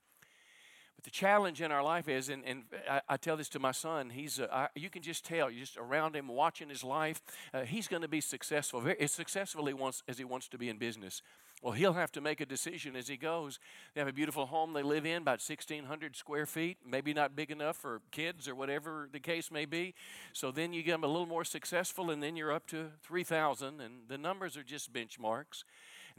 But 1.00 1.04
the 1.06 1.10
challenge 1.12 1.62
in 1.62 1.72
our 1.72 1.82
life 1.82 2.10
is, 2.10 2.28
and, 2.28 2.44
and 2.44 2.64
I, 2.86 3.00
I 3.08 3.16
tell 3.16 3.38
this 3.38 3.48
to 3.50 3.58
my 3.58 3.72
son, 3.72 4.10
he's 4.10 4.38
uh, 4.38 4.48
I, 4.52 4.68
you 4.74 4.90
can 4.90 5.00
just 5.00 5.24
tell, 5.24 5.50
you're 5.50 5.60
just 5.60 5.78
around 5.78 6.14
him, 6.14 6.28
watching 6.28 6.68
his 6.68 6.84
life, 6.84 7.22
uh, 7.54 7.62
he's 7.62 7.88
going 7.88 8.02
to 8.02 8.08
be 8.08 8.20
successful, 8.20 8.82
very, 8.82 9.00
as 9.00 9.10
successful 9.10 9.64
he 9.64 9.72
wants, 9.72 10.02
as 10.06 10.18
he 10.18 10.24
wants 10.24 10.46
to 10.48 10.58
be 10.58 10.68
in 10.68 10.76
business. 10.76 11.22
Well, 11.62 11.72
he'll 11.72 11.94
have 11.94 12.12
to 12.12 12.20
make 12.20 12.42
a 12.42 12.46
decision 12.46 12.96
as 12.96 13.08
he 13.08 13.16
goes. 13.16 13.58
They 13.94 14.02
have 14.02 14.08
a 14.08 14.12
beautiful 14.12 14.44
home 14.44 14.74
they 14.74 14.82
live 14.82 15.06
in, 15.06 15.22
about 15.22 15.40
1,600 15.40 16.16
square 16.16 16.44
feet, 16.44 16.76
maybe 16.86 17.14
not 17.14 17.34
big 17.34 17.50
enough 17.50 17.78
for 17.78 18.02
kids 18.10 18.46
or 18.46 18.54
whatever 18.54 19.08
the 19.10 19.20
case 19.20 19.50
may 19.50 19.64
be. 19.64 19.94
So 20.34 20.50
then 20.50 20.74
you 20.74 20.82
get 20.82 20.92
them 20.92 21.04
a 21.04 21.08
little 21.08 21.24
more 21.24 21.44
successful, 21.44 22.10
and 22.10 22.22
then 22.22 22.36
you're 22.36 22.52
up 22.52 22.66
to 22.66 22.90
3,000, 23.04 23.80
and 23.80 24.02
the 24.06 24.18
numbers 24.18 24.58
are 24.58 24.62
just 24.62 24.92
benchmarks. 24.92 25.64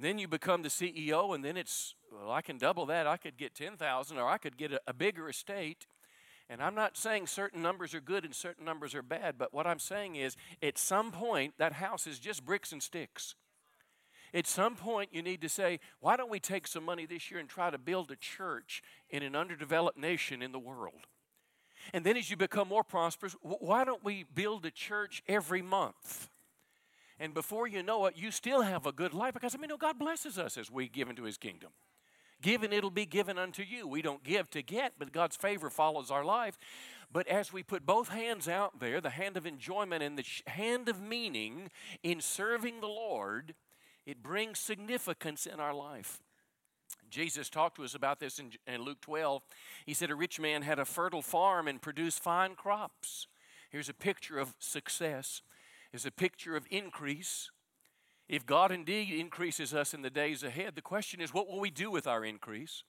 Then 0.02 0.18
you 0.18 0.28
become 0.28 0.64
the 0.64 0.70
CEO, 0.70 1.36
and 1.36 1.46
then 1.46 1.56
it's, 1.56 1.94
well, 2.12 2.32
I 2.32 2.42
can 2.42 2.58
double 2.58 2.88
that. 2.88 3.06
I 3.06 3.18
could 3.18 3.38
get 3.38 3.54
10,000, 3.54 4.18
or 4.18 4.28
I 4.28 4.38
could 4.40 4.58
get 4.58 4.74
a, 4.74 4.82
a 4.88 4.94
bigger 4.94 5.30
estate. 5.30 5.86
And 6.50 6.62
I'm 6.62 6.74
not 6.74 6.98
saying 6.98 7.28
certain 7.28 7.62
numbers 7.62 7.94
are 7.94 8.02
good 8.02 8.26
and 8.26 8.36
certain 8.36 8.66
numbers 8.66 8.94
are 8.94 9.04
bad, 9.04 9.38
but 9.38 9.54
what 9.54 9.66
I'm 9.66 9.80
saying 9.80 10.16
is 10.18 10.36
at 10.62 10.78
some 10.78 11.12
point, 11.12 11.54
that 11.60 11.74
house 11.74 12.08
is 12.08 12.20
just 12.20 12.44
bricks 12.44 12.74
and 12.74 12.84
sticks. 12.84 13.36
At 14.34 14.48
some 14.48 14.76
point, 14.76 15.12
you 15.14 15.22
need 15.22 15.40
to 15.42 15.50
say, 15.50 15.80
why 16.00 16.18
don't 16.18 16.32
we 16.32 16.40
take 16.40 16.68
some 16.68 16.84
money 16.84 17.06
this 17.06 17.32
year 17.32 17.40
and 17.40 17.48
try 17.48 17.70
to 17.70 17.78
build 17.78 18.12
a 18.12 18.16
church 18.16 18.82
in 19.10 19.24
an 19.24 19.36
underdeveloped 19.36 19.98
nation 19.98 20.42
in 20.42 20.52
the 20.52 20.60
world? 20.60 21.08
And 21.94 22.06
then 22.06 22.18
as 22.18 22.30
you 22.30 22.38
become 22.38 22.68
more 22.68 22.84
prosperous, 22.84 23.36
why 23.42 23.86
don't 23.86 24.04
we 24.04 24.26
build 24.34 24.66
a 24.66 24.72
church 24.72 25.24
every 25.28 25.62
month? 25.62 26.30
And 27.22 27.36
before 27.36 27.68
you 27.68 27.84
know 27.84 28.08
it, 28.08 28.18
you 28.18 28.32
still 28.32 28.64
have 28.64 28.88
a 28.88 28.92
good 28.92 29.14
life 29.14 29.36
because 29.36 29.54
I 29.54 29.60
mean, 29.60 29.70
no, 29.70 29.78
God 29.78 30.00
blesses 30.00 30.40
us 30.40 30.58
as 30.58 30.72
we 30.72 30.88
give 30.88 31.08
into 31.08 31.24
His 31.24 31.38
kingdom. 31.38 31.70
Given, 32.42 32.74
it'll 32.74 32.90
be 32.90 33.06
given 33.06 33.38
unto 33.38 33.62
you. 33.62 33.88
We 33.88 34.02
don't 34.02 34.24
give 34.24 34.50
to 34.50 34.64
get, 34.64 34.94
but 34.98 35.12
God's 35.12 35.36
favor 35.36 35.70
follows 35.70 36.10
our 36.10 36.26
life. 36.26 36.58
But 37.14 37.28
as 37.28 37.54
we 37.54 37.62
put 37.62 37.86
both 37.86 38.10
hands 38.10 38.50
out 38.50 38.80
there, 38.80 39.00
the 39.00 39.12
hand 39.12 39.38
of 39.38 39.46
enjoyment 39.46 40.02
and 40.02 40.18
the 40.18 40.26
hand 40.48 40.90
of 40.90 41.00
meaning 41.00 41.70
in 42.02 42.22
serving 42.22 42.82
the 42.82 42.88
Lord, 42.88 43.54
it 44.08 44.24
brings 44.24 44.58
significance 44.58 45.46
in 45.46 45.60
our 45.60 45.76
life. 45.76 46.24
Jesus 47.12 47.52
talked 47.52 47.76
to 47.76 47.84
us 47.84 47.94
about 47.94 48.20
this 48.20 48.40
in, 48.40 48.54
in 48.66 48.82
Luke 48.82 49.02
12. 49.02 49.44
He 49.86 49.94
said, 49.94 50.10
A 50.10 50.16
rich 50.16 50.40
man 50.40 50.64
had 50.64 50.80
a 50.80 50.86
fertile 50.86 51.22
farm 51.22 51.68
and 51.68 51.80
produced 51.80 52.24
fine 52.24 52.56
crops. 52.56 53.28
Here's 53.70 53.90
a 53.90 53.94
picture 53.94 54.40
of 54.40 54.56
success, 54.58 55.44
is 55.94 56.06
a 56.06 56.12
picture 56.12 56.56
of 56.56 56.66
increase. 56.70 57.52
If 58.30 58.46
God 58.46 58.72
indeed 58.72 59.10
increases 59.12 59.74
us 59.74 59.94
in 59.94 60.02
the 60.02 60.10
days 60.10 60.44
ahead, 60.44 60.76
the 60.76 60.82
question 60.82 61.20
is, 61.20 61.34
what 61.34 61.48
will 61.48 61.60
we 61.60 61.70
do 61.70 61.92
with 61.92 62.08
our 62.08 62.24
increase? 62.24 62.84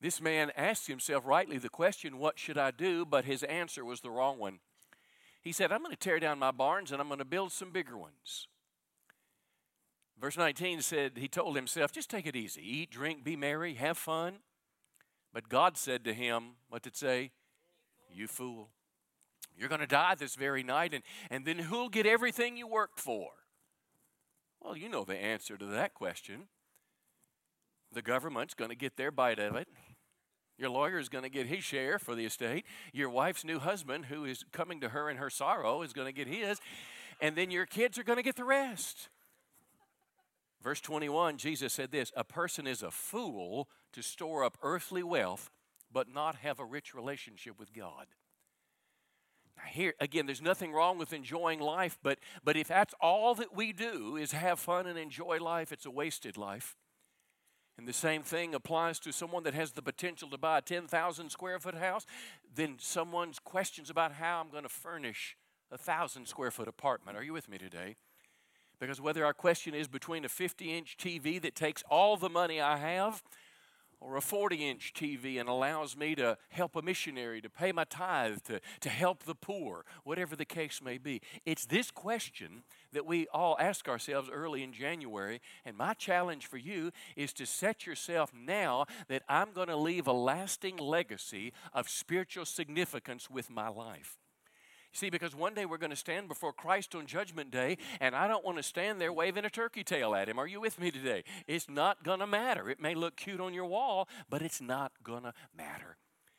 This 0.00 0.20
man 0.20 0.52
asked 0.56 0.86
himself 0.86 1.26
rightly 1.26 1.58
the 1.58 1.68
question, 1.68 2.18
What 2.18 2.38
should 2.38 2.58
I 2.58 2.70
do? 2.70 3.04
But 3.04 3.24
his 3.24 3.42
answer 3.42 3.84
was 3.84 4.00
the 4.00 4.10
wrong 4.10 4.38
one. 4.38 4.60
He 5.40 5.52
said, 5.52 5.72
I'm 5.72 5.82
going 5.82 5.92
to 5.92 5.96
tear 5.96 6.20
down 6.20 6.38
my 6.38 6.50
barns 6.50 6.92
and 6.92 7.00
I'm 7.00 7.08
going 7.08 7.18
to 7.18 7.24
build 7.24 7.52
some 7.52 7.70
bigger 7.70 7.96
ones. 7.96 8.48
Verse 10.20 10.36
19 10.36 10.82
said, 10.82 11.12
He 11.16 11.28
told 11.28 11.56
himself, 11.56 11.90
Just 11.90 12.10
take 12.10 12.26
it 12.26 12.36
easy. 12.36 12.62
Eat, 12.62 12.90
drink, 12.90 13.24
be 13.24 13.34
merry, 13.34 13.74
have 13.74 13.98
fun. 13.98 14.36
But 15.32 15.48
God 15.48 15.76
said 15.76 16.04
to 16.04 16.14
him, 16.14 16.56
What 16.68 16.82
did 16.82 16.92
it 16.92 16.96
say? 16.96 17.30
You 18.12 18.28
fool. 18.28 18.70
You're 19.58 19.68
going 19.68 19.80
to 19.80 19.86
die 19.86 20.14
this 20.14 20.36
very 20.36 20.62
night, 20.62 20.94
and, 20.94 21.02
and 21.30 21.44
then 21.44 21.58
who'll 21.58 21.88
get 21.88 22.06
everything 22.06 22.56
you 22.56 22.66
worked 22.66 23.00
for? 23.00 23.30
Well, 24.60 24.76
you 24.76 24.88
know 24.88 25.04
the 25.04 25.16
answer 25.16 25.56
to 25.56 25.66
that 25.66 25.94
question. 25.94 26.44
The 27.92 28.02
government's 28.02 28.54
going 28.54 28.70
to 28.70 28.76
get 28.76 28.96
their 28.96 29.10
bite 29.10 29.38
of 29.38 29.56
it. 29.56 29.68
Your 30.58 30.70
lawyer 30.70 30.98
is 30.98 31.08
going 31.08 31.24
to 31.24 31.30
get 31.30 31.46
his 31.46 31.64
share 31.64 31.98
for 31.98 32.14
the 32.14 32.24
estate. 32.24 32.66
Your 32.92 33.08
wife's 33.08 33.44
new 33.44 33.58
husband, 33.58 34.06
who 34.06 34.24
is 34.24 34.44
coming 34.52 34.80
to 34.80 34.90
her 34.90 35.08
in 35.08 35.16
her 35.16 35.30
sorrow, 35.30 35.82
is 35.82 35.92
going 35.92 36.06
to 36.06 36.12
get 36.12 36.26
his. 36.26 36.60
And 37.20 37.36
then 37.36 37.50
your 37.50 37.66
kids 37.66 37.98
are 37.98 38.04
going 38.04 38.16
to 38.16 38.24
get 38.24 38.36
the 38.36 38.44
rest. 38.44 39.08
Verse 40.62 40.80
21, 40.80 41.36
Jesus 41.38 41.72
said 41.72 41.92
this 41.92 42.12
A 42.16 42.24
person 42.24 42.66
is 42.66 42.82
a 42.82 42.90
fool 42.90 43.68
to 43.92 44.02
store 44.02 44.42
up 44.42 44.58
earthly 44.62 45.02
wealth, 45.02 45.50
but 45.92 46.12
not 46.12 46.36
have 46.36 46.58
a 46.58 46.64
rich 46.64 46.92
relationship 46.92 47.58
with 47.58 47.72
God. 47.72 48.06
Here 49.70 49.94
again, 50.00 50.26
there's 50.26 50.42
nothing 50.42 50.72
wrong 50.72 50.98
with 50.98 51.12
enjoying 51.12 51.60
life, 51.60 51.98
but, 52.02 52.18
but 52.44 52.56
if 52.56 52.68
that's 52.68 52.94
all 53.00 53.34
that 53.36 53.54
we 53.54 53.72
do 53.72 54.16
is 54.16 54.32
have 54.32 54.58
fun 54.58 54.86
and 54.86 54.98
enjoy 54.98 55.38
life, 55.38 55.72
it's 55.72 55.86
a 55.86 55.90
wasted 55.90 56.36
life. 56.36 56.76
And 57.78 57.86
the 57.86 57.92
same 57.92 58.22
thing 58.22 58.54
applies 58.54 58.98
to 59.00 59.12
someone 59.12 59.44
that 59.44 59.54
has 59.54 59.72
the 59.72 59.82
potential 59.82 60.28
to 60.30 60.38
buy 60.38 60.58
a 60.58 60.62
10,000 60.62 61.30
square 61.30 61.60
foot 61.60 61.76
house. 61.76 62.06
Then 62.52 62.76
someone's 62.78 63.38
questions 63.38 63.88
about 63.88 64.12
how 64.12 64.40
I'm 64.40 64.50
going 64.50 64.64
to 64.64 64.68
furnish 64.68 65.36
a 65.70 65.78
thousand 65.78 66.26
square 66.26 66.50
foot 66.50 66.66
apartment. 66.66 67.16
Are 67.16 67.22
you 67.22 67.32
with 67.32 67.48
me 67.48 67.56
today? 67.56 67.96
Because 68.80 69.00
whether 69.00 69.24
our 69.24 69.32
question 69.32 69.74
is 69.74 69.86
between 69.86 70.24
a 70.24 70.28
50 70.28 70.76
inch 70.76 70.96
TV 70.98 71.40
that 71.40 71.54
takes 71.54 71.84
all 71.88 72.16
the 72.16 72.28
money 72.28 72.60
I 72.60 72.78
have 72.78 73.22
or 74.00 74.16
a 74.16 74.20
40 74.20 74.68
inch 74.68 74.92
TV 74.94 75.40
and 75.40 75.48
allows 75.48 75.96
me 75.96 76.14
to 76.14 76.36
help 76.50 76.76
a 76.76 76.82
missionary, 76.82 77.40
to 77.40 77.50
pay 77.50 77.72
my 77.72 77.84
tithe, 77.84 78.38
to, 78.44 78.60
to 78.80 78.88
help 78.88 79.24
the 79.24 79.34
poor, 79.34 79.84
whatever 80.04 80.36
the 80.36 80.44
case 80.44 80.80
may 80.82 80.98
be. 80.98 81.20
It's 81.44 81.66
this 81.66 81.90
question 81.90 82.62
that 82.92 83.06
we 83.06 83.26
all 83.28 83.56
ask 83.58 83.88
ourselves 83.88 84.30
early 84.32 84.62
in 84.62 84.72
January. 84.72 85.40
And 85.64 85.76
my 85.76 85.94
challenge 85.94 86.46
for 86.46 86.58
you 86.58 86.92
is 87.16 87.32
to 87.34 87.46
set 87.46 87.86
yourself 87.86 88.32
now 88.32 88.86
that 89.08 89.22
I'm 89.28 89.52
going 89.52 89.68
to 89.68 89.76
leave 89.76 90.06
a 90.06 90.12
lasting 90.12 90.76
legacy 90.76 91.52
of 91.72 91.88
spiritual 91.88 92.44
significance 92.44 93.28
with 93.28 93.50
my 93.50 93.68
life. 93.68 94.18
See, 94.92 95.10
because 95.10 95.34
one 95.34 95.54
day 95.54 95.66
we're 95.66 95.78
going 95.78 95.90
to 95.90 95.96
stand 95.96 96.28
before 96.28 96.52
Christ 96.52 96.94
on 96.94 97.06
Judgment 97.06 97.50
Day, 97.50 97.78
and 98.00 98.16
I 98.16 98.26
don't 98.26 98.44
want 98.44 98.56
to 98.56 98.62
stand 98.62 99.00
there 99.00 99.12
waving 99.12 99.44
a 99.44 99.50
turkey 99.50 99.84
tail 99.84 100.14
at 100.14 100.28
him. 100.28 100.38
Are 100.38 100.46
you 100.46 100.60
with 100.60 100.80
me 100.80 100.90
today? 100.90 101.24
It's 101.46 101.68
not 101.68 102.02
going 102.02 102.20
to 102.20 102.26
matter. 102.26 102.68
It 102.70 102.80
may 102.80 102.94
look 102.94 103.16
cute 103.16 103.40
on 103.40 103.54
your 103.54 103.66
wall, 103.66 104.08
but 104.30 104.42
it's 104.42 104.60
not 104.60 104.92
going 105.02 105.24
to 105.24 105.34
matter. 105.56 105.96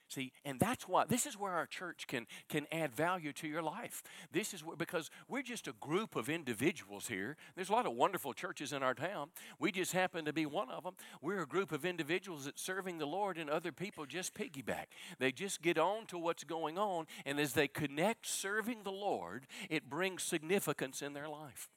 See, 0.09 0.31
and 0.43 0.59
that's 0.59 0.87
why 0.87 1.05
this 1.05 1.27
is 1.27 1.37
where 1.37 1.51
our 1.51 1.67
church 1.67 2.07
can 2.07 2.25
can 2.49 2.65
add 2.71 2.95
value 2.95 3.31
to 3.33 3.47
your 3.47 3.61
life. 3.61 4.01
This 4.31 4.55
is 4.55 4.63
where, 4.63 4.75
because 4.75 5.11
we're 5.27 5.43
just 5.43 5.67
a 5.67 5.73
group 5.73 6.15
of 6.15 6.29
individuals 6.29 7.07
here. 7.07 7.37
There's 7.55 7.69
a 7.69 7.73
lot 7.73 7.85
of 7.85 7.93
wonderful 7.93 8.33
churches 8.33 8.73
in 8.73 8.81
our 8.81 8.95
town. 8.95 9.29
We 9.59 9.71
just 9.71 9.93
happen 9.93 10.25
to 10.25 10.33
be 10.33 10.47
one 10.47 10.71
of 10.71 10.83
them. 10.83 10.95
We're 11.21 11.43
a 11.43 11.47
group 11.47 11.71
of 11.71 11.85
individuals 11.85 12.45
that 12.45 12.57
serving 12.57 12.97
the 12.97 13.05
Lord 13.05 13.37
and 13.37 13.51
other 13.51 13.71
people 13.71 14.07
just 14.07 14.33
piggyback. 14.33 14.85
They 15.19 15.31
just 15.31 15.61
get 15.61 15.77
on 15.77 16.07
to 16.07 16.17
what's 16.17 16.43
going 16.43 16.79
on, 16.79 17.05
and 17.23 17.39
as 17.39 17.53
they 17.53 17.67
connect 17.67 18.25
serving 18.25 18.83
the 18.83 18.91
Lord, 18.91 19.45
it 19.69 19.91
brings 19.91 20.23
significance 20.23 21.03
in 21.03 21.13
their 21.13 21.29
life. 21.29 21.69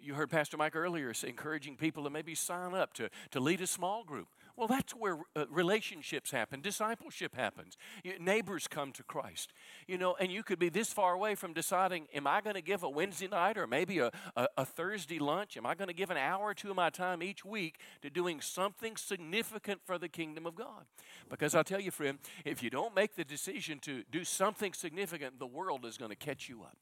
You 0.00 0.14
heard 0.14 0.30
Pastor 0.30 0.56
Mike 0.56 0.76
earlier 0.76 1.12
encouraging 1.26 1.76
people 1.76 2.04
to 2.04 2.10
maybe 2.10 2.34
sign 2.34 2.72
up 2.72 2.92
to, 2.94 3.10
to 3.32 3.40
lead 3.40 3.60
a 3.60 3.66
small 3.66 4.04
group. 4.04 4.28
Well, 4.58 4.66
that's 4.66 4.92
where 4.92 5.18
uh, 5.36 5.44
relationships 5.50 6.32
happen, 6.32 6.60
discipleship 6.60 7.36
happens. 7.36 7.76
Neighbors 8.18 8.66
come 8.66 8.90
to 8.94 9.04
Christ. 9.04 9.52
You 9.86 9.98
know, 9.98 10.16
and 10.18 10.32
you 10.32 10.42
could 10.42 10.58
be 10.58 10.68
this 10.68 10.92
far 10.92 11.14
away 11.14 11.36
from 11.36 11.52
deciding, 11.52 12.08
am 12.12 12.26
I 12.26 12.40
going 12.40 12.56
to 12.56 12.60
give 12.60 12.82
a 12.82 12.90
Wednesday 12.90 13.28
night 13.28 13.56
or 13.56 13.68
maybe 13.68 14.00
a, 14.00 14.10
a, 14.34 14.48
a 14.56 14.64
Thursday 14.64 15.20
lunch? 15.20 15.56
Am 15.56 15.64
I 15.64 15.76
going 15.76 15.86
to 15.86 15.94
give 15.94 16.10
an 16.10 16.16
hour 16.16 16.46
or 16.46 16.54
two 16.54 16.70
of 16.70 16.76
my 16.76 16.90
time 16.90 17.22
each 17.22 17.44
week 17.44 17.78
to 18.02 18.10
doing 18.10 18.40
something 18.40 18.96
significant 18.96 19.80
for 19.84 19.96
the 19.96 20.08
kingdom 20.08 20.44
of 20.44 20.56
God? 20.56 20.86
Because 21.30 21.54
I'll 21.54 21.62
tell 21.62 21.80
you, 21.80 21.92
friend, 21.92 22.18
if 22.44 22.60
you 22.60 22.68
don't 22.68 22.96
make 22.96 23.14
the 23.14 23.24
decision 23.24 23.78
to 23.82 24.02
do 24.10 24.24
something 24.24 24.72
significant, 24.72 25.38
the 25.38 25.46
world 25.46 25.86
is 25.86 25.96
going 25.96 26.10
to 26.10 26.16
catch 26.16 26.48
you 26.48 26.64
up. 26.64 26.78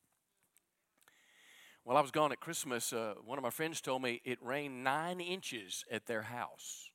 While 1.85 1.99
I 1.99 2.01
was 2.01 2.11
gone 2.11 2.33
at 2.33 2.41
Christmas, 2.41 2.95
uh, 2.95 3.17
one 3.23 3.37
of 3.37 3.45
my 3.45 3.51
friends 3.51 3.83
told 3.83 4.01
me 4.01 4.23
it 4.25 4.39
rained 4.43 4.83
nine 4.83 5.21
inches 5.21 5.85
at 5.91 6.07
their 6.07 6.23
house. 6.23 6.91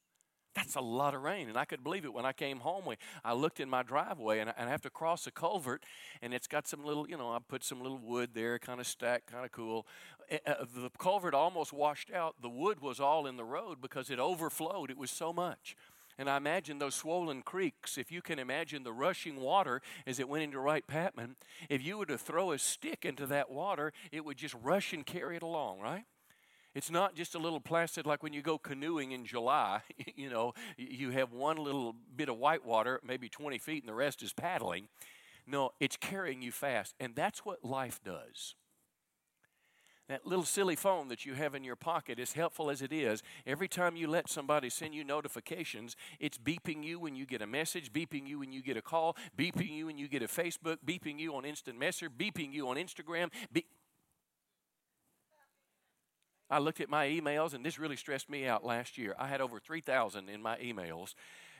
That's 0.53 0.75
a 0.75 0.81
lot 0.81 1.13
of 1.13 1.21
rain, 1.21 1.47
and 1.47 1.57
I 1.57 1.63
could 1.63 1.83
believe 1.83 2.03
it 2.03 2.13
when 2.13 2.25
I 2.25 2.33
came 2.33 2.59
home. 2.59 2.85
We, 2.85 2.95
I 3.23 3.33
looked 3.33 3.61
in 3.61 3.69
my 3.69 3.83
driveway, 3.83 4.39
and 4.39 4.49
I, 4.49 4.53
and 4.57 4.67
I 4.67 4.71
have 4.71 4.81
to 4.81 4.89
cross 4.89 5.25
a 5.25 5.31
culvert, 5.31 5.83
and 6.21 6.33
it's 6.33 6.47
got 6.47 6.67
some 6.67 6.83
little, 6.83 7.07
you 7.07 7.17
know, 7.17 7.31
I 7.31 7.37
put 7.39 7.63
some 7.63 7.81
little 7.81 7.97
wood 7.97 8.31
there, 8.33 8.59
kind 8.59 8.81
of 8.81 8.87
stacked, 8.87 9.27
kind 9.31 9.45
of 9.45 9.51
cool. 9.51 9.87
Uh, 10.29 10.65
the 10.75 10.89
culvert 10.97 11.33
almost 11.33 11.71
washed 11.71 12.11
out. 12.11 12.35
The 12.41 12.49
wood 12.49 12.81
was 12.81 12.99
all 12.99 13.27
in 13.27 13.37
the 13.37 13.45
road 13.45 13.79
because 13.81 14.09
it 14.09 14.19
overflowed. 14.19 14.89
It 14.89 14.97
was 14.97 15.11
so 15.11 15.31
much. 15.31 15.75
And 16.17 16.29
I 16.29 16.37
imagine 16.37 16.79
those 16.79 16.95
swollen 16.95 17.41
creeks, 17.41 17.97
if 17.97 18.11
you 18.11 18.21
can 18.21 18.37
imagine 18.37 18.83
the 18.83 18.93
rushing 18.93 19.37
water 19.37 19.81
as 20.05 20.19
it 20.19 20.27
went 20.27 20.43
into 20.43 20.59
Wright 20.59 20.85
Patman, 20.85 21.35
if 21.69 21.83
you 21.83 21.97
were 21.97 22.05
to 22.05 22.17
throw 22.17 22.51
a 22.51 22.59
stick 22.59 23.05
into 23.05 23.25
that 23.27 23.49
water, 23.49 23.93
it 24.11 24.25
would 24.25 24.37
just 24.37 24.55
rush 24.61 24.93
and 24.93 25.05
carry 25.05 25.37
it 25.37 25.43
along, 25.43 25.79
right? 25.79 26.03
It's 26.73 26.89
not 26.89 27.15
just 27.15 27.35
a 27.35 27.39
little 27.39 27.59
plastic 27.59 28.05
like 28.05 28.23
when 28.23 28.33
you 28.33 28.41
go 28.41 28.57
canoeing 28.57 29.11
in 29.11 29.25
July, 29.25 29.81
you 30.15 30.29
know, 30.29 30.53
you 30.77 31.09
have 31.11 31.33
one 31.33 31.57
little 31.57 31.95
bit 32.15 32.29
of 32.29 32.37
white 32.37 32.65
water, 32.65 33.01
maybe 33.05 33.27
20 33.27 33.57
feet, 33.57 33.83
and 33.83 33.89
the 33.89 33.93
rest 33.93 34.23
is 34.23 34.33
paddling. 34.33 34.87
No, 35.45 35.71
it's 35.79 35.97
carrying 35.97 36.41
you 36.41 36.51
fast. 36.51 36.95
And 36.99 37.15
that's 37.15 37.45
what 37.45 37.65
life 37.65 37.99
does. 38.03 38.55
That 40.07 40.25
little 40.27 40.43
silly 40.43 40.75
phone 40.75 41.07
that 41.07 41.25
you 41.25 41.35
have 41.35 41.55
in 41.55 41.63
your 41.63 41.77
pocket, 41.77 42.19
as 42.19 42.33
helpful 42.33 42.69
as 42.69 42.81
it 42.81 42.91
is, 42.91 43.23
every 43.45 43.69
time 43.69 43.95
you 43.95 44.07
let 44.07 44.29
somebody 44.29 44.69
send 44.69 44.93
you 44.93 45.05
notifications, 45.05 45.95
it's 46.19 46.37
beeping 46.37 46.83
you 46.83 46.99
when 46.99 47.15
you 47.15 47.25
get 47.25 47.41
a 47.41 47.47
message, 47.47 47.93
beeping 47.93 48.27
you 48.27 48.39
when 48.39 48.51
you 48.51 48.61
get 48.61 48.75
a 48.75 48.81
call, 48.81 49.15
beeping 49.37 49.71
you 49.71 49.85
when 49.85 49.97
you 49.97 50.09
get 50.09 50.21
a 50.21 50.27
Facebook, 50.27 50.77
beeping 50.85 51.17
you 51.17 51.33
on 51.35 51.45
Instant 51.45 51.79
Messenger, 51.79 52.13
beeping 52.17 52.51
you 52.51 52.67
on 52.67 52.75
Instagram. 52.75 53.29
Be- 53.53 53.65
I 56.51 56.59
looked 56.59 56.81
at 56.81 56.89
my 56.89 57.07
emails, 57.07 57.53
and 57.53 57.65
this 57.65 57.79
really 57.79 57.95
stressed 57.95 58.29
me 58.29 58.45
out 58.45 58.65
last 58.65 58.97
year. 58.97 59.15
I 59.17 59.27
had 59.27 59.39
over 59.39 59.57
3,000 59.57 60.29
in 60.29 60.41
my 60.41 60.57
emails, 60.57 61.15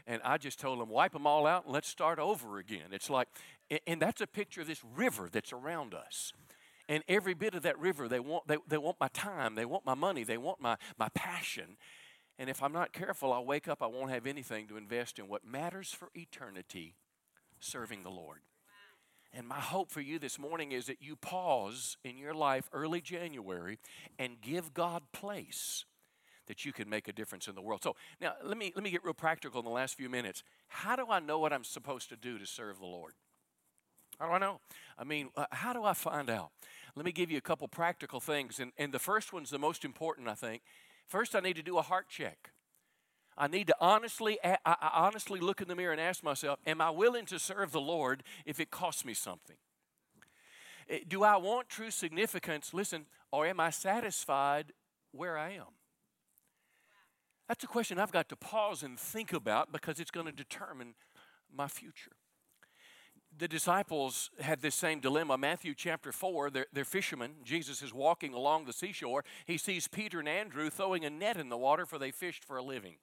and 0.05 0.21
I 0.25 0.37
just 0.37 0.59
told 0.59 0.79
them, 0.79 0.89
wipe 0.89 1.13
them 1.13 1.25
all 1.25 1.47
out 1.47 1.65
and 1.65 1.73
let's 1.73 1.87
start 1.87 2.19
over 2.19 2.57
again. 2.57 2.89
It's 2.91 3.09
like, 3.09 3.29
and 3.87 4.01
that's 4.01 4.19
a 4.19 4.27
picture 4.27 4.61
of 4.61 4.67
this 4.67 4.81
river 4.95 5.29
that's 5.31 5.53
around 5.53 5.93
us. 5.93 6.33
And 6.89 7.03
every 7.07 7.33
bit 7.33 7.55
of 7.55 7.63
that 7.63 7.79
river, 7.79 8.09
they 8.09 8.19
want, 8.19 8.47
they, 8.47 8.57
they 8.67 8.77
want 8.77 8.97
my 8.99 9.07
time, 9.09 9.55
they 9.55 9.65
want 9.65 9.85
my 9.85 9.93
money, 9.93 10.25
they 10.25 10.37
want 10.37 10.59
my, 10.59 10.75
my 10.97 11.07
passion. 11.15 11.77
And 12.37 12.49
if 12.49 12.61
I'm 12.61 12.73
not 12.73 12.91
careful, 12.91 13.31
I'll 13.31 13.45
wake 13.45 13.67
up, 13.67 13.81
I 13.81 13.87
won't 13.87 14.11
have 14.11 14.25
anything 14.27 14.67
to 14.67 14.77
invest 14.77 15.19
in 15.19 15.29
what 15.29 15.45
matters 15.45 15.93
for 15.93 16.09
eternity 16.15 16.95
serving 17.59 18.03
the 18.03 18.09
Lord. 18.09 18.39
And 19.33 19.47
my 19.47 19.59
hope 19.59 19.89
for 19.89 20.01
you 20.01 20.19
this 20.19 20.37
morning 20.37 20.73
is 20.73 20.87
that 20.87 21.01
you 21.01 21.15
pause 21.15 21.95
in 22.03 22.17
your 22.17 22.33
life 22.33 22.69
early 22.73 22.99
January 22.99 23.79
and 24.19 24.41
give 24.41 24.73
God 24.73 25.03
place 25.13 25.85
that 26.47 26.65
you 26.65 26.73
can 26.73 26.89
make 26.89 27.07
a 27.07 27.13
difference 27.13 27.47
in 27.47 27.55
the 27.55 27.61
world. 27.61 27.81
So 27.81 27.95
now 28.19 28.33
let 28.43 28.57
me 28.57 28.73
let 28.75 28.83
me 28.83 28.91
get 28.91 29.05
real 29.05 29.13
practical 29.13 29.59
in 29.59 29.65
the 29.65 29.71
last 29.71 29.95
few 29.95 30.09
minutes. 30.09 30.43
How 30.67 30.97
do 30.97 31.05
I 31.09 31.19
know 31.19 31.39
what 31.39 31.53
I'm 31.53 31.63
supposed 31.63 32.09
to 32.09 32.17
do 32.17 32.37
to 32.37 32.45
serve 32.45 32.79
the 32.79 32.85
Lord? 32.85 33.13
How 34.19 34.27
do 34.27 34.33
I 34.33 34.39
know? 34.39 34.59
I 34.97 35.05
mean, 35.05 35.29
uh, 35.37 35.45
how 35.51 35.71
do 35.71 35.83
I 35.83 35.93
find 35.93 36.29
out? 36.29 36.51
Let 36.95 37.05
me 37.05 37.11
give 37.11 37.31
you 37.31 37.37
a 37.37 37.41
couple 37.41 37.67
practical 37.67 38.19
things. 38.19 38.59
And, 38.59 38.71
and 38.77 38.93
the 38.93 38.99
first 38.99 39.31
one's 39.31 39.49
the 39.49 39.57
most 39.57 39.85
important, 39.85 40.27
I 40.27 40.35
think. 40.35 40.61
First, 41.07 41.35
I 41.35 41.39
need 41.39 41.55
to 41.55 41.63
do 41.63 41.77
a 41.77 41.81
heart 41.81 42.09
check. 42.09 42.51
I 43.37 43.47
need 43.47 43.67
to 43.67 43.75
honestly, 43.79 44.37
I 44.43 44.57
honestly 44.93 45.39
look 45.39 45.61
in 45.61 45.67
the 45.67 45.75
mirror 45.75 45.91
and 45.91 46.01
ask 46.01 46.23
myself, 46.23 46.59
am 46.65 46.81
I 46.81 46.89
willing 46.89 47.25
to 47.27 47.39
serve 47.39 47.71
the 47.71 47.81
Lord 47.81 48.23
if 48.45 48.59
it 48.59 48.71
costs 48.71 49.05
me 49.05 49.13
something? 49.13 49.55
Eh, 50.89 50.99
Do 51.07 51.23
I 51.23 51.37
want 51.37 51.69
true 51.69 51.91
significance? 51.91 52.73
Listen, 52.73 53.05
or 53.31 53.45
am 53.47 53.59
I 53.59 53.69
satisfied 53.69 54.73
where 55.11 55.37
I 55.37 55.51
am? 55.51 55.73
That's 57.47 57.63
a 57.63 57.67
question 57.67 57.99
I've 57.99 58.11
got 58.11 58.29
to 58.29 58.35
pause 58.35 58.83
and 58.83 58.99
think 58.99 59.33
about 59.33 59.71
because 59.71 59.99
it's 59.99 60.11
going 60.11 60.25
to 60.25 60.31
determine 60.31 60.95
my 61.53 61.67
future. 61.67 62.13
The 63.37 63.47
disciples 63.47 64.29
had 64.39 64.61
this 64.61 64.75
same 64.75 64.99
dilemma. 64.99 65.37
Matthew 65.37 65.73
chapter 65.73 66.11
4, 66.11 66.49
they're, 66.49 66.65
they're 66.71 66.85
fishermen. 66.85 67.35
Jesus 67.43 67.81
is 67.81 67.93
walking 67.93 68.33
along 68.33 68.65
the 68.65 68.73
seashore. 68.73 69.23
He 69.45 69.57
sees 69.57 69.87
Peter 69.87 70.19
and 70.19 70.27
Andrew 70.27 70.69
throwing 70.69 71.05
a 71.05 71.09
net 71.09 71.37
in 71.37 71.49
the 71.49 71.57
water, 71.57 71.85
for 71.85 71.97
they 71.97 72.11
fished 72.11 72.43
for 72.43 72.57
a 72.57 72.63
living. 72.63 72.95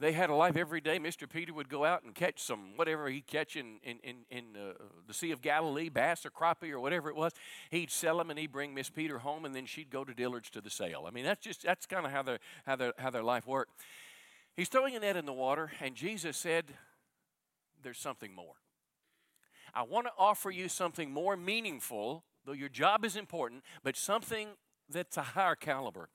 They 0.00 0.12
had 0.12 0.30
a 0.30 0.34
life 0.34 0.56
every 0.56 0.80
day. 0.80 0.98
Mr. 0.98 1.28
Peter 1.28 1.52
would 1.52 1.68
go 1.68 1.84
out 1.84 2.04
and 2.04 2.14
catch 2.14 2.42
some 2.42 2.74
whatever 2.76 3.10
he'd 3.10 3.26
catch 3.26 3.54
in, 3.54 3.80
in, 3.82 3.98
in, 4.02 4.16
in 4.30 4.44
uh, 4.56 4.72
the 5.06 5.12
Sea 5.12 5.30
of 5.30 5.42
Galilee, 5.42 5.90
bass 5.90 6.24
or 6.24 6.30
crappie 6.30 6.70
or 6.70 6.80
whatever 6.80 7.10
it 7.10 7.16
was. 7.16 7.34
He'd 7.70 7.90
sell 7.90 8.16
them 8.16 8.30
and 8.30 8.38
he'd 8.38 8.50
bring 8.50 8.72
Miss 8.72 8.88
Peter 8.88 9.18
home, 9.18 9.44
and 9.44 9.54
then 9.54 9.66
she'd 9.66 9.90
go 9.90 10.02
to 10.02 10.14
Dillard's 10.14 10.48
to 10.50 10.62
the 10.62 10.70
sale. 10.70 11.04
I 11.06 11.10
mean, 11.10 11.26
that's 11.26 11.44
just 11.44 11.62
that's 11.62 11.84
kind 11.84 12.06
of 12.06 12.12
how 12.12 12.22
their 12.22 12.38
how 12.64 12.76
their 12.76 12.94
how 12.96 13.10
their 13.10 13.22
life 13.22 13.46
worked. 13.46 13.72
He's 14.56 14.68
throwing 14.68 14.96
a 14.96 15.00
net 15.00 15.16
in 15.16 15.26
the 15.26 15.34
water, 15.34 15.70
and 15.82 15.94
Jesus 15.94 16.38
said, 16.38 16.64
"There's 17.82 17.98
something 17.98 18.34
more. 18.34 18.54
I 19.74 19.82
want 19.82 20.06
to 20.06 20.12
offer 20.18 20.50
you 20.50 20.70
something 20.70 21.10
more 21.10 21.36
meaningful, 21.36 22.24
though 22.46 22.52
your 22.52 22.70
job 22.70 23.04
is 23.04 23.16
important, 23.16 23.64
but 23.84 23.98
something 23.98 24.48
that's 24.88 25.18
a 25.18 25.22
higher 25.22 25.56
caliber." 25.56 26.08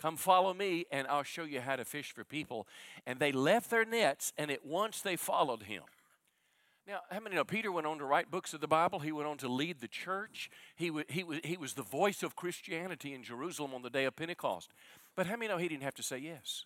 Come 0.00 0.16
follow 0.16 0.52
me, 0.52 0.84
and 0.90 1.06
I'll 1.08 1.22
show 1.22 1.44
you 1.44 1.60
how 1.60 1.76
to 1.76 1.84
fish 1.84 2.12
for 2.12 2.24
people. 2.24 2.66
And 3.06 3.18
they 3.18 3.32
left 3.32 3.70
their 3.70 3.84
nets, 3.84 4.32
and 4.36 4.50
at 4.50 4.64
once 4.64 5.00
they 5.00 5.16
followed 5.16 5.64
him. 5.64 5.82
Now, 6.86 7.00
how 7.10 7.18
many 7.18 7.34
know 7.34 7.44
Peter 7.44 7.72
went 7.72 7.86
on 7.86 7.98
to 7.98 8.04
write 8.04 8.30
books 8.30 8.54
of 8.54 8.60
the 8.60 8.68
Bible? 8.68 9.00
He 9.00 9.10
went 9.10 9.26
on 9.26 9.38
to 9.38 9.48
lead 9.48 9.80
the 9.80 9.88
church. 9.88 10.50
He, 10.76 10.90
wa- 10.90 11.02
he, 11.08 11.24
was, 11.24 11.40
he 11.42 11.56
was 11.56 11.74
the 11.74 11.82
voice 11.82 12.22
of 12.22 12.36
Christianity 12.36 13.12
in 13.12 13.24
Jerusalem 13.24 13.74
on 13.74 13.82
the 13.82 13.90
day 13.90 14.04
of 14.04 14.14
Pentecost. 14.14 14.70
But 15.16 15.26
how 15.26 15.36
many 15.36 15.48
know 15.48 15.58
he 15.58 15.66
didn't 15.66 15.82
have 15.82 15.96
to 15.96 16.02
say 16.02 16.18
yes? 16.18 16.64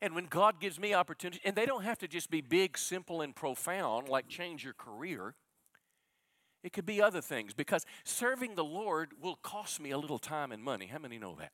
And 0.00 0.14
when 0.14 0.26
God 0.26 0.60
gives 0.60 0.78
me 0.78 0.94
opportunity, 0.94 1.40
and 1.44 1.56
they 1.56 1.66
don't 1.66 1.82
have 1.82 1.98
to 1.98 2.06
just 2.06 2.30
be 2.30 2.42
big, 2.42 2.78
simple, 2.78 3.22
and 3.22 3.34
profound, 3.34 4.08
like 4.08 4.28
change 4.28 4.62
your 4.62 4.74
career. 4.74 5.34
It 6.62 6.72
could 6.72 6.86
be 6.86 7.00
other 7.00 7.20
things 7.20 7.54
because 7.54 7.86
serving 8.04 8.54
the 8.54 8.64
Lord 8.64 9.12
will 9.20 9.36
cost 9.36 9.80
me 9.80 9.90
a 9.90 9.98
little 9.98 10.18
time 10.18 10.52
and 10.52 10.62
money. 10.62 10.86
How 10.86 10.98
many 10.98 11.18
know 11.18 11.34
that? 11.38 11.52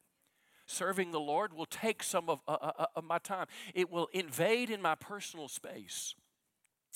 Serving 0.73 1.13
the 1.13 1.21
Lord 1.21 1.53
will 1.53 1.67
take 1.67 2.03
some 2.03 2.31
of, 2.31 2.41
uh, 2.49 2.53
uh, 2.53 2.87
of 2.97 3.05
my 3.05 3.19
time. 3.19 3.47
It 3.75 3.91
will 3.91 4.09
invade 4.13 4.71
in 4.71 4.81
my 4.81 4.95
personal 4.95 5.49
space. 5.49 6.15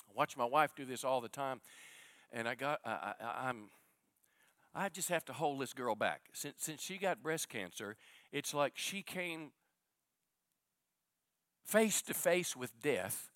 I 0.09 0.13
watch 0.15 0.35
my 0.35 0.47
wife 0.47 0.75
do 0.75 0.87
this 0.87 1.05
all 1.05 1.21
the 1.21 1.29
time, 1.29 1.61
and 2.33 2.49
I 2.49 2.55
got 2.55 2.81
I, 2.87 3.13
I, 3.21 3.49
I'm 3.49 3.69
I 4.75 4.89
just 4.89 5.11
have 5.11 5.27
to 5.27 5.35
hold 5.35 5.61
this 5.61 5.75
girl 5.75 5.95
back. 5.95 6.23
Since 6.33 6.55
since 6.57 6.83
she 6.83 6.97
got 6.97 7.23
breast 7.23 7.51
cancer, 7.51 7.97
it's 8.33 8.55
like 8.55 8.73
she 8.77 9.03
came 9.03 9.51
face 11.63 12.01
to 12.03 12.15
face 12.15 12.57
with 12.57 12.81
death 12.81 13.31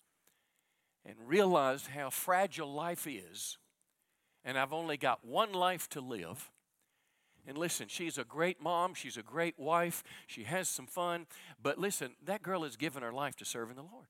and 1.05 1.15
realized 1.27 1.87
how 1.87 2.09
fragile 2.09 2.73
life 2.73 3.05
is, 3.05 3.59
and 4.43 4.57
I've 4.57 4.73
only 4.73 4.97
got 4.97 5.23
one 5.23 5.53
life 5.53 5.87
to 5.89 6.01
live. 6.01 6.49
And 7.47 7.57
listen, 7.57 7.87
she's 7.87 8.17
a 8.17 8.23
great 8.23 8.61
mom, 8.61 8.93
she's 8.93 9.17
a 9.17 9.23
great 9.23 9.57
wife, 9.57 10.03
she 10.27 10.43
has 10.43 10.69
some 10.69 10.87
fun, 10.87 11.25
but 11.61 11.77
listen, 11.77 12.11
that 12.23 12.43
girl 12.43 12.63
has 12.63 12.75
given 12.75 13.01
her 13.01 13.11
life 13.11 13.35
to 13.37 13.45
serving 13.45 13.75
the 13.75 13.81
Lord. 13.81 14.07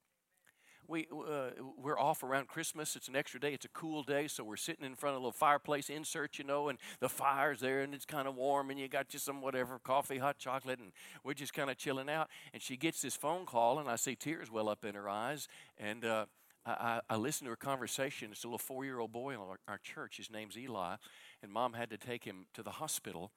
We, 0.87 1.07
uh, 1.09 1.51
we're 1.77 1.97
off 1.97 2.21
around 2.21 2.49
Christmas. 2.49 2.97
It's 2.97 3.07
an 3.07 3.15
extra 3.15 3.39
day. 3.39 3.53
It's 3.53 3.63
a 3.63 3.69
cool 3.69 4.03
day, 4.03 4.27
so 4.27 4.43
we're 4.43 4.57
sitting 4.57 4.83
in 4.83 4.95
front 4.95 5.15
of 5.15 5.21
a 5.21 5.23
little 5.23 5.31
fireplace 5.31 5.89
insert, 5.89 6.37
you 6.37 6.43
know, 6.43 6.67
and 6.67 6.77
the 6.99 7.07
fire's 7.07 7.61
there 7.61 7.79
and 7.79 7.93
it's 7.93 8.03
kind 8.05 8.27
of 8.27 8.35
warm, 8.35 8.69
and 8.71 8.77
you 8.77 8.89
got 8.89 9.07
just 9.07 9.23
some 9.23 9.41
whatever 9.41 9.79
coffee, 9.79 10.17
hot 10.17 10.37
chocolate, 10.37 10.79
and 10.79 10.91
we're 11.23 11.33
just 11.33 11.53
kind 11.53 11.69
of 11.69 11.77
chilling 11.77 12.09
out. 12.09 12.27
And 12.51 12.61
she 12.61 12.75
gets 12.75 13.01
this 13.01 13.15
phone 13.15 13.45
call, 13.45 13.79
and 13.79 13.87
I 13.87 13.95
see 13.95 14.15
tears 14.15 14.51
well 14.51 14.67
up 14.67 14.83
in 14.83 14.95
her 14.95 15.07
eyes, 15.07 15.47
and 15.77 16.03
uh, 16.03 16.25
I, 16.65 16.71
I, 16.71 17.01
I 17.11 17.15
listen 17.15 17.45
to 17.45 17.51
her 17.51 17.55
conversation. 17.55 18.29
It's 18.31 18.43
a 18.43 18.47
little 18.47 18.57
four 18.57 18.83
year 18.83 18.99
old 18.99 19.13
boy 19.13 19.31
in 19.33 19.39
our, 19.39 19.59
our 19.67 19.77
church. 19.77 20.17
His 20.17 20.29
name's 20.29 20.57
Eli, 20.57 20.95
and 21.41 21.51
mom 21.51 21.73
had 21.73 21.89
to 21.89 21.97
take 21.97 22.23
him 22.23 22.45
to 22.53 22.63
the 22.63 22.71
hospital. 22.71 23.31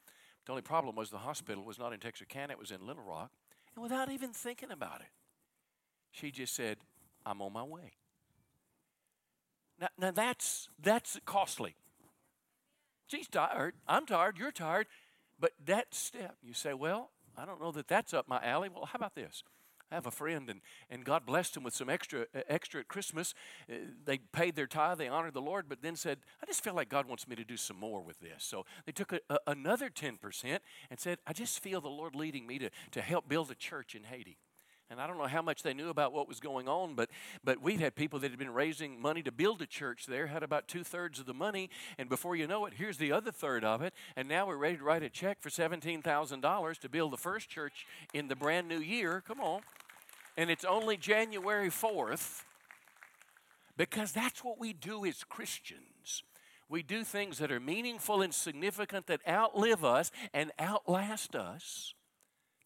The 0.47 0.53
only 0.53 0.63
problem 0.63 0.95
was 0.97 1.11
the 1.11 1.19
hospital 1.19 1.65
was 1.65 1.79
not 1.79 1.93
in 1.93 2.01
Texarkana, 2.01 2.53
it 2.53 2.59
was 2.59 2.71
in 2.71 2.87
Little 2.87 3.03
Rock. 3.03 3.31
And 3.75 3.83
without 3.83 4.11
even 4.11 4.31
thinking 4.31 4.71
about 4.71 5.01
it, 5.01 5.09
she 6.11 6.31
just 6.31 6.55
said, 6.55 6.79
I'm 7.27 7.43
on 7.43 7.53
my 7.53 7.63
way. 7.63 7.95
Now, 9.81 9.89
now 9.99 10.11
that's, 10.11 10.69
that's 10.81 11.19
costly. 11.25 11.75
She's 13.07 13.29
tired. 13.29 13.75
I'm 13.89 14.07
tired. 14.07 14.39
You're 14.39 14.53
tired. 14.53 14.87
But 15.39 15.53
that 15.65 15.95
step, 15.95 16.37
you 16.43 16.55
say, 16.55 16.75
well, 16.75 17.11
I 17.37 17.45
don't 17.45 17.61
know 17.61 17.73
that 17.73 17.89
that's 17.89 18.15
up 18.15 18.29
my 18.29 18.41
alley. 18.45 18.69
Well, 18.69 18.87
how 18.87 18.97
about 18.97 19.15
this? 19.15 19.43
Have 19.95 20.07
a 20.07 20.11
friend, 20.11 20.51
and, 20.51 20.61
and 20.91 21.05
God 21.05 21.25
blessed 21.25 21.57
him 21.57 21.63
with 21.63 21.73
some 21.73 21.89
extra 21.89 22.23
uh, 22.35 22.41
extra 22.49 22.81
at 22.81 22.89
Christmas. 22.89 23.33
Uh, 23.71 23.75
they 24.05 24.19
paid 24.19 24.57
their 24.57 24.67
tithe, 24.67 24.99
they 24.99 25.07
honored 25.07 25.35
the 25.35 25.41
Lord, 25.41 25.67
but 25.69 25.83
then 25.83 25.95
said, 25.95 26.19
I 26.43 26.47
just 26.47 26.65
feel 26.65 26.75
like 26.75 26.89
God 26.89 27.07
wants 27.07 27.29
me 27.29 27.37
to 27.37 27.45
do 27.45 27.57
some 27.57 27.79
more 27.79 28.01
with 28.01 28.19
this. 28.19 28.43
So 28.43 28.67
they 28.87 28.93
took 28.93 29.13
a, 29.13 29.21
a, 29.31 29.39
another 29.47 29.89
10% 29.89 30.59
and 30.91 30.99
said, 30.99 31.19
I 31.29 31.33
just 31.33 31.61
feel 31.61 31.81
the 31.81 31.89
Lord 31.89 32.17
leading 32.17 32.45
me 32.45 32.59
to, 32.59 32.71
to 32.91 33.01
help 33.03 33.29
build 33.29 33.53
a 33.53 33.55
church 33.55 33.95
in 33.95 34.05
Haiti. 34.05 34.39
And 34.91 35.01
I 35.01 35.07
don't 35.07 35.17
know 35.17 35.27
how 35.27 35.43
much 35.43 35.63
they 35.63 35.73
knew 35.73 35.89
about 35.89 36.13
what 36.13 36.29
was 36.29 36.41
going 36.41 36.69
on, 36.69 36.95
but, 36.95 37.09
but 37.43 37.61
we've 37.63 37.81
had 37.81 37.97
people 37.97 38.19
that 38.21 38.31
had 38.31 38.39
been 38.39 38.53
raising 38.53 39.01
money 39.01 39.23
to 39.23 39.33
build 39.33 39.63
a 39.63 39.67
church 39.67 40.07
there, 40.07 40.27
had 40.27 40.43
about 40.43 40.69
two 40.69 40.85
thirds 40.85 41.19
of 41.19 41.27
the 41.27 41.35
money, 41.35 41.71
and 41.97 42.09
before 42.09 42.37
you 42.37 42.47
know 42.47 42.67
it, 42.67 42.75
here's 42.77 42.99
the 42.99 43.11
other 43.11 43.33
third 43.33 43.65
of 43.65 43.81
it. 43.81 43.95
And 44.15 44.29
now 44.29 44.47
we're 44.47 44.57
ready 44.57 44.77
to 44.77 44.85
write 44.85 45.03
a 45.03 45.09
check 45.09 45.41
for 45.41 45.49
$17,000 45.49 46.79
to 46.79 46.89
build 46.89 47.13
the 47.13 47.17
first 47.17 47.49
church 47.49 47.87
in 48.13 48.29
the 48.29 48.37
brand 48.37 48.69
new 48.69 48.79
year. 48.79 49.23
Come 49.27 49.41
on. 49.41 49.63
And 50.37 50.51
it's 50.51 50.65
only 50.65 50.97
January 50.97 51.69
4th 51.71 52.43
because 53.77 54.13
that's 54.13 54.43
what 54.43 54.59
we 54.59 54.73
do 54.73 55.05
as 55.05 55.25
Christians. 55.25 56.23
We 56.69 56.83
do 56.83 57.05
things 57.05 57.39
that 57.39 57.53
are 57.53 57.61
meaningful 57.61 58.23
and 58.23 58.35
significant 58.35 59.07
that 59.07 59.21
outlive 59.29 59.85
us 59.85 60.11
and 60.33 60.51
outlast 60.59 61.37
us. 61.37 61.95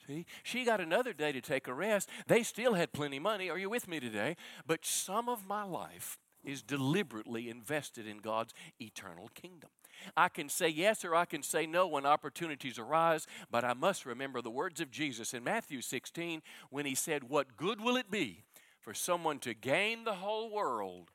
See, 0.07 0.25
she 0.43 0.65
got 0.65 0.81
another 0.81 1.13
day 1.13 1.33
to 1.33 1.41
take 1.41 1.69
a 1.69 1.75
rest. 1.75 2.09
They 2.27 2.43
still 2.43 2.75
had 2.75 2.93
plenty 2.93 3.19
money. 3.19 3.51
Are 3.51 3.59
you 3.59 3.69
with 3.69 3.89
me 3.89 4.01
today? 4.01 4.37
But 4.67 4.87
some 4.87 5.29
of 5.29 5.47
my 5.47 5.65
life 5.65 6.19
is 6.45 6.63
deliberately 6.63 7.51
invested 7.51 8.07
in 8.07 8.19
God's 8.19 8.55
eternal 8.81 9.29
kingdom. 9.35 9.71
I 10.17 10.29
can 10.29 10.49
say 10.49 10.69
yes 10.69 11.05
or 11.05 11.15
I 11.15 11.25
can 11.25 11.43
say 11.43 11.67
no 11.67 11.87
when 11.87 12.07
opportunities 12.07 12.79
arise, 12.79 13.27
but 13.51 13.65
I 13.65 13.75
must 13.75 14.07
remember 14.07 14.41
the 14.41 14.51
words 14.51 14.81
of 14.81 14.91
Jesus 14.91 15.35
in 15.35 15.45
Matthew 15.45 15.81
16 15.81 16.43
when 16.71 16.87
he 16.87 16.95
said, 16.95 17.25
What 17.25 17.57
good 17.57 17.81
will 17.81 17.97
it 17.97 18.11
be 18.11 18.45
for 18.81 18.95
someone 18.95 19.39
to 19.41 19.55
gain 19.55 20.05
the 20.05 20.15
whole 20.15 20.51
world, 20.51 21.11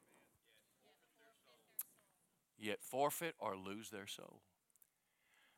yet 2.57 2.79
forfeit 2.81 3.35
or 3.39 3.55
lose 3.57 3.89
their 3.89 4.07
soul? 4.07 4.41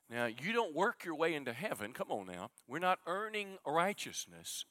Now, 0.10 0.26
you 0.26 0.54
don't 0.54 0.76
work 0.76 1.04
your 1.04 1.16
way 1.16 1.34
into 1.34 1.52
heaven. 1.52 1.92
Come 1.92 2.12
on 2.12 2.28
now. 2.28 2.52
We're 2.68 2.80
not 2.80 3.00
earning 3.08 3.58
righteousness. 3.66 4.66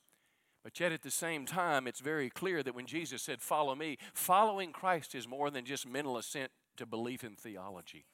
But 0.63 0.79
yet, 0.81 0.93
at 0.93 1.03
the 1.03 1.11
same 1.11 1.45
time, 1.45 1.87
it's 1.87 2.01
very 2.01 2.31
clear 2.31 2.63
that 2.63 2.75
when 2.75 2.87
Jesus 2.87 3.21
said, 3.21 3.43
Follow 3.43 3.75
me, 3.75 3.99
following 4.15 4.73
Christ 4.73 5.15
is 5.15 5.29
more 5.29 5.51
than 5.51 5.67
just 5.67 5.87
mental 5.87 6.17
assent 6.17 6.51
to 6.79 6.87
belief 6.87 7.23
in 7.23 7.37
theology. 7.37 8.07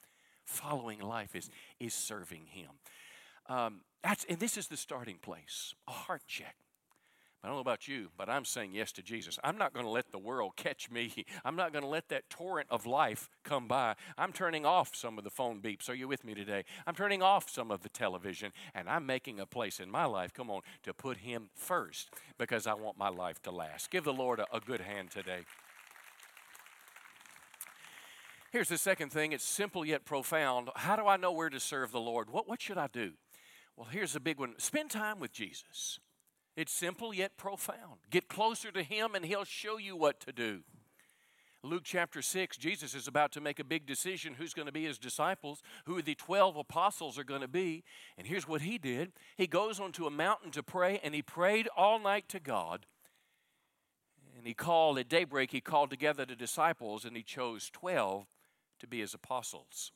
Following 0.51 0.98
life 0.98 1.36
is, 1.36 1.48
is 1.78 1.94
serving 1.94 2.46
Him. 2.46 2.70
Um, 3.46 3.82
that's, 4.03 4.24
and 4.28 4.40
this 4.40 4.57
is 4.57 4.66
the 4.66 4.76
starting 4.76 5.18
place 5.22 5.74
a 5.86 5.92
heart 5.92 6.22
check. 6.26 6.57
I 7.42 7.46
don't 7.46 7.57
know 7.57 7.61
about 7.61 7.86
you, 7.86 8.09
but 8.18 8.28
I'm 8.28 8.44
saying 8.44 8.72
yes 8.74 8.90
to 8.92 9.03
Jesus. 9.03 9.38
I'm 9.44 9.57
not 9.57 9.72
going 9.72 9.86
to 9.86 9.90
let 9.90 10.11
the 10.11 10.18
world 10.18 10.57
catch 10.57 10.90
me. 10.90 11.24
I'm 11.44 11.55
not 11.55 11.72
going 11.72 11.84
to 11.84 11.88
let 11.88 12.09
that 12.09 12.28
torrent 12.28 12.66
of 12.68 12.84
life 12.84 13.30
come 13.44 13.68
by. 13.68 13.94
I'm 14.18 14.32
turning 14.32 14.66
off 14.66 14.96
some 14.96 15.18
of 15.18 15.24
the 15.24 15.30
phone 15.30 15.61
beeps. 15.61 15.88
Are 15.88 15.94
you 15.94 16.09
with 16.09 16.24
me 16.24 16.34
today? 16.34 16.64
I'm 16.84 16.96
turning 16.96 17.22
off 17.22 17.48
some 17.48 17.70
of 17.70 17.82
the 17.82 17.88
television, 17.88 18.53
and 18.74 18.88
I'm 18.88 19.07
making 19.07 19.38
a 19.38 19.46
place 19.46 19.78
in 19.78 19.88
my 19.88 20.05
life, 20.05 20.34
come 20.34 20.51
on, 20.51 20.62
to 20.82 20.92
put 20.92 21.18
Him 21.18 21.48
first 21.55 22.11
because 22.38 22.66
I 22.66 22.74
want 22.74 22.98
my 22.98 23.09
life 23.09 23.40
to 23.42 23.53
last. 23.53 23.90
Give 23.92 24.03
the 24.03 24.12
Lord 24.12 24.40
a, 24.40 24.46
a 24.53 24.59
good 24.59 24.80
hand 24.80 25.12
today. 25.12 25.44
Here's 28.51 28.68
the 28.68 28.78
second 28.78 29.11
thing 29.11 29.32
it's 29.32 29.44
simple 29.44 29.84
yet 29.84 30.05
profound. 30.05 30.70
How 30.74 30.96
do 30.96 31.07
I 31.07 31.16
know 31.16 31.32
where 31.32 31.51
to 31.51 31.61
serve 31.61 31.92
the 31.92 32.01
Lord? 32.01 32.30
What, 32.30 32.48
what 32.48 32.61
should 32.61 32.78
I 32.78 32.88
do? 32.88 33.12
Well, 33.76 33.88
here's 33.90 34.16
a 34.16 34.20
big 34.20 34.38
one 34.38 34.55
spend 34.59 34.90
time 34.90 35.20
with 35.20 35.32
Jesus. 35.32 36.01
It's 36.57 36.72
simple 36.72 37.14
yet 37.14 37.36
profound. 37.36 38.01
Get 38.11 38.28
closer 38.28 38.72
to 38.72 38.82
Him, 38.82 39.14
and 39.14 39.24
He'll 39.24 39.44
show 39.44 39.78
you 39.78 39.96
what 39.96 40.18
to 40.20 40.32
do. 40.32 40.61
Luke 41.62 41.82
chapter 41.84 42.22
6, 42.22 42.57
Jesus 42.57 42.94
is 42.94 43.07
about 43.07 43.32
to 43.32 43.40
make 43.40 43.61
a 43.61 43.64
big 43.64 43.86
decision 43.86 44.34
who's 44.34 44.55
going 44.55 44.66
to 44.66 44.72
be 44.72 44.86
his 44.86 44.98
disciples, 44.98 45.62
who 45.84 46.01
the 46.01 46.14
12 46.14 46.57
apostles 46.57 47.18
are 47.18 47.24
going 47.24 47.42
to 47.42 47.48
be. 47.48 47.84
And 48.16 48.26
here's 48.26 48.48
what 48.48 48.62
he 48.62 48.78
did 48.78 49.12
He 49.36 49.46
goes 49.46 49.78
onto 49.78 50.07
a 50.07 50.11
mountain 50.11 50.51
to 50.53 50.62
pray, 50.62 51.01
and 51.05 51.14
he 51.14 51.22
prayed 51.22 51.68
all 51.76 52.01
night 52.01 52.28
to 52.30 52.40
God. 52.40 52.86
And 54.36 54.46
he 54.46 54.55
called 54.55 54.98
at 54.98 55.09
daybreak, 55.09 55.53
he 55.53 55.61
called 55.61 55.90
together 55.90 56.24
the 56.24 56.34
disciples, 56.34 57.05
and 57.05 57.14
he 57.14 57.22
chose 57.22 57.70
12 57.70 58.26
to 58.81 58.87
be 58.87 59.01
his 59.01 59.14
apostles. 59.14 59.93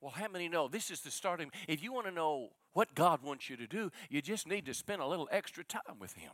Well, 0.00 0.12
how 0.12 0.28
many 0.28 0.48
know 0.48 0.66
this 0.66 0.90
is 0.90 1.00
the 1.00 1.12
starting? 1.12 1.50
If 1.68 1.82
you 1.82 1.92
want 1.92 2.06
to 2.06 2.12
know 2.12 2.50
what 2.72 2.94
God 2.94 3.22
wants 3.22 3.48
you 3.48 3.56
to 3.56 3.68
do, 3.68 3.92
you 4.10 4.20
just 4.20 4.48
need 4.48 4.66
to 4.66 4.74
spend 4.74 5.00
a 5.00 5.06
little 5.06 5.28
extra 5.30 5.62
time 5.62 6.00
with 6.00 6.14
Him. 6.14 6.32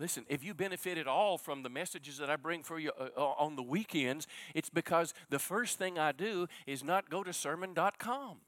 Listen, 0.00 0.24
if 0.28 0.42
you 0.42 0.54
benefit 0.54 0.98
at 0.98 1.06
all 1.06 1.38
from 1.38 1.62
the 1.62 1.68
messages 1.68 2.18
that 2.18 2.30
I 2.30 2.36
bring 2.36 2.62
for 2.62 2.78
you 2.78 2.90
uh, 2.98 3.20
on 3.20 3.54
the 3.54 3.62
weekends, 3.62 4.26
it's 4.54 4.70
because 4.70 5.14
the 5.28 5.38
first 5.38 5.78
thing 5.78 5.98
I 5.98 6.12
do 6.12 6.48
is 6.66 6.82
not 6.82 7.10
go 7.10 7.22
to 7.22 7.32
sermon.com. 7.32 8.38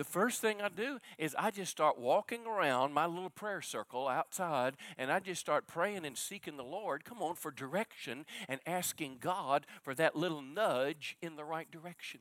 The 0.00 0.04
first 0.04 0.40
thing 0.40 0.62
I 0.62 0.70
do 0.70 0.98
is 1.18 1.36
I 1.38 1.50
just 1.50 1.70
start 1.70 1.98
walking 1.98 2.46
around 2.46 2.94
my 2.94 3.04
little 3.04 3.28
prayer 3.28 3.60
circle 3.60 4.08
outside 4.08 4.78
and 4.96 5.12
I 5.12 5.20
just 5.20 5.42
start 5.42 5.66
praying 5.66 6.06
and 6.06 6.16
seeking 6.16 6.56
the 6.56 6.64
Lord, 6.64 7.04
come 7.04 7.20
on, 7.20 7.34
for 7.34 7.50
direction 7.50 8.24
and 8.48 8.62
asking 8.64 9.18
God 9.20 9.66
for 9.82 9.94
that 9.96 10.16
little 10.16 10.40
nudge 10.40 11.18
in 11.20 11.36
the 11.36 11.44
right 11.44 11.70
direction. 11.70 12.20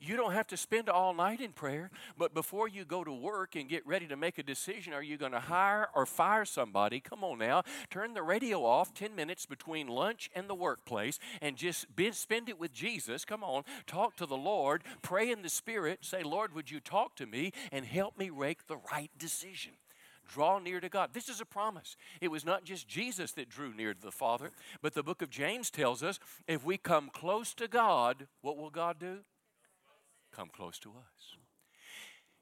You 0.00 0.16
don't 0.16 0.32
have 0.32 0.46
to 0.48 0.56
spend 0.56 0.88
all 0.88 1.14
night 1.14 1.40
in 1.40 1.52
prayer, 1.52 1.90
but 2.16 2.34
before 2.34 2.68
you 2.68 2.84
go 2.84 3.04
to 3.04 3.12
work 3.12 3.56
and 3.56 3.68
get 3.68 3.86
ready 3.86 4.06
to 4.06 4.16
make 4.16 4.38
a 4.38 4.42
decision, 4.42 4.92
are 4.92 5.02
you 5.02 5.16
going 5.16 5.32
to 5.32 5.40
hire 5.40 5.88
or 5.94 6.06
fire 6.06 6.44
somebody? 6.44 7.00
Come 7.00 7.24
on 7.24 7.38
now, 7.38 7.62
turn 7.90 8.14
the 8.14 8.22
radio 8.22 8.64
off 8.64 8.94
10 8.94 9.14
minutes 9.14 9.46
between 9.46 9.88
lunch 9.88 10.30
and 10.34 10.48
the 10.48 10.54
workplace 10.54 11.18
and 11.40 11.56
just 11.56 11.94
be, 11.94 12.10
spend 12.12 12.48
it 12.48 12.58
with 12.58 12.72
Jesus. 12.72 13.24
Come 13.24 13.44
on, 13.44 13.64
talk 13.86 14.16
to 14.16 14.26
the 14.26 14.36
Lord, 14.36 14.82
pray 15.02 15.30
in 15.30 15.42
the 15.42 15.48
Spirit, 15.48 16.04
say, 16.04 16.22
Lord, 16.22 16.54
would 16.54 16.70
you 16.70 16.80
talk 16.80 17.16
to 17.16 17.26
me 17.26 17.52
and 17.70 17.84
help 17.84 18.18
me 18.18 18.30
make 18.30 18.66
the 18.66 18.78
right 18.92 19.10
decision? 19.18 19.72
draw 20.28 20.58
near 20.58 20.80
to 20.80 20.88
God. 20.88 21.10
This 21.12 21.28
is 21.28 21.40
a 21.40 21.44
promise. 21.44 21.96
It 22.20 22.30
was 22.30 22.44
not 22.44 22.64
just 22.64 22.88
Jesus 22.88 23.32
that 23.32 23.48
drew 23.48 23.74
near 23.74 23.94
to 23.94 24.00
the 24.00 24.10
Father, 24.10 24.50
but 24.80 24.94
the 24.94 25.02
book 25.02 25.22
of 25.22 25.30
James 25.30 25.70
tells 25.70 26.02
us 26.02 26.18
if 26.46 26.64
we 26.64 26.78
come 26.78 27.10
close 27.12 27.54
to 27.54 27.68
God, 27.68 28.26
what 28.40 28.56
will 28.56 28.70
God 28.70 28.98
do? 28.98 29.18
Come 30.34 30.48
close 30.48 30.78
to 30.80 30.90
us. 30.90 31.36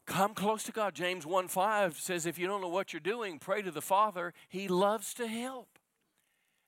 Come 0.06 0.34
close 0.34 0.64
to 0.64 0.72
God. 0.72 0.94
James 0.94 1.24
1 1.24 1.48
5 1.48 1.98
says, 1.98 2.26
If 2.26 2.38
you 2.38 2.46
don't 2.46 2.60
know 2.60 2.68
what 2.68 2.92
you're 2.92 3.00
doing, 3.00 3.38
pray 3.38 3.62
to 3.62 3.70
the 3.70 3.80
Father. 3.80 4.32
He 4.48 4.66
loves 4.66 5.14
to 5.14 5.26
help. 5.26 5.78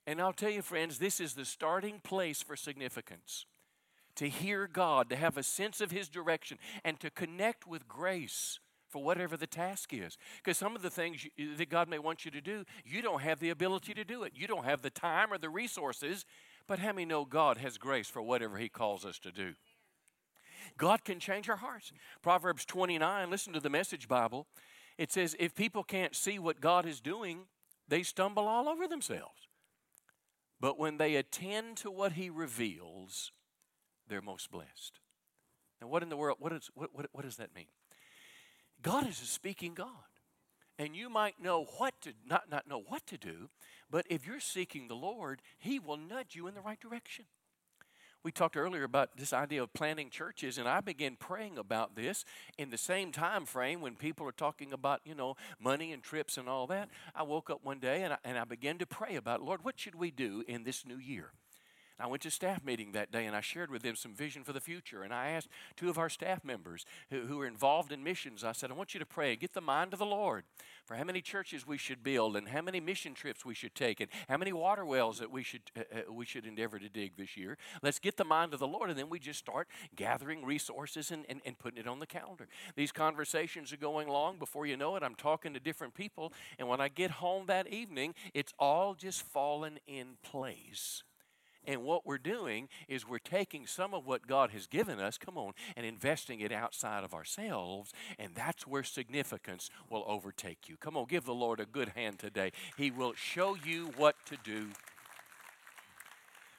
And 0.07 0.20
I'll 0.20 0.33
tell 0.33 0.51
you, 0.51 0.62
friends, 0.62 0.99
this 0.99 1.20
is 1.20 1.35
the 1.35 1.45
starting 1.45 2.01
place 2.01 2.43
for 2.43 2.57
significance. 2.57 3.47
To 4.16 4.29
hear 4.29 4.68
God, 4.68 5.09
to 5.11 5.16
have 5.16 5.37
a 5.37 5.43
sense 5.43 5.81
of 5.81 5.91
His 5.91 6.09
direction, 6.09 6.59
and 6.85 7.01
to 7.01 7.11
connect 7.11 7.66
with 7.66 7.89
grace 7.89 8.61
for 8.89 9.03
whatever 9.03 9.37
the 9.37 9.47
task 9.47 9.93
is. 9.95 10.18
Because 10.37 10.59
some 10.59 10.77
of 10.77 10.83
the 10.83 10.91
things 10.91 11.27
you, 11.37 11.57
that 11.57 11.70
God 11.70 11.89
may 11.89 11.99
want 11.99 12.25
you 12.25 12.31
to 12.31 12.41
do, 12.41 12.64
you 12.85 13.01
don't 13.01 13.23
have 13.23 13.41
the 13.41 13.51
ability 13.51 13.95
to 13.95 14.05
do 14.05 14.23
it. 14.23 14.33
You 14.37 14.47
don't 14.47 14.66
have 14.66 14.83
the 14.83 14.91
time 14.91 15.33
or 15.33 15.39
the 15.39 15.49
resources. 15.49 16.27
But 16.66 16.79
how 16.79 16.93
many 16.93 17.07
know 17.07 17.25
God 17.25 17.57
has 17.57 17.79
grace 17.79 18.09
for 18.09 18.23
whatever 18.23 18.59
He 18.59 18.68
calls 18.68 19.05
us 19.05 19.18
to 19.20 19.33
do? 19.33 19.55
God 20.77 21.05
can 21.05 21.20
change 21.20 21.49
our 21.49 21.57
hearts. 21.57 21.93
Proverbs 22.23 22.64
29, 22.64 23.31
listen 23.31 23.53
to 23.53 23.61
the 23.61 23.70
message 23.70 24.09
Bible. 24.09 24.47
It 24.99 25.12
says, 25.12 25.37
if 25.39 25.55
people 25.55 25.83
can't 25.83 26.14
see 26.14 26.39
what 26.39 26.61
God 26.61 26.87
is 26.87 27.01
doing, 27.01 27.47
they 27.89 28.03
stumble 28.03 28.47
all 28.47 28.68
over 28.68 28.87
themselves. 28.87 29.49
But 30.61 30.79
when 30.79 30.99
they 30.99 31.16
attend 31.16 31.77
to 31.79 31.91
what 31.91 32.12
He 32.12 32.31
reveals, 32.31 33.33
they're 34.09 34.20
most 34.23 34.51
blessed. 34.51 35.01
Now, 35.81 35.89
what 35.89 36.03
in 36.03 36.09
the 36.09 36.16
world, 36.16 36.37
what, 36.41 36.53
is, 36.53 36.70
what, 36.75 36.91
what, 36.93 37.07
what 37.12 37.25
does 37.25 37.37
that 37.37 37.55
mean? 37.55 37.66
God 38.81 39.09
is 39.09 39.20
a 39.20 39.27
speaking 39.27 39.75
God. 39.75 39.89
And 40.79 40.97
you 40.97 41.11
might 41.11 41.41
know 41.41 41.66
what 41.79 41.95
to, 42.03 42.12
not, 42.27 42.51
not 42.51 42.68
know 42.68 42.83
what 42.87 43.07
to 43.09 43.18
do, 43.18 43.51
but 43.91 44.07
if 44.09 44.27
you're 44.27 44.41
seeking 44.41 44.89
the 44.89 44.95
Lord, 44.95 45.43
He 45.59 45.79
will 45.79 45.97
nudge 45.97 46.35
you 46.35 46.47
in 46.47 46.55
the 46.55 46.61
right 46.61 46.81
direction 46.81 47.27
we 48.23 48.31
talked 48.33 48.57
earlier 48.57 48.85
about 48.85 49.16
this 49.16 49.33
idea 49.33 49.62
of 49.62 49.73
planting 49.73 50.11
churches 50.11 50.59
and 50.59 50.68
i 50.68 50.81
began 50.81 51.16
praying 51.16 51.59
about 51.59 51.97
this 51.97 52.25
in 52.59 52.70
the 52.70 52.79
same 52.79 53.12
time 53.12 53.45
frame 53.45 53.81
when 53.81 53.95
people 53.95 54.27
are 54.27 54.33
talking 54.33 54.73
about 54.73 55.01
you 55.05 55.14
know 55.14 55.37
money 55.61 55.93
and 55.93 56.03
trips 56.03 56.37
and 56.37 56.49
all 56.49 56.66
that. 56.66 56.89
I 57.14 57.23
woke 57.23 57.51
up 57.51 57.61
one 57.62 57.79
day 57.79 58.03
and 58.03 58.14
I, 58.14 58.18
and 58.25 58.39
I 58.39 58.45
began 58.45 58.79
to 58.79 58.87
pray 58.87 59.16
about 59.16 59.43
lord 59.43 59.64
what 59.64 59.79
should 59.79 59.95
we 59.95 60.11
do 60.11 60.45
in 60.47 60.64
this 60.64 60.87
new 60.87 60.99
year 60.99 61.33
I 61.99 62.07
went 62.07 62.22
to 62.22 62.30
staff 62.30 62.64
meeting 62.64 62.93
that 62.93 63.12
day 63.12 63.26
and 63.26 63.36
I 63.36 63.40
shared 63.40 63.70
with 63.70 63.82
them 63.82 63.97
some 63.97 64.14
vision 64.14 64.45
for 64.45 64.53
the 64.53 64.61
future. 64.61 65.03
And 65.03 65.12
I 65.12 65.30
asked 65.30 65.49
two 65.76 65.88
of 65.88 65.99
our 65.99 66.09
staff 66.09 66.45
members 66.45 66.84
who, 67.11 67.26
who 67.26 67.40
are 67.40 67.47
involved 67.47 67.93
in 67.93 68.03
missions, 68.03 68.45
I 68.45 68.53
said, 68.53 68.70
I 68.70 68.74
want 68.74 68.95
you 68.95 69.01
to 69.01 69.07
pray, 69.07 69.36
get 69.36 69.53
the 69.53 69.61
mind 69.61 69.93
of 69.93 69.99
the 69.99 70.07
Lord 70.07 70.45
for 70.84 70.97
how 70.97 71.05
many 71.05 71.20
churches 71.20 71.66
we 71.66 71.78
should 71.78 72.03
build 72.03 72.36
and 72.36 72.49
how 72.49 72.61
many 72.61 72.80
mission 72.80 73.14
trips 73.14 73.45
we 73.45 73.55
should 73.55 73.74
take 73.74 74.01
and 74.01 74.11
how 74.28 74.36
many 74.36 74.53
water 74.53 74.84
wells 74.84 75.18
that 75.18 75.30
we 75.30 75.43
should, 75.43 75.62
uh, 75.76 75.80
uh, 75.93 76.12
we 76.12 76.24
should 76.24 76.47
endeavor 76.47 76.78
to 76.78 76.88
dig 76.88 77.16
this 77.16 77.36
year. 77.36 77.57
Let's 77.82 77.99
get 77.99 78.16
the 78.16 78.24
mind 78.24 78.53
of 78.53 78.61
the 78.61 78.66
Lord. 78.66 78.90
And 78.90 78.99
then 78.99 79.09
we 79.09 79.18
just 79.18 79.38
start 79.38 79.68
gathering 79.95 80.45
resources 80.45 81.11
and, 81.11 81.24
and, 81.28 81.40
and 81.45 81.59
putting 81.59 81.78
it 81.78 81.86
on 81.86 81.99
the 81.99 82.07
calendar. 82.07 82.49
These 82.74 82.93
conversations 82.93 83.72
are 83.72 83.76
going 83.76 84.09
long. 84.09 84.38
Before 84.38 84.66
you 84.66 84.76
know 84.76 84.97
it, 84.97 85.03
I'm 85.03 85.14
talking 85.14 85.55
to 85.55 85.61
different 85.61 85.95
people. 85.95 86.32
And 86.59 86.68
when 86.68 86.80
I 86.80 86.88
get 86.88 87.12
home 87.12 87.47
that 87.47 87.68
evening, 87.68 88.14
it's 88.34 88.53
all 88.59 88.95
just 88.95 89.22
fallen 89.22 89.78
in 89.86 90.16
place. 90.22 91.03
And 91.65 91.85
what 91.85 92.05
we're 92.05 92.19
doing 92.19 92.69
is 92.89 93.07
we're 93.07 93.19
taking 93.19 93.67
some 93.67 93.95
of 93.95 94.07
what 94.07 94.27
God 94.27 94.51
has 94.51 94.67
given 94.67 94.99
us, 94.99 95.17
come 95.17 95.39
on, 95.39 95.53
and 95.77 95.87
investing 95.87 96.41
it 96.41 96.53
outside 96.53 97.05
of 97.05 97.15
ourselves. 97.15 97.93
And 98.19 98.35
that's 98.35 98.67
where 98.67 98.83
significance 98.83 99.71
will 99.89 100.05
overtake 100.07 100.69
you. 100.69 100.77
Come 100.77 100.97
on, 100.97 101.07
give 101.07 101.25
the 101.25 101.35
Lord 101.35 101.61
a 101.61 101.67
good 101.67 101.91
hand 101.91 102.19
today. 102.19 102.53
He 102.77 102.91
will 102.91 103.13
show 103.15 103.55
you 103.55 103.93
what 103.97 104.17
to 104.27 104.37
do. 104.43 104.71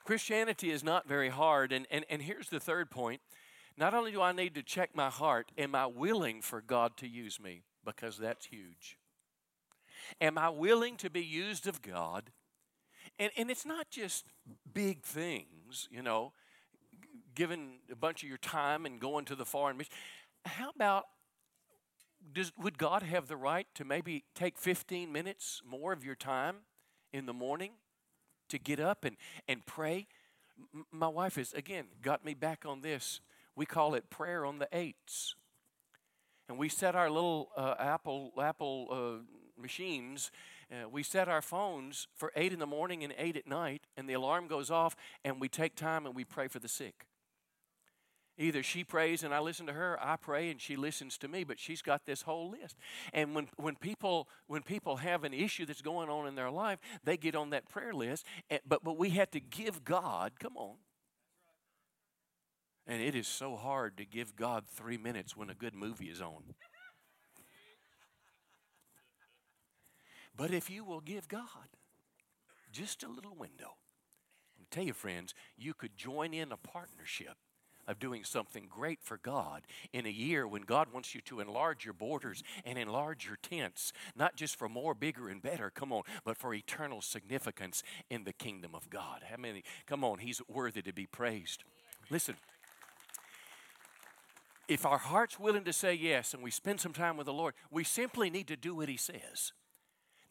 Christianity 0.06 0.72
is 0.72 0.84
not 0.84 1.08
very 1.08 1.30
hard. 1.30 1.72
And, 1.72 1.88
and, 1.90 2.06
and 2.10 2.22
here's 2.22 2.50
the 2.50 2.60
third 2.60 2.90
point 2.90 3.22
not 3.78 3.94
only 3.94 4.12
do 4.12 4.22
I 4.22 4.32
need 4.32 4.56
to 4.56 4.64
check 4.64 4.92
my 4.96 5.10
heart, 5.10 5.52
am 5.58 5.74
I 5.74 5.88
willing 5.88 6.42
for 6.42 6.62
God 6.62 6.96
to 6.98 7.08
use 7.08 7.40
me? 7.40 7.64
Because 7.84 8.18
that's 8.18 8.46
huge. 8.46 8.98
Am 10.22 10.38
I 10.38 10.50
willing 10.50 10.96
to 10.98 11.10
be 11.10 11.24
used 11.24 11.68
of 11.68 11.82
God? 11.82 12.32
And, 13.20 13.32
and 13.38 13.52
it's 13.52 13.66
not 13.66 13.90
just 13.90 14.26
big 14.74 15.04
things, 15.04 15.88
you 15.92 16.02
know, 16.02 16.34
giving 17.36 17.80
a 17.92 17.96
bunch 17.96 18.24
of 18.24 18.30
your 18.30 18.38
time 18.38 18.86
and 18.86 19.00
going 19.00 19.26
to 19.26 19.36
the 19.36 19.46
foreign 19.46 19.78
mission. 19.78 19.94
How 20.46 20.70
about 20.70 21.06
does, 22.32 22.52
would 22.58 22.78
God 22.78 23.04
have 23.04 23.28
the 23.28 23.36
right 23.36 23.68
to 23.76 23.86
maybe 23.86 24.24
take 24.36 24.58
15 24.58 25.12
minutes 25.12 25.62
more 25.66 25.92
of 25.92 26.04
your 26.04 26.16
time 26.16 26.58
in 27.12 27.26
the 27.26 27.34
morning 27.34 27.72
to 28.50 28.58
get 28.58 28.80
up 28.80 29.04
and, 29.06 29.18
and 29.48 29.66
pray? 29.66 30.08
M- 30.74 30.86
my 30.92 31.08
wife 31.08 31.36
has, 31.36 31.54
again, 31.54 31.86
got 32.02 32.24
me 32.24 32.34
back 32.34 32.66
on 32.66 32.82
this. 32.82 33.20
We 33.56 33.66
call 33.66 33.94
it 33.96 34.10
prayer 34.10 34.46
on 34.46 34.60
the 34.60 34.68
eights. 34.72 35.36
And 36.50 36.58
we 36.58 36.70
set 36.70 36.96
our 36.96 37.10
little 37.10 37.50
uh, 37.56 37.76
Apple, 37.80 38.32
Apple 38.42 38.88
uh, 38.92 39.62
machines 39.62 40.32
uh, 40.74 40.90
we 40.90 41.04
set 41.04 41.28
our 41.28 41.42
phones 41.42 42.08
for 42.16 42.32
8 42.36 42.52
in 42.52 42.60
the 42.60 42.66
morning 42.66 43.04
and 43.04 43.14
8 43.18 43.38
at 43.38 43.48
night, 43.48 43.84
and 43.96 44.10
the 44.10 44.14
alarm 44.14 44.48
goes 44.48 44.72
off, 44.72 44.96
and 45.24 45.40
we 45.40 45.48
take 45.48 45.76
time 45.76 46.06
and 46.06 46.16
we 46.16 46.24
pray 46.24 46.48
for 46.48 46.60
the 46.60 46.68
sick. 46.68 47.06
Either 48.38 48.64
she 48.64 48.84
prays 48.84 49.22
and 49.24 49.32
I 49.32 49.40
listen 49.40 49.68
to 49.68 49.74
her, 49.74 49.98
I 50.02 50.16
pray 50.16 50.50
and 50.50 50.60
she 50.60 50.76
listens 50.76 51.20
to 51.20 51.28
me, 51.28 51.44
but 51.44 51.60
she's 51.60 51.84
got 51.84 52.08
this 52.08 52.24
whole 52.24 52.50
list. 52.50 52.76
And 53.14 53.36
when, 53.36 53.48
when, 53.58 53.76
people, 53.76 54.28
when 54.48 54.64
people 54.64 54.98
have 54.98 55.24
an 55.24 55.36
issue 55.36 55.68
that's 55.68 55.84
going 55.84 56.10
on 56.10 56.28
in 56.28 56.34
their 56.34 56.50
life, 56.50 56.80
they 57.04 57.16
get 57.16 57.36
on 57.36 57.52
that 57.52 57.70
prayer 57.70 57.94
list. 57.94 58.26
And, 58.50 58.60
but, 58.68 58.84
but 58.84 58.98
we 58.98 59.12
have 59.12 59.30
to 59.32 59.40
give 59.40 59.84
God, 59.84 60.40
come 60.40 60.58
on. 60.58 60.78
And 62.88 63.02
it 63.04 63.14
is 63.14 63.28
so 63.28 63.56
hard 63.56 63.98
to 63.98 64.06
give 64.06 64.36
God 64.36 64.66
three 64.68 64.98
minutes 64.98 65.38
when 65.38 65.52
a 65.52 65.56
good 65.56 65.76
movie 65.76 66.10
is 66.10 66.20
on. 66.20 66.56
But 70.36 70.52
if 70.52 70.70
you 70.70 70.84
will 70.84 71.02
give 71.02 71.28
God 71.28 71.70
just 72.72 73.04
a 73.04 73.10
little 73.10 73.36
window, 73.36 73.76
I 74.60 74.64
tell 74.72 74.84
you, 74.84 74.94
friends, 74.94 75.34
you 75.58 75.74
could 75.74 75.96
join 75.96 76.34
in 76.34 76.52
a 76.52 76.58
partnership 76.58 77.38
of 77.88 78.00
doing 78.00 78.24
something 78.24 78.68
great 78.70 79.00
for 79.02 79.18
God 79.18 79.64
in 79.92 80.06
a 80.06 80.10
year 80.10 80.48
when 80.48 80.62
God 80.62 80.88
wants 80.94 81.14
you 81.14 81.22
to 81.22 81.40
enlarge 81.40 81.86
your 81.86 81.94
borders 81.94 82.44
and 82.66 82.78
enlarge 82.78 83.26
your 83.26 83.38
tents, 83.42 83.92
not 84.16 84.36
just 84.36 84.58
for 84.58 84.70
more, 84.70 84.94
bigger, 84.94 85.30
and 85.30 85.42
better, 85.42 85.70
come 85.70 85.92
on, 85.92 86.04
but 86.24 86.38
for 86.38 86.54
eternal 86.54 87.02
significance 87.02 87.84
in 88.10 88.24
the 88.24 88.34
kingdom 88.34 88.74
of 88.74 88.90
God. 88.90 89.24
How 89.30 89.38
many? 89.38 89.64
Come 89.86 90.04
on, 90.04 90.20
He's 90.20 90.42
worthy 90.48 90.82
to 90.82 90.94
be 90.94 91.06
praised. 91.06 91.64
Listen, 92.10 92.36
if 94.68 94.86
our 94.86 94.98
heart's 94.98 95.40
willing 95.40 95.66
to 95.66 95.74
say 95.74 95.94
yes 95.94 96.34
and 96.34 96.42
we 96.42 96.52
spend 96.52 96.80
some 96.80 96.94
time 96.94 97.18
with 97.18 97.26
the 97.26 97.34
Lord, 97.34 97.54
we 97.70 97.84
simply 97.84 98.30
need 98.30 98.48
to 98.48 98.56
do 98.56 98.76
what 98.76 98.90
He 98.90 98.98
says. 98.98 99.52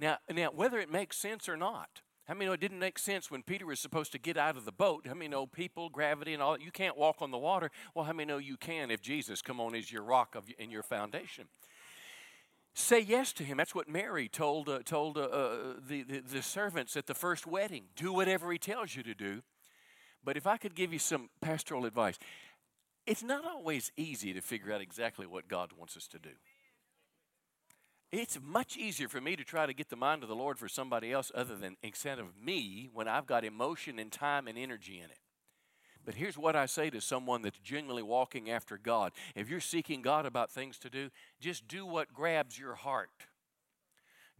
Now, 0.03 0.18
now 0.34 0.50
whether 0.53 0.80
it 0.80 0.90
makes 0.90 1.16
sense 1.16 1.48
or 1.48 1.57
not, 1.57 2.03
how 2.24 2.34
many 2.34 2.46
know 2.46 2.53
it 2.53 2.61
didn't 2.61 2.80
make 2.80 2.98
sense 2.98 3.30
when 3.30 3.44
Peter 3.44 3.66
was 3.66 3.78
supposed 3.78 4.11
to 4.12 4.18
get 4.18 4.36
out 4.36 4.57
of 4.57 4.64
the 4.64 4.72
boat? 4.72 5.07
How 5.07 5.14
many 5.14 5.28
know 5.28 5.46
people, 5.46 5.88
gravity, 5.88 6.34
and 6.34 6.42
all 6.42 6.53
that? 6.53 6.61
You 6.61 6.72
can't 6.72 6.98
walk 6.98 7.16
on 7.20 7.30
the 7.30 7.38
water. 7.38 7.70
Well, 7.94 8.05
how 8.05 8.12
many 8.12 8.26
know 8.26 8.38
you 8.38 8.57
can 8.57 8.90
if 8.90 9.00
Jesus, 9.00 9.42
come 9.42 9.61
on, 9.61 9.76
is 9.76 9.92
your 9.92 10.03
rock 10.03 10.34
of, 10.34 10.44
and 10.59 10.72
your 10.72 10.82
foundation? 10.82 11.46
Say 12.74 13.00
yes 13.00 13.32
to 13.34 13.44
him. 13.44 13.59
That's 13.59 13.74
what 13.74 13.88
Mary 13.88 14.28
told, 14.28 14.68
uh, 14.68 14.80
told 14.84 15.18
uh, 15.18 15.22
uh, 15.22 15.74
the, 15.86 16.03
the, 16.03 16.20
the 16.20 16.42
servants 16.42 16.96
at 16.96 17.07
the 17.07 17.14
first 17.14 17.46
wedding. 17.46 17.84
Do 17.94 18.12
whatever 18.12 18.50
he 18.50 18.59
tells 18.59 18.96
you 18.96 19.05
to 19.05 19.14
do. 19.14 19.42
But 20.24 20.36
if 20.36 20.46
I 20.48 20.57
could 20.57 20.74
give 20.74 20.92
you 20.92 20.98
some 20.98 21.28
pastoral 21.40 21.84
advice, 21.84 22.18
it's 23.07 23.22
not 23.22 23.44
always 23.44 23.92
easy 23.96 24.32
to 24.32 24.40
figure 24.40 24.72
out 24.72 24.80
exactly 24.80 25.26
what 25.26 25.48
God 25.48 25.70
wants 25.76 25.96
us 25.96 26.09
to 26.09 26.18
do. 26.18 26.30
It's 28.13 28.39
much 28.45 28.77
easier 28.77 29.09
for 29.09 29.23
me 29.23 29.37
to 29.37 29.45
try 29.45 29.65
to 29.65 29.73
get 29.73 29.89
the 29.89 29.97
mind 29.97 30.23
of 30.23 30.29
the 30.29 30.37
Lord 30.37 30.59
for 30.59 30.69
somebody 30.69 31.11
else 31.11 31.33
other 31.35 31.57
than 31.57 31.79
instead 31.83 32.19
of 32.19 32.37
me 32.37 32.91
when 32.93 33.09
I've 33.09 33.27
got 33.27 33.43
emotion 33.43 33.99
and 33.99 34.13
time 34.13 34.47
and 34.47 34.59
energy 34.59 34.99
in 34.99 35.07
it. 35.07 35.19
But 36.05 36.17
here's 36.17 36.37
what 36.37 36.55
I 36.55 36.67
say 36.67 36.91
to 36.91 37.01
someone 37.01 37.41
that's 37.41 37.59
genuinely 37.61 38.03
walking 38.03 38.51
after 38.51 38.77
God. 38.77 39.13
If 39.35 39.49
you're 39.49 39.61
seeking 39.61 40.03
God 40.03 40.27
about 40.27 40.51
things 40.51 40.79
to 40.81 40.91
do, 40.91 41.09
just 41.41 41.67
do 41.67 41.87
what 41.87 42.13
grabs 42.13 42.59
your 42.59 42.75
heart. 42.75 43.09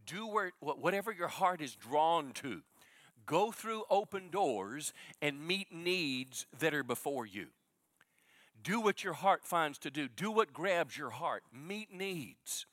Do 0.05 0.27
whatever 0.59 1.11
your 1.11 1.29
heart 1.29 1.59
is 1.61 1.75
drawn 1.75 2.31
to. 2.33 2.61
Go 3.25 3.51
through 3.51 3.85
open 3.89 4.29
doors 4.29 4.93
and 5.21 5.47
meet 5.47 5.73
needs 5.73 6.45
that 6.59 6.73
are 6.73 6.83
before 6.83 7.25
you. 7.25 7.47
Do 8.61 8.81
what 8.81 9.03
your 9.03 9.13
heart 9.13 9.45
finds 9.45 9.79
to 9.79 9.89
do. 9.89 10.07
Do 10.07 10.29
what 10.29 10.53
grabs 10.53 10.95
your 10.97 11.09
heart. 11.11 11.43
Meet 11.51 11.91
needs. 11.91 12.67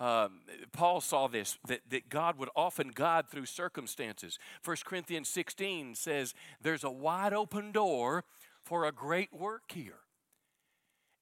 Um, 0.00 0.40
Paul 0.72 1.00
saw 1.00 1.26
this 1.26 1.58
that, 1.66 1.80
that 1.90 2.08
God 2.08 2.38
would 2.38 2.50
often 2.54 2.92
guide 2.94 3.28
through 3.28 3.46
circumstances. 3.46 4.38
1 4.64 4.76
Corinthians 4.84 5.28
16 5.28 5.94
says, 5.96 6.34
There's 6.60 6.84
a 6.84 6.90
wide 6.90 7.32
open 7.32 7.72
door 7.72 8.24
for 8.62 8.84
a 8.84 8.92
great 8.92 9.32
work 9.32 9.72
here. 9.72 10.00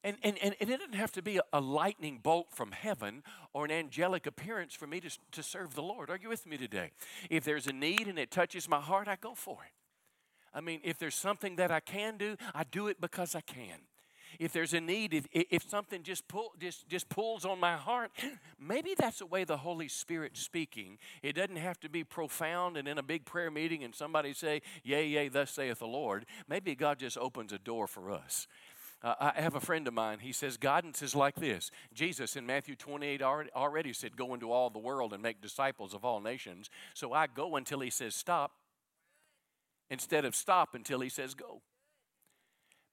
And, 0.05 0.19
and, 0.23 0.39
and 0.41 0.55
it 0.61 0.67
didn't 0.67 0.95
have 0.95 1.11
to 1.13 1.23
be 1.23 1.39
a, 1.39 1.43
a 1.53 1.61
lightning 1.61 2.21
bolt 2.23 2.49
from 2.53 2.73
heaven 2.73 3.23
or 3.53 3.65
an 3.65 3.73
angelic 3.73 4.27
appearance 4.27 4.75
for 4.75 4.87
me 4.87 5.01
to, 5.01 5.11
to 5.33 5.43
serve 5.43 5.75
the 5.75 5.83
Lord. 5.83 6.11
Are 6.11 6.19
you 6.21 6.29
with 6.29 6.47
me 6.47 6.57
today? 6.57 6.93
If 7.31 7.45
there's 7.45 7.67
a 7.67 7.73
need 7.73 8.07
and 8.07 8.19
it 8.19 8.31
touches 8.31 8.69
my 8.69 8.81
heart, 8.81 9.09
I 9.09 9.17
go 9.17 9.35
for 9.35 9.59
it. 9.65 9.73
I 10.57 10.61
mean, 10.61 10.81
if 10.85 10.99
there's 10.99 11.15
something 11.15 11.57
that 11.57 11.71
I 11.71 11.81
can 11.81 12.19
do, 12.19 12.37
I 12.55 12.65
do 12.65 12.89
it 12.89 13.01
because 13.01 13.35
I 13.35 13.41
can. 13.41 13.81
If 14.39 14.53
there's 14.53 14.75
a 14.75 14.81
need, 14.81 15.15
if, 15.15 15.27
if 15.33 15.69
something 15.69 16.03
just, 16.03 16.29
pull, 16.29 16.53
just, 16.59 16.89
just 16.89 17.09
pulls 17.09 17.45
on 17.45 17.61
my 17.61 17.77
heart, 17.77 18.11
maybe 18.61 18.95
that's 18.97 19.19
the 19.19 19.27
way 19.27 19.45
the 19.45 19.59
Holy 19.59 19.89
Spirit's 19.89 20.41
speaking. 20.41 20.99
It 21.23 21.35
doesn't 21.35 21.57
have 21.57 21.81
to 21.81 21.89
be 21.89 22.05
profound 22.05 22.77
and 22.77 22.89
in 22.89 22.99
a 22.99 23.03
big 23.03 23.25
prayer 23.25 23.51
meeting 23.51 23.85
and 23.85 23.95
somebody 23.95 24.33
say, 24.33 24.63
Yea, 24.83 25.07
yea, 25.07 25.29
thus 25.29 25.51
saith 25.51 25.79
the 25.79 25.87
Lord. 25.87 26.27
Maybe 26.49 26.75
God 26.75 26.99
just 26.99 27.19
opens 27.19 27.53
a 27.53 27.59
door 27.59 27.87
for 27.87 28.11
us. 28.11 28.47
Uh, 29.03 29.31
I 29.37 29.41
have 29.41 29.55
a 29.55 29.61
friend 29.61 29.87
of 29.87 29.95
mine. 29.95 30.19
He 30.21 30.33
says 30.33 30.57
guidance 30.57 31.03
is 31.03 31.15
like 31.15 31.37
this. 31.37 31.71
Jesus 31.93 32.35
in 32.35 32.47
Matthew 32.47 32.75
28 32.75 33.23
already, 33.23 33.51
already 33.55 33.93
said, 33.93 34.17
Go 34.17 34.33
into 34.35 34.51
all 34.51 34.71
the 34.71 34.79
world 34.79 35.13
and 35.13 35.23
make 35.23 35.43
disciples 35.43 35.95
of 35.95 36.05
all 36.05 36.21
nations. 36.21 36.71
So 36.95 37.13
I 37.13 37.27
go 37.27 37.57
until 37.57 37.81
he 37.81 37.91
says 37.91 38.15
stop 38.15 38.53
instead 39.91 40.25
of 40.25 40.35
stop 40.35 40.75
until 40.75 41.01
he 41.01 41.09
says 41.09 41.35
go. 41.35 41.63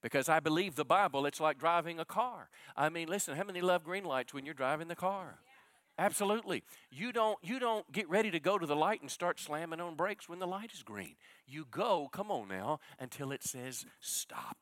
Because 0.03 0.27
I 0.27 0.41
believe 0.41 0.75
the 0.75 0.85
Bible, 0.85 1.25
it's 1.25 1.39
like 1.39 1.57
driving 1.57 1.97
a 1.97 2.05
car. 2.05 2.49
I 2.75 2.89
mean, 2.89 3.07
listen, 3.07 3.35
how 3.35 3.45
many 3.45 3.61
love 3.61 3.83
green 3.83 4.03
lights 4.03 4.33
when 4.33 4.45
you're 4.45 4.53
driving 4.53 4.89
the 4.89 4.95
car? 4.95 5.39
Absolutely. 5.97 6.63
You 6.91 7.11
don't 7.11 7.37
you 7.43 7.59
don't 7.59 7.89
get 7.91 8.09
ready 8.09 8.31
to 8.31 8.39
go 8.39 8.57
to 8.57 8.65
the 8.65 8.75
light 8.75 9.01
and 9.01 9.09
start 9.09 9.39
slamming 9.39 9.79
on 9.79 9.95
brakes 9.95 10.27
when 10.27 10.39
the 10.39 10.47
light 10.47 10.71
is 10.73 10.83
green. 10.83 11.15
You 11.47 11.67
go, 11.69 12.09
come 12.11 12.31
on 12.31 12.47
now, 12.47 12.79
until 12.99 13.31
it 13.31 13.43
says 13.43 13.85
stop. 13.99 14.57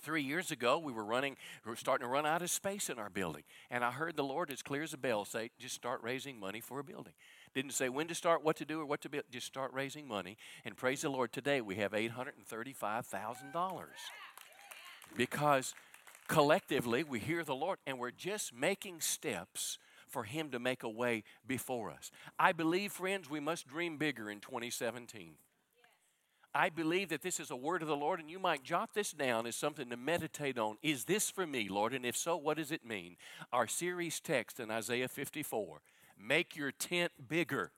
Three 0.00 0.22
years 0.22 0.50
ago, 0.50 0.78
we 0.78 0.92
were 0.92 1.04
running, 1.04 1.36
we 1.64 1.70
were 1.70 1.76
starting 1.76 2.06
to 2.06 2.10
run 2.10 2.26
out 2.26 2.42
of 2.42 2.50
space 2.50 2.90
in 2.90 2.98
our 2.98 3.08
building. 3.08 3.42
And 3.70 3.82
I 3.82 3.90
heard 3.90 4.16
the 4.16 4.22
Lord, 4.22 4.50
as 4.50 4.60
clear 4.60 4.82
as 4.82 4.92
a 4.92 4.98
bell, 4.98 5.24
say, 5.24 5.50
just 5.58 5.74
start 5.74 6.02
raising 6.02 6.38
money 6.38 6.60
for 6.60 6.78
a 6.78 6.84
building. 6.84 7.14
Didn't 7.54 7.72
say 7.72 7.88
when 7.88 8.06
to 8.08 8.14
start, 8.14 8.44
what 8.44 8.56
to 8.56 8.66
do, 8.66 8.82
or 8.82 8.84
what 8.84 9.00
to 9.00 9.08
build. 9.08 9.24
Just 9.30 9.46
start 9.46 9.72
raising 9.72 10.06
money. 10.06 10.36
And 10.66 10.76
praise 10.76 11.00
the 11.00 11.08
Lord, 11.08 11.32
today 11.32 11.62
we 11.62 11.76
have 11.76 11.92
$835,000. 11.92 13.84
Because 15.16 15.74
collectively 16.28 17.04
we 17.04 17.18
hear 17.18 17.44
the 17.44 17.54
Lord 17.54 17.78
and 17.86 17.98
we're 17.98 18.10
just 18.10 18.54
making 18.54 19.00
steps 19.00 19.78
for 20.08 20.24
Him 20.24 20.50
to 20.50 20.58
make 20.58 20.82
a 20.82 20.88
way 20.88 21.24
before 21.46 21.90
us. 21.90 22.10
I 22.38 22.52
believe, 22.52 22.92
friends, 22.92 23.28
we 23.28 23.40
must 23.40 23.66
dream 23.66 23.96
bigger 23.96 24.30
in 24.30 24.40
2017. 24.40 25.34
I 26.54 26.68
believe 26.68 27.08
that 27.08 27.22
this 27.22 27.40
is 27.40 27.50
a 27.50 27.56
word 27.56 27.82
of 27.82 27.88
the 27.88 27.96
Lord, 27.96 28.20
and 28.20 28.30
you 28.30 28.38
might 28.38 28.62
jot 28.62 28.94
this 28.94 29.10
down 29.10 29.44
as 29.44 29.56
something 29.56 29.90
to 29.90 29.96
meditate 29.96 30.56
on. 30.56 30.76
Is 30.84 31.04
this 31.04 31.28
for 31.28 31.48
me, 31.48 31.68
Lord? 31.68 31.92
And 31.92 32.06
if 32.06 32.16
so, 32.16 32.36
what 32.36 32.58
does 32.58 32.70
it 32.70 32.86
mean? 32.86 33.16
Our 33.52 33.66
series 33.66 34.20
text 34.20 34.60
in 34.60 34.70
Isaiah 34.70 35.08
54 35.08 35.80
Make 36.16 36.54
your 36.54 36.70
tent 36.70 37.10
bigger, 37.28 37.72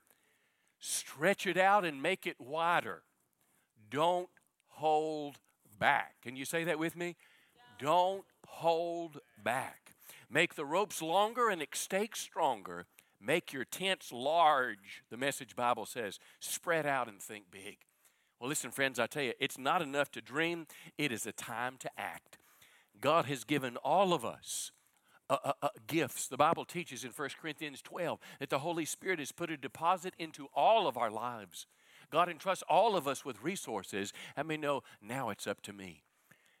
stretch 0.79 1.47
it 1.47 1.57
out 1.57 1.85
and 1.85 2.03
make 2.03 2.27
it 2.27 2.39
wider. 2.39 3.01
Don't 3.89 4.29
hold 4.67 5.37
back. 5.79 6.15
Can 6.21 6.35
you 6.35 6.45
say 6.45 6.63
that 6.65 6.77
with 6.77 6.95
me? 6.95 7.15
Don't 7.79 8.25
hold 8.47 9.19
back. 9.43 9.93
Make 10.29 10.55
the 10.55 10.65
ropes 10.65 11.01
longer 11.01 11.49
and 11.49 11.65
stakes 11.73 12.19
stronger. 12.19 12.85
Make 13.19 13.53
your 13.53 13.65
tents 13.65 14.11
large, 14.11 15.03
the 15.09 15.17
message 15.17 15.55
Bible 15.55 15.85
says. 15.85 16.19
Spread 16.39 16.85
out 16.85 17.07
and 17.07 17.21
think 17.21 17.45
big. 17.49 17.77
Well, 18.39 18.49
listen, 18.49 18.71
friends, 18.71 18.99
I 18.99 19.07
tell 19.07 19.23
you, 19.23 19.33
it's 19.39 19.57
not 19.57 19.81
enough 19.81 20.11
to 20.11 20.21
dream, 20.21 20.67
it 20.97 21.11
is 21.11 21.25
a 21.25 21.31
time 21.31 21.77
to 21.79 21.89
act. 21.97 22.37
God 22.99 23.25
has 23.25 23.43
given 23.43 23.77
all 23.77 24.13
of 24.13 24.23
us 24.23 24.71
uh, 25.29 25.37
uh, 25.43 25.53
uh, 25.61 25.69
gifts. 25.87 26.27
The 26.27 26.37
Bible 26.37 26.65
teaches 26.65 27.03
in 27.03 27.11
1 27.11 27.29
Corinthians 27.41 27.81
12 27.81 28.19
that 28.39 28.49
the 28.49 28.59
Holy 28.59 28.85
Spirit 28.85 29.19
has 29.19 29.31
put 29.31 29.51
a 29.51 29.57
deposit 29.57 30.13
into 30.17 30.47
all 30.53 30.87
of 30.87 30.97
our 30.97 31.11
lives. 31.11 31.65
God 32.11 32.29
entrusts 32.29 32.63
all 32.69 32.95
of 32.95 33.07
us 33.07 33.25
with 33.25 33.43
resources, 33.43 34.13
and 34.35 34.47
we 34.47 34.57
know 34.57 34.83
now 35.01 35.29
it's 35.29 35.47
up 35.47 35.61
to 35.63 35.73
me. 35.73 36.03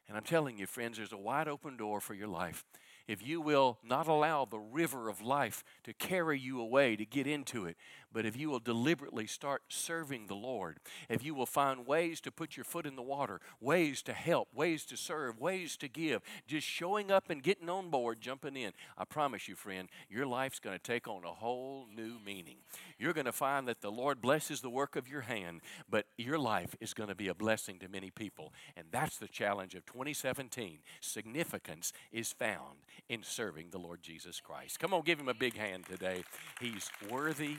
And 0.07 0.15
I'm 0.15 0.23
telling 0.23 0.57
you, 0.57 0.67
friends, 0.67 0.97
there's 0.97 1.11
a 1.11 1.17
wide 1.17 1.47
open 1.47 1.75
door 1.77 1.99
for 1.99 2.13
your 2.13 2.27
life. 2.27 2.63
If 3.07 3.25
you 3.25 3.39
will 3.39 3.77
not 3.83 4.07
allow 4.07 4.45
the 4.45 4.59
river 4.59 5.07
of 5.09 5.21
life 5.21 5.63
to 5.83 5.93
carry 5.93 6.39
you 6.39 6.59
away 6.59 6.95
to 6.97 7.05
get 7.05 7.25
into 7.25 7.65
it, 7.65 7.77
but 8.13 8.25
if 8.25 8.37
you 8.37 8.49
will 8.49 8.59
deliberately 8.59 9.27
start 9.27 9.63
serving 9.69 10.27
the 10.27 10.35
Lord, 10.35 10.79
if 11.09 11.23
you 11.23 11.33
will 11.35 11.45
find 11.45 11.85
ways 11.85 12.21
to 12.21 12.31
put 12.31 12.57
your 12.57 12.63
foot 12.63 12.85
in 12.85 12.95
the 12.95 13.01
water, 13.01 13.39
ways 13.59 14.01
to 14.03 14.13
help, 14.13 14.47
ways 14.53 14.85
to 14.85 14.97
serve, 14.97 15.39
ways 15.39 15.77
to 15.77 15.87
give, 15.87 16.21
just 16.47 16.65
showing 16.65 17.11
up 17.11 17.29
and 17.29 17.43
getting 17.43 17.69
on 17.69 17.89
board, 17.89 18.21
jumping 18.21 18.55
in, 18.55 18.71
I 18.97 19.05
promise 19.05 19.47
you, 19.47 19.55
friend, 19.55 19.89
your 20.09 20.25
life's 20.25 20.59
going 20.59 20.77
to 20.77 20.83
take 20.83 21.07
on 21.07 21.23
a 21.23 21.33
whole 21.33 21.85
new 21.93 22.17
meaning. 22.25 22.57
You're 22.97 23.13
going 23.13 23.25
to 23.25 23.31
find 23.31 23.67
that 23.67 23.81
the 23.81 23.91
Lord 23.91 24.21
blesses 24.21 24.61
the 24.61 24.69
work 24.69 24.95
of 24.95 25.07
your 25.07 25.21
hand, 25.21 25.61
but 25.89 26.05
your 26.17 26.39
life 26.39 26.75
is 26.79 26.93
going 26.93 27.09
to 27.09 27.15
be 27.15 27.27
a 27.27 27.35
blessing 27.35 27.79
to 27.79 27.89
many 27.89 28.09
people. 28.09 28.53
And 28.75 28.87
that's 28.91 29.17
the 29.17 29.27
challenge 29.27 29.75
of 29.75 29.85
2017. 29.85 30.79
Significance 31.01 31.93
is 32.11 32.31
found 32.31 32.79
in 33.09 33.23
serving 33.23 33.69
the 33.71 33.77
Lord 33.77 34.01
Jesus 34.01 34.39
Christ. 34.39 34.79
Come 34.79 34.93
on, 34.93 35.01
give 35.01 35.19
him 35.19 35.29
a 35.29 35.33
big 35.33 35.57
hand 35.57 35.85
today. 35.85 36.23
He's 36.59 36.89
worthy 37.09 37.57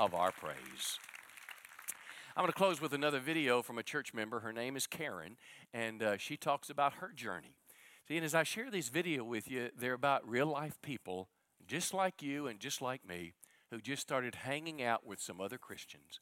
of 0.00 0.14
our 0.14 0.30
praise. 0.30 0.98
I'm 2.36 2.42
going 2.42 2.52
to 2.52 2.56
close 2.56 2.80
with 2.80 2.92
another 2.92 3.18
video 3.18 3.62
from 3.62 3.78
a 3.78 3.82
church 3.82 4.14
member. 4.14 4.40
Her 4.40 4.52
name 4.52 4.76
is 4.76 4.86
Karen, 4.86 5.36
and 5.74 6.02
uh, 6.02 6.16
she 6.18 6.36
talks 6.36 6.70
about 6.70 6.94
her 6.94 7.10
journey. 7.12 7.56
See, 8.06 8.16
and 8.16 8.24
as 8.24 8.34
I 8.34 8.44
share 8.44 8.70
this 8.70 8.90
video 8.90 9.24
with 9.24 9.50
you, 9.50 9.70
they're 9.76 9.92
about 9.92 10.28
real 10.28 10.46
life 10.46 10.80
people, 10.80 11.28
just 11.66 11.92
like 11.92 12.22
you 12.22 12.46
and 12.46 12.60
just 12.60 12.80
like 12.80 13.06
me, 13.06 13.32
who 13.70 13.80
just 13.80 14.02
started 14.02 14.36
hanging 14.36 14.80
out 14.80 15.04
with 15.04 15.20
some 15.20 15.40
other 15.40 15.58
Christians. 15.58 16.20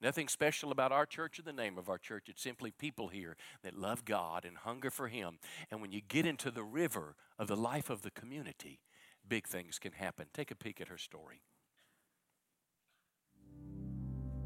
Nothing 0.00 0.28
special 0.28 0.72
about 0.72 0.90
our 0.90 1.04
church 1.04 1.38
or 1.38 1.42
the 1.42 1.52
name 1.52 1.76
of 1.76 1.90
our 1.90 1.98
church. 1.98 2.28
It's 2.28 2.42
simply 2.42 2.70
people 2.70 3.08
here 3.08 3.36
that 3.62 3.76
love 3.76 4.04
God 4.04 4.44
and 4.46 4.56
hunger 4.56 4.90
for 4.90 5.08
Him. 5.08 5.38
And 5.70 5.82
when 5.82 5.92
you 5.92 6.00
get 6.00 6.24
into 6.24 6.50
the 6.50 6.64
river 6.64 7.14
of 7.38 7.46
the 7.46 7.56
life 7.56 7.90
of 7.90 8.02
the 8.02 8.10
community, 8.10 8.80
big 9.28 9.46
things 9.46 9.78
can 9.78 9.92
happen. 9.92 10.28
Take 10.32 10.50
a 10.50 10.56
peek 10.56 10.80
at 10.80 10.88
her 10.88 10.98
story. 10.98 11.42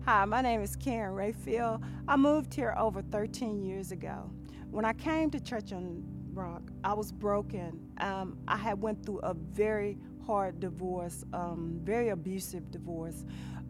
Hi, 0.04 0.24
my 0.24 0.42
name 0.42 0.60
is 0.62 0.74
Karen 0.74 1.14
Rayfield. 1.14 1.80
I 2.08 2.16
moved 2.16 2.52
here 2.52 2.74
over 2.76 3.02
13 3.02 3.62
years 3.62 3.92
ago. 3.92 4.32
When 4.68 4.84
I 4.84 4.94
came 4.94 5.30
to 5.30 5.38
Church 5.38 5.72
on 5.72 6.02
Rock, 6.34 6.62
I 6.82 6.92
was 6.92 7.12
broken. 7.12 7.88
Um, 7.98 8.36
I 8.48 8.56
had 8.56 8.82
went 8.82 9.06
through 9.06 9.20
a 9.20 9.32
very 9.32 9.96
hard 10.26 10.58
divorce, 10.58 11.22
um, 11.32 11.78
very 11.84 12.08
abusive 12.08 12.72
divorce. 12.72 13.24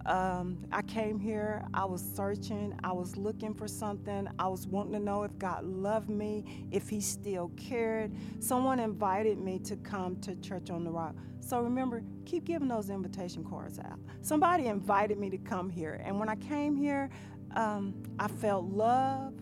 Um, 0.07 0.59
I 0.73 0.83
came 0.83 1.19
here, 1.19 1.65
I 1.73 1.85
was 1.85 2.03
searching, 2.03 2.75
I 2.83 2.93
was 2.93 3.17
looking 3.17 3.55
for 3.55 3.69
something, 3.69 4.29
I 4.39 4.49
was 4.49 4.67
wanting 4.67 4.93
to 4.95 4.99
know 4.99 5.23
if 5.23 5.39
God 5.39 5.65
loved 5.65 6.09
me, 6.09 6.69
if 6.73 6.89
He 6.89 7.01
still 7.01 7.53
cared. 7.57 8.13
Someone 8.41 8.81
invited 8.81 9.39
me 9.39 9.59
to 9.61 9.77
come 9.77 10.17
to 10.23 10.35
Church 10.37 10.71
on 10.71 10.85
the 10.85 10.91
Rock. 10.91 11.15
So 11.41 11.61
remember, 11.61 12.03
keep 12.25 12.45
giving 12.45 12.69
those 12.69 12.91
invitation 12.91 13.45
cards 13.45 13.79
out. 13.79 13.99
Somebody 14.23 14.67
invited 14.67 15.19
me 15.19 15.31
to 15.31 15.39
come 15.39 15.71
here, 15.71 16.01
and 16.05 16.19
when 16.19 16.29
I 16.29 16.37
came 16.37 16.77
here, 16.77 17.09
um, 17.55 17.95
I 18.19 18.29
felt 18.29 18.65
love, 18.65 19.35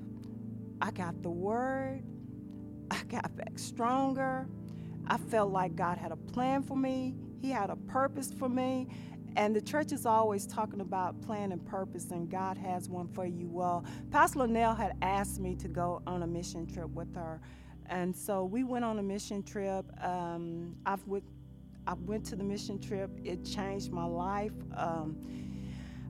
I 0.83 0.91
got 0.91 1.23
the 1.23 1.31
word, 1.31 2.03
I 2.91 3.03
got 3.09 3.35
back 3.37 3.59
stronger. 3.59 4.47
I 5.07 5.17
felt 5.17 5.51
like 5.51 5.75
God 5.75 5.99
had 5.99 6.13
a 6.13 6.17
plan 6.17 6.63
for 6.63 6.77
me, 6.77 7.15
He 7.41 7.51
had 7.51 7.71
a 7.71 7.77
purpose 7.77 8.33
for 8.39 8.49
me. 8.49 8.89
And 9.37 9.55
the 9.55 9.61
church 9.61 9.93
is 9.93 10.07
always 10.07 10.47
talking 10.47 10.81
about 10.81 11.21
plan 11.23 11.53
and 11.53 11.65
purpose, 11.65 12.11
and 12.11 12.29
God 12.29 12.59
has 12.59 12.89
one 12.89 13.09
for 13.09 13.27
you. 13.27 13.49
Well, 13.49 13.85
Pastor 14.11 14.41
Linnell 14.41 14.75
had 14.75 14.93
asked 15.03 15.41
me 15.41 15.55
to 15.57 15.69
go 15.69 16.03
on 16.07 16.23
a 16.23 16.27
mission 16.27 16.67
trip 16.67 16.91
with 16.91 17.15
her. 17.15 17.41
And 17.87 18.15
so 18.15 18.45
we 18.45 18.65
went 18.65 18.85
on 18.85 18.99
a 18.99 19.03
mission 19.03 19.43
trip. 19.43 19.85
Um, 20.03 20.77
I've 20.87 21.07
with, 21.07 21.25
I 21.87 21.95
went 21.95 22.25
to 22.27 22.37
the 22.37 22.45
mission 22.45 22.81
trip. 22.81 23.11
It 23.25 23.45
changed 23.45 23.93
my 23.93 24.05
life. 24.05 24.53
Um, 24.77 25.17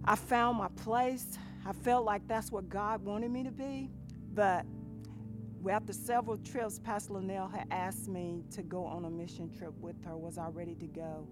I 0.04 0.14
found 0.16 0.58
my 0.58 0.68
place. 0.76 1.38
I 1.66 1.72
felt 1.72 2.04
like 2.04 2.26
that's 2.26 2.50
what 2.50 2.68
God 2.68 3.04
wanted 3.04 3.30
me 3.30 3.44
to 3.44 3.50
be. 3.50 3.90
But 4.34 4.64
after 5.70 5.92
several 5.92 6.38
trips, 6.38 6.78
Pastor 6.78 7.14
Linnell 7.14 7.48
had 7.48 7.66
asked 7.70 8.08
me 8.08 8.42
to 8.52 8.62
go 8.62 8.84
on 8.84 9.04
a 9.04 9.10
mission 9.10 9.52
trip 9.52 9.74
with 9.78 10.02
her. 10.04 10.16
Was 10.16 10.38
I 10.38 10.48
ready 10.48 10.74
to 10.76 10.86
go? 10.86 11.28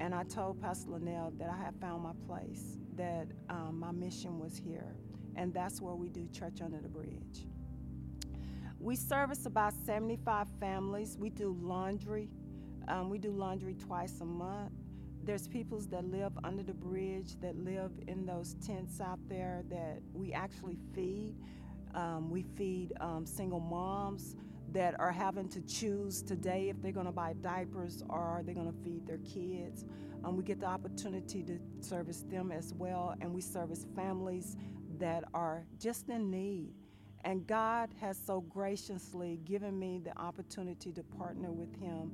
And 0.00 0.14
I 0.14 0.24
told 0.24 0.60
Pastor 0.60 0.90
Linnell 0.90 1.32
that 1.38 1.48
I 1.48 1.56
had 1.56 1.74
found 1.80 2.02
my 2.02 2.12
place, 2.26 2.78
that 2.96 3.28
um, 3.48 3.78
my 3.78 3.92
mission 3.92 4.38
was 4.38 4.56
here. 4.56 4.96
And 5.36 5.52
that's 5.52 5.80
where 5.80 5.94
we 5.94 6.08
do 6.08 6.28
Church 6.32 6.60
Under 6.60 6.78
the 6.78 6.88
Bridge. 6.88 7.46
We 8.78 8.96
service 8.96 9.46
about 9.46 9.72
75 9.86 10.48
families. 10.60 11.16
We 11.18 11.30
do 11.30 11.56
laundry. 11.60 12.28
Um, 12.86 13.08
we 13.08 13.18
do 13.18 13.30
laundry 13.30 13.74
twice 13.74 14.20
a 14.20 14.24
month. 14.24 14.72
There's 15.24 15.48
peoples 15.48 15.86
that 15.88 16.04
live 16.04 16.32
under 16.44 16.62
the 16.62 16.74
bridge, 16.74 17.40
that 17.40 17.56
live 17.56 17.92
in 18.08 18.26
those 18.26 18.56
tents 18.64 19.00
out 19.00 19.18
there 19.26 19.62
that 19.70 20.02
we 20.12 20.34
actually 20.34 20.76
feed. 20.94 21.34
Um, 21.94 22.28
we 22.28 22.42
feed 22.56 22.92
um, 23.00 23.24
single 23.24 23.60
moms 23.60 24.36
that 24.74 24.98
are 24.98 25.12
having 25.12 25.48
to 25.48 25.60
choose 25.62 26.20
today 26.20 26.68
if 26.68 26.82
they're 26.82 26.92
going 26.92 27.06
to 27.06 27.12
buy 27.12 27.32
diapers 27.40 28.02
or 28.08 28.18
are 28.18 28.42
they 28.42 28.52
going 28.52 28.70
to 28.70 28.78
feed 28.82 29.06
their 29.06 29.18
kids. 29.18 29.84
Um, 30.24 30.36
we 30.36 30.42
get 30.42 30.58
the 30.58 30.66
opportunity 30.66 31.42
to 31.44 31.58
service 31.80 32.24
them 32.28 32.50
as 32.50 32.74
well, 32.74 33.14
and 33.20 33.32
we 33.32 33.40
service 33.40 33.86
families 33.94 34.56
that 34.98 35.24
are 35.32 35.64
just 35.78 36.08
in 36.08 36.30
need. 36.30 36.74
And 37.24 37.46
God 37.46 37.90
has 38.00 38.18
so 38.18 38.40
graciously 38.40 39.38
given 39.44 39.78
me 39.78 40.00
the 40.02 40.16
opportunity 40.18 40.92
to 40.92 41.02
partner 41.02 41.52
with 41.52 41.74
Him. 41.80 42.12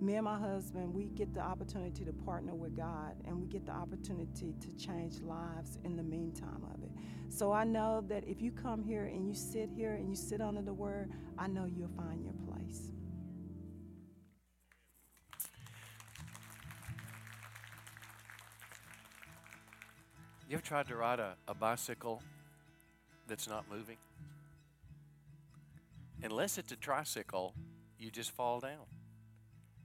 Me 0.00 0.14
and 0.14 0.24
my 0.24 0.38
husband, 0.38 0.94
we 0.94 1.06
get 1.06 1.34
the 1.34 1.40
opportunity 1.40 2.04
to 2.04 2.12
partner 2.12 2.54
with 2.54 2.76
God, 2.76 3.16
and 3.24 3.40
we 3.40 3.48
get 3.48 3.66
the 3.66 3.72
opportunity 3.72 4.54
to 4.60 4.70
change 4.86 5.20
lives 5.20 5.78
in 5.84 5.96
the 5.96 6.02
meantime 6.02 6.64
of 6.72 6.82
it. 6.84 6.90
So 7.28 7.52
I 7.52 7.64
know 7.64 8.04
that 8.08 8.24
if 8.26 8.40
you 8.40 8.50
come 8.50 8.82
here 8.82 9.04
and 9.04 9.26
you 9.28 9.34
sit 9.34 9.70
here 9.74 9.94
and 9.94 10.08
you 10.08 10.16
sit 10.16 10.40
under 10.40 10.62
the 10.62 10.72
Word, 10.72 11.10
I 11.38 11.46
know 11.46 11.66
you'll 11.66 11.88
find 11.96 12.24
your 12.24 12.34
place. 12.48 12.90
You 20.48 20.54
ever 20.54 20.62
tried 20.62 20.88
to 20.88 20.96
ride 20.96 21.20
a, 21.20 21.34
a 21.46 21.54
bicycle 21.54 22.22
that's 23.26 23.46
not 23.46 23.66
moving? 23.70 23.98
Unless 26.22 26.56
it's 26.56 26.72
a 26.72 26.76
tricycle, 26.76 27.54
you 27.98 28.10
just 28.10 28.30
fall 28.30 28.58
down. 28.58 28.86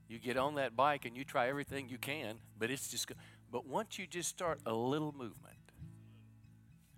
You 0.08 0.20
get 0.20 0.38
on 0.38 0.56
that 0.56 0.76
bike 0.76 1.06
and 1.06 1.18
you 1.18 1.26
try 1.26 1.50
everything 1.50 1.90
you 1.90 1.98
can, 1.98 2.38
but 2.58 2.72
it's 2.72 2.88
just. 2.88 3.12
But 3.52 3.68
once 3.68 4.00
you 4.00 4.08
just 4.08 4.30
start 4.30 4.60
a 4.66 4.74
little 4.74 5.12
movement, 5.12 5.58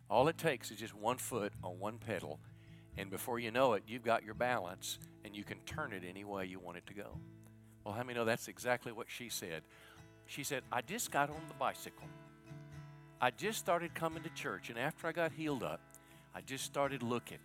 all 0.09 0.27
it 0.27 0.37
takes 0.37 0.71
is 0.71 0.77
just 0.77 0.93
one 0.93 1.17
foot 1.17 1.53
on 1.63 1.79
one 1.79 1.97
pedal, 1.97 2.39
and 2.97 3.09
before 3.09 3.39
you 3.39 3.51
know 3.51 3.73
it, 3.73 3.83
you've 3.87 4.03
got 4.03 4.23
your 4.23 4.33
balance 4.33 4.99
and 5.23 5.35
you 5.35 5.43
can 5.43 5.57
turn 5.65 5.91
it 5.91 6.03
any 6.07 6.23
way 6.23 6.45
you 6.45 6.59
want 6.59 6.77
it 6.77 6.85
to 6.87 6.93
go. 6.93 7.17
Well, 7.83 7.93
how 7.93 8.03
many 8.03 8.17
know 8.17 8.25
that's 8.25 8.47
exactly 8.47 8.91
what 8.91 9.07
she 9.09 9.29
said? 9.29 9.63
She 10.27 10.43
said, 10.43 10.63
I 10.71 10.81
just 10.81 11.11
got 11.11 11.29
on 11.29 11.41
the 11.47 11.53
bicycle. 11.55 12.07
I 13.21 13.31
just 13.31 13.59
started 13.59 13.93
coming 13.93 14.23
to 14.23 14.29
church, 14.29 14.69
and 14.69 14.77
after 14.77 15.07
I 15.07 15.11
got 15.11 15.31
healed 15.31 15.63
up, 15.63 15.81
I 16.33 16.41
just 16.41 16.65
started 16.65 17.01
looking. 17.01 17.37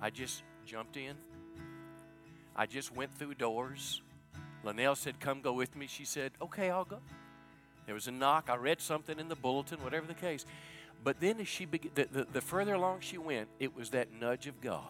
I 0.00 0.10
just 0.10 0.42
jumped 0.64 0.96
in. 0.96 1.16
I 2.54 2.66
just 2.66 2.94
went 2.94 3.14
through 3.14 3.34
doors. 3.34 4.02
Linnell 4.64 4.94
said, 4.94 5.20
Come 5.20 5.40
go 5.40 5.52
with 5.52 5.74
me. 5.76 5.86
She 5.86 6.04
said, 6.04 6.32
Okay, 6.40 6.70
I'll 6.70 6.84
go. 6.84 7.00
There 7.86 7.94
was 7.94 8.06
a 8.06 8.12
knock. 8.12 8.48
I 8.48 8.56
read 8.56 8.80
something 8.80 9.18
in 9.18 9.28
the 9.28 9.34
bulletin, 9.34 9.82
whatever 9.82 10.06
the 10.06 10.14
case. 10.14 10.46
But 11.02 11.20
then 11.20 11.40
as 11.40 11.48
she 11.48 11.64
began, 11.64 11.92
the, 11.94 12.08
the, 12.10 12.26
the 12.32 12.40
further 12.40 12.74
along 12.74 13.00
she 13.00 13.18
went, 13.18 13.48
it 13.58 13.74
was 13.74 13.90
that 13.90 14.12
nudge 14.12 14.46
of 14.46 14.60
God. 14.60 14.84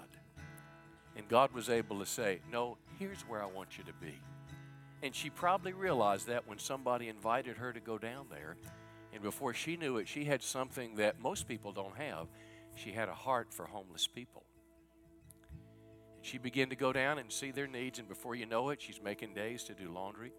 And 1.17 1.29
God 1.29 1.53
was 1.53 1.69
able 1.69 1.99
to 2.01 2.07
say, 2.07 2.41
No, 2.51 2.79
here's 2.99 3.23
where 3.23 3.43
I 3.43 3.47
want 3.47 3.79
you 3.79 3.85
to 3.85 3.93
be. 3.95 4.15
And 5.03 5.15
she 5.15 5.31
probably 5.31 5.73
realized 5.73 6.27
that 6.27 6.47
when 6.47 6.59
somebody 6.59 7.09
invited 7.09 7.57
her 7.57 7.73
to 7.73 7.81
go 7.81 7.97
down 7.97 8.27
there. 8.31 8.57
And 9.13 9.23
before 9.23 9.55
she 9.55 9.77
knew 9.77 9.97
it, 9.97 10.07
she 10.07 10.25
had 10.25 10.43
something 10.43 10.97
that 10.97 11.21
most 11.21 11.49
people 11.49 11.73
don't 11.73 11.97
have. 11.97 12.29
She 12.77 12.93
had 12.93 13.09
a 13.09 13.15
heart 13.15 13.53
for 13.53 13.67
homeless 13.67 14.07
people. 14.07 14.45
And 16.17 16.25
she 16.25 16.39
began 16.39 16.69
to 16.71 16.77
go 16.77 16.93
down 16.93 17.19
and 17.19 17.33
see 17.33 17.51
their 17.51 17.67
needs, 17.67 17.99
and 17.99 18.09
before 18.09 18.35
you 18.35 18.47
know 18.47 18.69
it, 18.71 18.81
she's 18.81 19.01
making 19.03 19.35
days 19.35 19.65
to 19.65 19.75
do 19.75 19.91
laundry. 19.91 20.33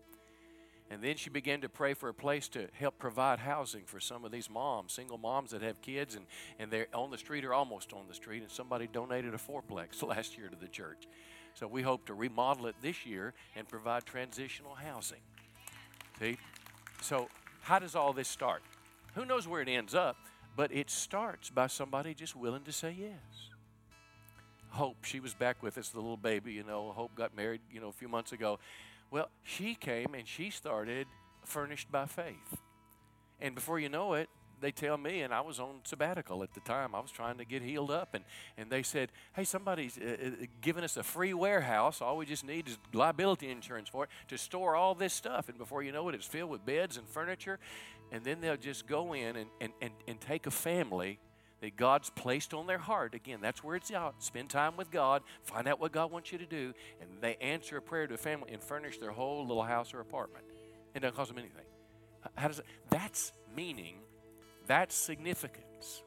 And 0.91 1.01
then 1.01 1.15
she 1.15 1.29
began 1.29 1.61
to 1.61 1.69
pray 1.69 1.93
for 1.93 2.09
a 2.09 2.13
place 2.13 2.49
to 2.49 2.67
help 2.73 2.99
provide 2.99 3.39
housing 3.39 3.83
for 3.85 4.01
some 4.01 4.25
of 4.25 4.31
these 4.33 4.49
moms, 4.49 4.91
single 4.91 5.17
moms 5.17 5.51
that 5.51 5.61
have 5.61 5.81
kids, 5.81 6.15
and, 6.15 6.25
and 6.59 6.69
they're 6.69 6.87
on 6.93 7.11
the 7.11 7.17
street 7.17 7.45
or 7.45 7.53
almost 7.53 7.93
on 7.93 8.09
the 8.09 8.13
street, 8.13 8.41
and 8.41 8.51
somebody 8.51 8.87
donated 8.91 9.33
a 9.33 9.37
fourplex 9.37 10.03
last 10.07 10.37
year 10.37 10.49
to 10.49 10.57
the 10.57 10.67
church. 10.67 11.07
So 11.53 11.65
we 11.65 11.81
hope 11.81 12.07
to 12.07 12.13
remodel 12.13 12.67
it 12.67 12.75
this 12.81 13.05
year 13.05 13.33
and 13.55 13.69
provide 13.69 14.05
transitional 14.05 14.75
housing. 14.75 15.21
See? 16.19 16.37
So, 17.01 17.29
how 17.61 17.79
does 17.79 17.95
all 17.95 18.11
this 18.11 18.27
start? 18.27 18.61
Who 19.15 19.23
knows 19.23 19.47
where 19.47 19.61
it 19.61 19.69
ends 19.69 19.95
up, 19.95 20.17
but 20.57 20.73
it 20.73 20.89
starts 20.89 21.49
by 21.49 21.67
somebody 21.67 22.13
just 22.13 22.35
willing 22.35 22.63
to 22.63 22.71
say 22.73 22.93
yes. 22.99 23.49
Hope, 24.71 25.05
she 25.05 25.21
was 25.21 25.33
back 25.33 25.63
with 25.63 25.77
us, 25.77 25.89
the 25.89 25.99
little 25.99 26.17
baby, 26.17 26.51
you 26.51 26.63
know. 26.63 26.91
Hope 26.91 27.15
got 27.15 27.35
married, 27.35 27.61
you 27.71 27.79
know, 27.79 27.89
a 27.89 27.93
few 27.93 28.07
months 28.09 28.33
ago. 28.33 28.59
Well, 29.11 29.29
she 29.43 29.75
came 29.75 30.15
and 30.15 30.25
she 30.27 30.49
started 30.49 31.05
furnished 31.43 31.91
by 31.91 32.05
faith. 32.05 32.57
And 33.41 33.53
before 33.53 33.79
you 33.79 33.89
know 33.89 34.13
it, 34.13 34.29
they 34.61 34.71
tell 34.71 34.95
me, 34.95 35.21
and 35.21 35.33
I 35.33 35.41
was 35.41 35.59
on 35.59 35.81
sabbatical 35.83 36.43
at 36.43 36.53
the 36.53 36.59
time. 36.59 36.93
I 36.93 36.99
was 36.99 37.11
trying 37.11 37.39
to 37.39 37.45
get 37.45 37.63
healed 37.63 37.89
up, 37.89 38.13
and, 38.13 38.23
and 38.57 38.69
they 38.69 38.83
said, 38.83 39.11
Hey, 39.33 39.43
somebody's 39.43 39.97
uh, 39.97 40.15
uh, 40.23 40.45
giving 40.61 40.83
us 40.83 40.97
a 40.97 41.03
free 41.03 41.33
warehouse. 41.33 41.99
All 41.99 42.15
we 42.15 42.27
just 42.27 42.45
need 42.45 42.67
is 42.69 42.77
liability 42.93 43.49
insurance 43.49 43.89
for 43.89 44.03
it 44.03 44.11
to 44.27 44.37
store 44.37 44.75
all 44.75 44.93
this 44.93 45.13
stuff. 45.13 45.49
And 45.49 45.57
before 45.57 45.81
you 45.81 45.91
know 45.91 46.07
it, 46.09 46.15
it's 46.15 46.27
filled 46.27 46.51
with 46.51 46.63
beds 46.63 46.95
and 46.95 47.07
furniture. 47.07 47.59
And 48.11 48.23
then 48.23 48.39
they'll 48.39 48.55
just 48.55 48.87
go 48.87 49.13
in 49.13 49.35
and, 49.35 49.49
and, 49.59 49.73
and, 49.81 49.91
and 50.07 50.21
take 50.21 50.45
a 50.45 50.51
family 50.51 51.19
that 51.61 51.75
God's 51.75 52.09
placed 52.09 52.53
on 52.53 52.67
their 52.67 52.77
heart. 52.77 53.15
Again, 53.15 53.39
that's 53.41 53.63
where 53.63 53.75
it's 53.75 53.91
out. 53.91 54.23
Spend 54.23 54.49
time 54.49 54.75
with 54.75 54.91
God, 54.91 55.21
find 55.43 55.67
out 55.67 55.79
what 55.79 55.91
God 55.91 56.11
wants 56.11 56.31
you 56.31 56.37
to 56.39 56.45
do, 56.45 56.73
and 56.99 57.09
they 57.21 57.35
answer 57.35 57.77
a 57.77 57.81
prayer 57.81 58.07
to 58.07 58.15
a 58.15 58.17
family 58.17 58.51
and 58.51 58.61
furnish 58.61 58.97
their 58.97 59.11
whole 59.11 59.45
little 59.45 59.63
house 59.63 59.93
or 59.93 59.99
apartment. 59.99 60.43
It 60.93 60.99
doesn't 61.01 61.15
cost 61.15 61.29
them 61.29 61.37
anything. 61.37 61.65
How 62.35 62.47
does 62.47 62.59
it? 62.59 62.65
That's 62.89 63.31
meaning, 63.55 63.95
that's 64.67 64.95
significance. 64.95 66.03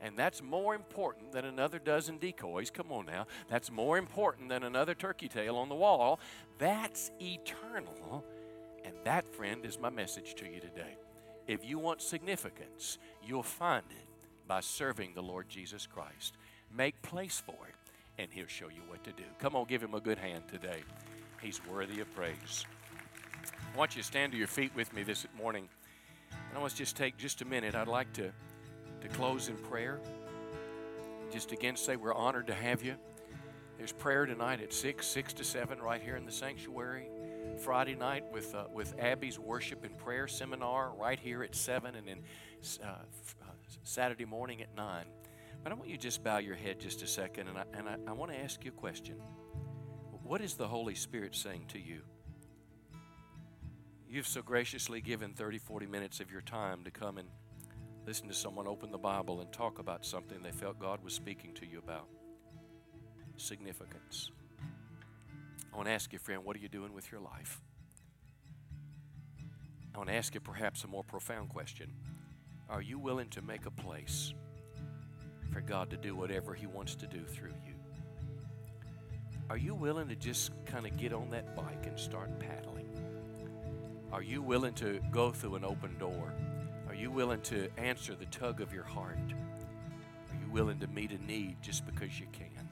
And 0.00 0.18
that's 0.18 0.42
more 0.42 0.74
important 0.74 1.32
than 1.32 1.46
another 1.46 1.78
dozen 1.78 2.18
decoys. 2.18 2.70
Come 2.70 2.92
on 2.92 3.06
now. 3.06 3.26
That's 3.48 3.70
more 3.70 3.96
important 3.96 4.50
than 4.50 4.62
another 4.62 4.94
turkey 4.94 5.28
tail 5.28 5.56
on 5.56 5.70
the 5.70 5.74
wall. 5.74 6.20
That's 6.58 7.10
eternal. 7.22 8.22
And 8.84 8.94
that, 9.04 9.24
friend, 9.34 9.64
is 9.64 9.78
my 9.78 9.88
message 9.88 10.34
to 10.34 10.46
you 10.46 10.60
today. 10.60 10.98
If 11.46 11.64
you 11.64 11.78
want 11.78 12.02
significance, 12.02 12.98
you'll 13.22 13.42
find 13.42 13.84
it 13.88 14.13
by 14.46 14.60
serving 14.60 15.14
the 15.14 15.22
Lord 15.22 15.48
Jesus 15.48 15.86
Christ. 15.86 16.34
Make 16.76 17.00
place 17.02 17.42
for 17.44 17.56
it, 17.68 17.74
and 18.18 18.30
He'll 18.32 18.46
show 18.46 18.68
you 18.68 18.82
what 18.88 19.04
to 19.04 19.12
do. 19.12 19.24
Come 19.38 19.56
on, 19.56 19.66
give 19.66 19.82
Him 19.82 19.94
a 19.94 20.00
good 20.00 20.18
hand 20.18 20.44
today. 20.48 20.82
He's 21.40 21.60
worthy 21.66 22.00
of 22.00 22.14
praise. 22.14 22.64
I 23.74 23.76
want 23.76 23.96
you 23.96 24.02
to 24.02 24.06
stand 24.06 24.32
to 24.32 24.38
your 24.38 24.46
feet 24.46 24.72
with 24.74 24.92
me 24.92 25.02
this 25.02 25.26
morning. 25.36 25.68
And 26.30 26.58
I 26.58 26.60
want 26.60 26.72
to 26.72 26.78
just 26.78 26.96
take 26.96 27.16
just 27.16 27.42
a 27.42 27.44
minute. 27.44 27.74
I'd 27.74 27.88
like 27.88 28.12
to, 28.14 28.30
to 29.00 29.08
close 29.08 29.48
in 29.48 29.56
prayer. 29.56 30.00
Just 31.32 31.52
again 31.52 31.76
say 31.76 31.96
we're 31.96 32.14
honored 32.14 32.46
to 32.46 32.54
have 32.54 32.82
you. 32.82 32.94
There's 33.76 33.92
prayer 33.92 34.24
tonight 34.24 34.60
at 34.60 34.72
6, 34.72 35.06
6 35.06 35.32
to 35.34 35.44
7 35.44 35.80
right 35.80 36.00
here 36.00 36.16
in 36.16 36.24
the 36.24 36.32
sanctuary. 36.32 37.08
Friday 37.58 37.94
night 37.94 38.24
with 38.32 38.54
uh, 38.54 38.64
with 38.72 38.94
Abby's 38.98 39.38
worship 39.38 39.84
and 39.84 39.96
prayer 39.96 40.26
seminar 40.26 40.92
right 40.98 41.18
here 41.18 41.42
at 41.42 41.54
seven, 41.54 41.94
and 41.94 42.06
then 42.06 42.18
uh, 42.82 42.86
uh, 42.86 43.44
Saturday 43.82 44.24
morning 44.24 44.62
at 44.62 44.74
nine. 44.76 45.06
But 45.62 45.72
I 45.72 45.74
want 45.74 45.88
you 45.88 45.96
to 45.96 46.02
just 46.02 46.22
bow 46.22 46.38
your 46.38 46.56
head 46.56 46.78
just 46.78 47.02
a 47.02 47.06
second, 47.06 47.48
and 47.48 47.58
I, 47.58 47.64
and 47.72 47.88
I, 47.88 47.96
I 48.06 48.12
want 48.12 48.30
to 48.32 48.38
ask 48.38 48.64
you 48.64 48.70
a 48.70 48.74
question. 48.74 49.16
What 50.22 50.40
is 50.40 50.54
the 50.54 50.68
Holy 50.68 50.94
Spirit 50.94 51.34
saying 51.34 51.66
to 51.68 51.78
you? 51.78 52.02
You've 54.08 54.26
so 54.26 54.42
graciously 54.42 55.00
given 55.00 55.32
30, 55.32 55.58
40 55.58 55.86
minutes 55.86 56.20
of 56.20 56.30
your 56.30 56.40
time 56.40 56.84
to 56.84 56.90
come 56.90 57.18
and 57.18 57.28
listen 58.06 58.28
to 58.28 58.34
someone 58.34 58.66
open 58.66 58.90
the 58.90 58.98
Bible 58.98 59.40
and 59.40 59.52
talk 59.52 59.78
about 59.78 60.04
something 60.06 60.42
they 60.42 60.52
felt 60.52 60.78
God 60.78 61.02
was 61.02 61.14
speaking 61.14 61.52
to 61.54 61.66
you 61.66 61.78
about. 61.78 62.06
Significance. 63.36 64.30
I 65.72 65.76
want 65.76 65.88
to 65.88 65.92
ask 65.92 66.12
you, 66.12 66.18
friend, 66.18 66.44
what 66.44 66.56
are 66.56 66.60
you 66.60 66.68
doing 66.68 66.92
with 66.92 67.10
your 67.10 67.20
life? 67.20 67.60
I 69.94 69.98
want 69.98 70.08
to 70.08 70.14
ask 70.14 70.34
you 70.34 70.40
perhaps 70.40 70.84
a 70.84 70.86
more 70.86 71.04
profound 71.04 71.48
question. 71.48 71.92
Are 72.68 72.82
you 72.82 72.98
willing 72.98 73.28
to 73.30 73.42
make 73.42 73.66
a 73.66 73.70
place 73.70 74.32
for 75.52 75.60
God 75.60 75.90
to 75.90 75.96
do 75.96 76.16
whatever 76.16 76.54
He 76.54 76.66
wants 76.66 76.94
to 76.96 77.06
do 77.06 77.24
through 77.24 77.54
you? 77.66 77.74
Are 79.50 79.58
you 79.58 79.74
willing 79.74 80.08
to 80.08 80.16
just 80.16 80.52
kind 80.64 80.86
of 80.86 80.96
get 80.96 81.12
on 81.12 81.30
that 81.30 81.54
bike 81.54 81.86
and 81.86 81.98
start 81.98 82.30
paddling? 82.40 82.88
Are 84.10 84.22
you 84.22 84.40
willing 84.40 84.74
to 84.74 85.00
go 85.10 85.30
through 85.30 85.56
an 85.56 85.64
open 85.64 85.98
door? 85.98 86.32
Are 86.88 86.94
you 86.94 87.10
willing 87.10 87.42
to 87.42 87.68
answer 87.76 88.14
the 88.14 88.26
tug 88.26 88.60
of 88.60 88.72
your 88.72 88.84
heart? 88.84 89.18
Are 89.18 90.36
you 90.40 90.50
willing 90.50 90.78
to 90.78 90.86
meet 90.86 91.12
a 91.12 91.22
need 91.24 91.56
just 91.60 91.84
because 91.84 92.18
you 92.18 92.26
can? 92.32 92.68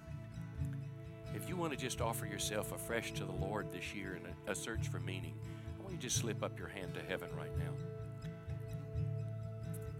If 1.34 1.48
you 1.48 1.56
want 1.56 1.72
to 1.72 1.78
just 1.78 2.00
offer 2.00 2.26
yourself 2.26 2.72
afresh 2.72 3.12
to 3.12 3.24
the 3.24 3.32
Lord 3.32 3.70
this 3.72 3.94
year 3.94 4.16
in 4.16 4.22
a, 4.48 4.52
a 4.52 4.54
search 4.54 4.88
for 4.88 5.00
meaning, 5.00 5.34
I 5.78 5.82
want 5.82 5.92
you 5.92 5.98
to 5.98 6.02
just 6.02 6.16
slip 6.16 6.42
up 6.42 6.58
your 6.58 6.68
hand 6.68 6.94
to 6.94 7.02
heaven 7.02 7.28
right 7.36 7.56
now. 7.58 7.91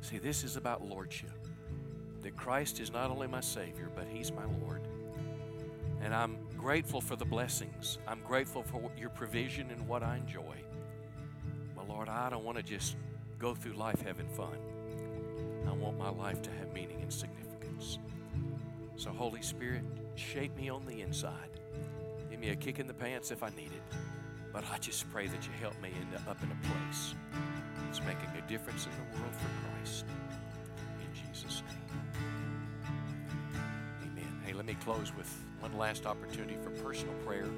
See, 0.03 0.19
this 0.19 0.45
is 0.45 0.57
about 0.57 0.85
lordship. 0.85 1.31
That 2.23 2.37
Christ 2.37 2.81
is 2.81 2.93
not 2.93 3.11
only 3.11 3.27
my 3.29 3.41
Savior, 3.41 3.89
but 3.95 4.07
He's 4.13 4.31
my 4.31 4.45
Lord. 4.61 4.83
And 6.03 6.13
I'm 6.13 6.37
grateful 6.57 7.01
for 7.01 7.17
the 7.17 7.25
blessings. 7.25 7.99
I'm 8.07 8.21
grateful 8.21 8.65
for 8.65 8.91
your 8.99 9.11
provision 9.11 9.71
and 9.71 9.87
what 9.87 10.03
I 10.03 10.17
enjoy. 10.17 10.57
But 11.77 11.89
Lord, 11.89 12.09
I 12.09 12.29
don't 12.31 12.45
want 12.45 12.59
to 12.59 12.63
just 12.63 12.97
go 13.39 13.55
through 13.55 13.75
life 13.75 14.03
having 14.03 14.29
fun. 14.29 14.57
I 15.69 15.73
want 15.73 15.97
my 15.97 16.11
life 16.11 16.43
to 16.43 16.51
have 16.51 16.73
meaning 16.75 17.01
and 17.03 17.13
significance. 17.13 17.99
So, 18.97 19.11
Holy 19.11 19.43
Spirit, 19.43 19.83
shape 20.17 20.57
me 20.57 20.69
on 20.69 20.85
the 20.85 21.01
inside. 21.01 21.61
Give 22.31 22.41
me 22.41 22.51
a 22.51 22.57
kick 22.57 22.81
in 22.81 22.89
the 22.89 22.95
pants 22.95 23.31
if 23.31 23.43
I 23.43 23.51
need 23.51 23.71
it. 23.73 23.97
But 24.53 24.65
I 24.71 24.77
just 24.79 25.11
pray 25.11 25.27
that 25.29 25.47
you 25.47 25.53
help 25.61 25.81
me 25.81 25.91
end 25.99 26.15
up 26.29 26.43
in 26.43 26.51
a 26.51 26.67
place 26.69 27.15
that's 27.85 28.01
making 28.01 28.29
a 28.37 28.47
difference 28.49 28.87
in 28.87 28.93
the 28.93 29.19
world 29.19 29.35
for 29.35 29.49
Christ. 29.69 30.05
In 31.01 31.33
Jesus' 31.33 31.63
name. 31.69 32.13
Amen. 34.03 34.43
Hey, 34.45 34.53
let 34.53 34.67
me 34.67 34.77
close 34.85 35.13
with 35.17 35.33
one 35.61 35.77
last 35.79 36.05
opportunity 36.05 36.57
for 36.63 36.71
personal 36.83 37.15
prayer. 37.27 37.49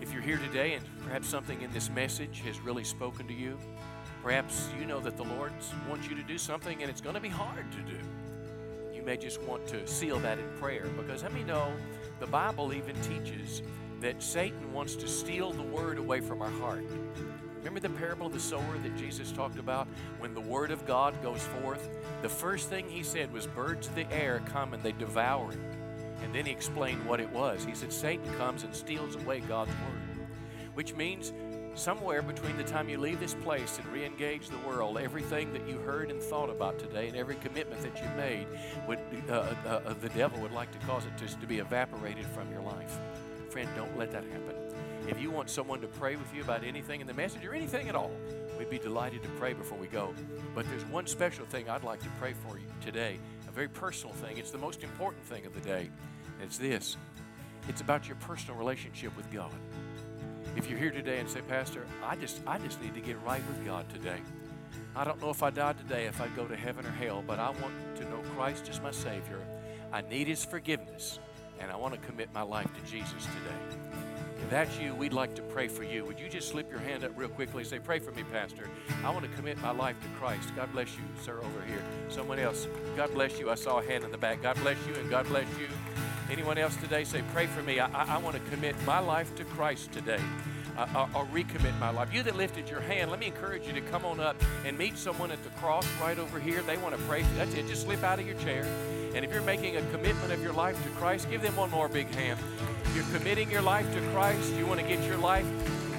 If 0.00 0.12
you're 0.12 0.22
here 0.22 0.38
today 0.38 0.74
and 0.74 0.84
perhaps 1.04 1.28
something 1.28 1.60
in 1.62 1.72
this 1.72 1.90
message 1.90 2.40
has 2.44 2.60
really 2.60 2.84
spoken 2.84 3.26
to 3.26 3.34
you, 3.34 3.58
perhaps 4.22 4.68
you 4.78 4.86
know 4.86 5.00
that 5.00 5.16
the 5.16 5.24
Lord 5.24 5.52
wants 5.88 6.08
you 6.08 6.14
to 6.14 6.22
do 6.22 6.38
something 6.38 6.82
and 6.82 6.90
it's 6.90 7.00
going 7.00 7.14
to 7.16 7.20
be 7.20 7.28
hard 7.28 7.70
to 7.72 7.78
do. 7.78 7.98
You 8.94 9.02
may 9.02 9.16
just 9.16 9.42
want 9.42 9.66
to 9.68 9.86
seal 9.88 10.20
that 10.20 10.38
in 10.38 10.48
prayer 10.60 10.86
because 10.96 11.24
let 11.24 11.32
me 11.32 11.42
know 11.42 11.72
the 12.20 12.26
Bible 12.26 12.72
even 12.72 12.94
teaches 13.02 13.62
that 14.04 14.22
Satan 14.22 14.70
wants 14.74 14.96
to 14.96 15.08
steal 15.08 15.50
the 15.50 15.62
word 15.62 15.96
away 15.96 16.20
from 16.20 16.42
our 16.42 16.50
heart. 16.50 16.84
Remember 17.56 17.80
the 17.80 17.88
parable 17.88 18.26
of 18.26 18.34
the 18.34 18.38
sower 18.38 18.76
that 18.82 18.94
Jesus 18.98 19.32
talked 19.32 19.58
about? 19.58 19.88
When 20.18 20.34
the 20.34 20.42
word 20.42 20.70
of 20.70 20.86
God 20.86 21.14
goes 21.22 21.42
forth, 21.62 21.88
the 22.20 22.28
first 22.28 22.68
thing 22.68 22.86
he 22.86 23.02
said 23.02 23.32
was, 23.32 23.46
Birds 23.46 23.86
of 23.86 23.94
the 23.94 24.06
air 24.12 24.42
come 24.44 24.74
and 24.74 24.82
they 24.82 24.92
devour 24.92 25.52
it. 25.52 25.58
And 26.22 26.34
then 26.34 26.44
he 26.44 26.52
explained 26.52 27.06
what 27.06 27.18
it 27.18 27.30
was. 27.30 27.64
He 27.64 27.74
said, 27.74 27.90
Satan 27.90 28.30
comes 28.34 28.62
and 28.62 28.76
steals 28.76 29.16
away 29.16 29.40
God's 29.40 29.70
word, 29.70 30.28
which 30.74 30.92
means 30.92 31.32
somewhere 31.74 32.20
between 32.20 32.58
the 32.58 32.64
time 32.64 32.90
you 32.90 32.98
leave 32.98 33.20
this 33.20 33.32
place 33.32 33.78
and 33.78 33.86
re 33.90 34.04
engage 34.04 34.50
the 34.50 34.58
world, 34.68 34.98
everything 34.98 35.50
that 35.54 35.66
you 35.66 35.78
heard 35.78 36.10
and 36.10 36.20
thought 36.20 36.50
about 36.50 36.78
today 36.78 37.08
and 37.08 37.16
every 37.16 37.36
commitment 37.36 37.80
that 37.80 37.96
you 38.02 38.08
made, 38.18 38.46
would, 38.86 38.98
uh, 39.30 39.32
uh, 39.32 39.68
uh, 39.68 39.94
the 40.02 40.10
devil 40.10 40.38
would 40.40 40.52
like 40.52 40.70
to 40.72 40.86
cause 40.86 41.04
it 41.06 41.16
to, 41.16 41.40
to 41.40 41.46
be 41.46 41.60
evaporated 41.60 42.26
from 42.26 42.52
your 42.52 42.60
life. 42.60 42.98
Friend, 43.54 43.68
don't 43.76 43.96
let 43.96 44.10
that 44.10 44.24
happen. 44.24 44.56
If 45.06 45.22
you 45.22 45.30
want 45.30 45.48
someone 45.48 45.80
to 45.80 45.86
pray 45.86 46.16
with 46.16 46.34
you 46.34 46.42
about 46.42 46.64
anything 46.64 47.00
in 47.00 47.06
the 47.06 47.14
message 47.14 47.44
or 47.44 47.54
anything 47.54 47.88
at 47.88 47.94
all, 47.94 48.10
we'd 48.58 48.68
be 48.68 48.80
delighted 48.80 49.22
to 49.22 49.28
pray 49.38 49.52
before 49.52 49.78
we 49.78 49.86
go. 49.86 50.12
But 50.56 50.68
there's 50.68 50.84
one 50.86 51.06
special 51.06 51.46
thing 51.46 51.70
I'd 51.70 51.84
like 51.84 52.00
to 52.00 52.08
pray 52.18 52.32
for 52.32 52.58
you 52.58 52.64
today, 52.80 53.16
a 53.46 53.52
very 53.52 53.68
personal 53.68 54.12
thing. 54.12 54.38
It's 54.38 54.50
the 54.50 54.58
most 54.58 54.82
important 54.82 55.24
thing 55.26 55.46
of 55.46 55.54
the 55.54 55.60
day. 55.60 55.88
It's 56.42 56.58
this 56.58 56.96
it's 57.68 57.80
about 57.80 58.08
your 58.08 58.16
personal 58.16 58.58
relationship 58.58 59.16
with 59.16 59.30
God. 59.32 59.52
If 60.56 60.68
you're 60.68 60.80
here 60.80 60.90
today 60.90 61.20
and 61.20 61.30
say, 61.30 61.40
Pastor, 61.42 61.86
I 62.02 62.16
just, 62.16 62.40
I 62.48 62.58
just 62.58 62.82
need 62.82 62.94
to 62.94 63.00
get 63.00 63.22
right 63.24 63.46
with 63.46 63.64
God 63.64 63.88
today. 63.88 64.18
I 64.96 65.04
don't 65.04 65.22
know 65.22 65.30
if 65.30 65.44
I 65.44 65.50
died 65.50 65.78
today, 65.78 66.06
if 66.06 66.20
I'd 66.20 66.34
go 66.34 66.48
to 66.48 66.56
heaven 66.56 66.84
or 66.84 66.90
hell, 66.90 67.22
but 67.24 67.38
I 67.38 67.50
want 67.50 67.74
to 67.98 68.04
know 68.10 68.20
Christ 68.34 68.68
as 68.68 68.80
my 68.80 68.90
Savior. 68.90 69.38
I 69.92 70.00
need 70.00 70.26
His 70.26 70.44
forgiveness, 70.44 71.20
and 71.60 71.70
I 71.70 71.76
want 71.76 71.94
to 71.94 72.00
commit 72.00 72.28
my 72.32 72.42
life 72.42 72.66
to 72.66 72.90
Jesus 72.90 73.24
today. 73.24 73.78
If 74.42 74.50
that's 74.50 74.78
you, 74.78 74.94
we'd 74.94 75.12
like 75.12 75.34
to 75.36 75.42
pray 75.42 75.68
for 75.68 75.84
you. 75.84 76.04
Would 76.04 76.20
you 76.20 76.28
just 76.28 76.48
slip 76.48 76.70
your 76.70 76.80
hand 76.80 77.02
up 77.02 77.12
real 77.16 77.28
quickly 77.28 77.62
and 77.62 77.70
say, 77.70 77.78
Pray 77.78 77.98
for 77.98 78.10
me, 78.12 78.24
Pastor? 78.24 78.68
I 79.02 79.10
want 79.10 79.24
to 79.24 79.30
commit 79.36 79.60
my 79.62 79.70
life 79.70 79.96
to 80.02 80.08
Christ. 80.18 80.54
God 80.54 80.70
bless 80.72 80.94
you, 80.96 81.04
sir, 81.22 81.38
over 81.38 81.62
here. 81.66 81.82
Someone 82.10 82.38
else, 82.38 82.66
God 82.96 83.14
bless 83.14 83.38
you. 83.38 83.50
I 83.50 83.54
saw 83.54 83.78
a 83.78 83.84
hand 83.84 84.04
in 84.04 84.10
the 84.10 84.18
back. 84.18 84.42
God 84.42 84.56
bless 84.60 84.76
you, 84.86 84.94
and 84.96 85.08
God 85.08 85.26
bless 85.28 85.46
you. 85.58 85.68
Anyone 86.30 86.58
else 86.58 86.76
today 86.76 87.04
say, 87.04 87.22
Pray 87.32 87.46
for 87.46 87.62
me. 87.62 87.80
I, 87.80 87.86
I, 87.86 88.16
I 88.16 88.18
want 88.18 88.36
to 88.36 88.50
commit 88.50 88.74
my 88.84 88.98
life 88.98 89.34
to 89.36 89.44
Christ 89.44 89.92
today. 89.92 90.20
I'll 90.76 91.28
recommit 91.32 91.78
my 91.78 91.90
life. 91.90 92.12
You 92.12 92.22
that 92.24 92.36
lifted 92.36 92.68
your 92.68 92.80
hand, 92.80 93.10
let 93.10 93.20
me 93.20 93.26
encourage 93.26 93.66
you 93.66 93.72
to 93.74 93.80
come 93.80 94.04
on 94.04 94.18
up 94.18 94.36
and 94.64 94.76
meet 94.76 94.98
someone 94.98 95.30
at 95.30 95.42
the 95.44 95.50
cross 95.50 95.86
right 96.00 96.18
over 96.18 96.40
here. 96.40 96.62
They 96.62 96.76
want 96.78 96.96
to 96.96 97.02
pray. 97.02 97.22
That's 97.36 97.54
it. 97.54 97.68
Just 97.68 97.82
slip 97.82 98.02
out 98.02 98.18
of 98.18 98.26
your 98.26 98.36
chair. 98.38 98.66
And 99.14 99.24
if 99.24 99.32
you're 99.32 99.42
making 99.42 99.76
a 99.76 99.82
commitment 99.90 100.32
of 100.32 100.42
your 100.42 100.52
life 100.52 100.82
to 100.82 100.90
Christ, 100.90 101.30
give 101.30 101.40
them 101.40 101.54
one 101.56 101.70
more 101.70 101.88
big 101.88 102.12
hand. 102.14 102.38
If 102.84 102.96
you're 102.96 103.18
committing 103.18 103.50
your 103.50 103.62
life 103.62 103.90
to 103.94 104.00
Christ. 104.10 104.52
You 104.54 104.66
want 104.66 104.80
to 104.80 104.86
get 104.86 105.02
your 105.04 105.18
life 105.18 105.46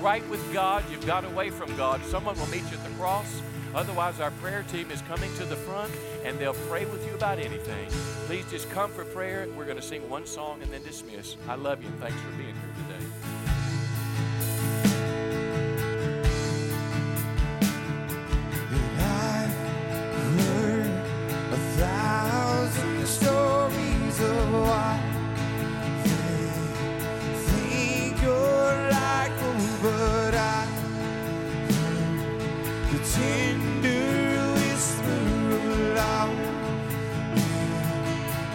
right 0.01 0.27
with 0.29 0.53
God. 0.53 0.83
You've 0.91 1.05
got 1.05 1.23
away 1.25 1.49
from 1.49 1.75
God. 1.77 2.03
Someone 2.05 2.37
will 2.37 2.47
meet 2.47 2.63
you 2.71 2.77
at 2.77 2.83
the 2.83 2.89
cross. 2.91 3.41
Otherwise, 3.73 4.19
our 4.19 4.31
prayer 4.31 4.63
team 4.63 4.89
is 4.91 5.01
coming 5.03 5.33
to 5.35 5.45
the 5.45 5.55
front 5.55 5.91
and 6.23 6.37
they'll 6.39 6.53
pray 6.69 6.85
with 6.85 7.05
you 7.07 7.13
about 7.13 7.39
anything. 7.39 7.87
Please 8.27 8.45
just 8.49 8.69
come 8.69 8.89
for 8.91 9.03
prayer. 9.03 9.47
We're 9.57 9.65
going 9.65 9.77
to 9.77 9.83
sing 9.83 10.09
one 10.09 10.25
song 10.25 10.61
and 10.61 10.71
then 10.71 10.83
dismiss. 10.83 11.35
I 11.47 11.55
love 11.55 11.81
you 11.81 11.89
and 11.89 11.99
thanks 11.99 12.19
for 12.21 12.31
being 12.31 12.55
here 12.55 12.74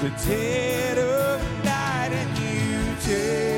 the 0.01 0.09
dead 0.27 0.97
of 0.97 1.43
night, 1.63 2.11
and 2.11 2.39
you 2.39 2.95
tell 3.03 3.50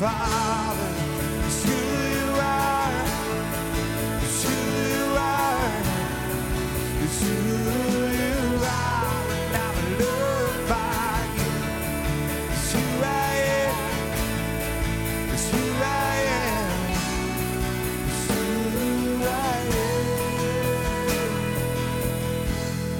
alone, 0.00 0.67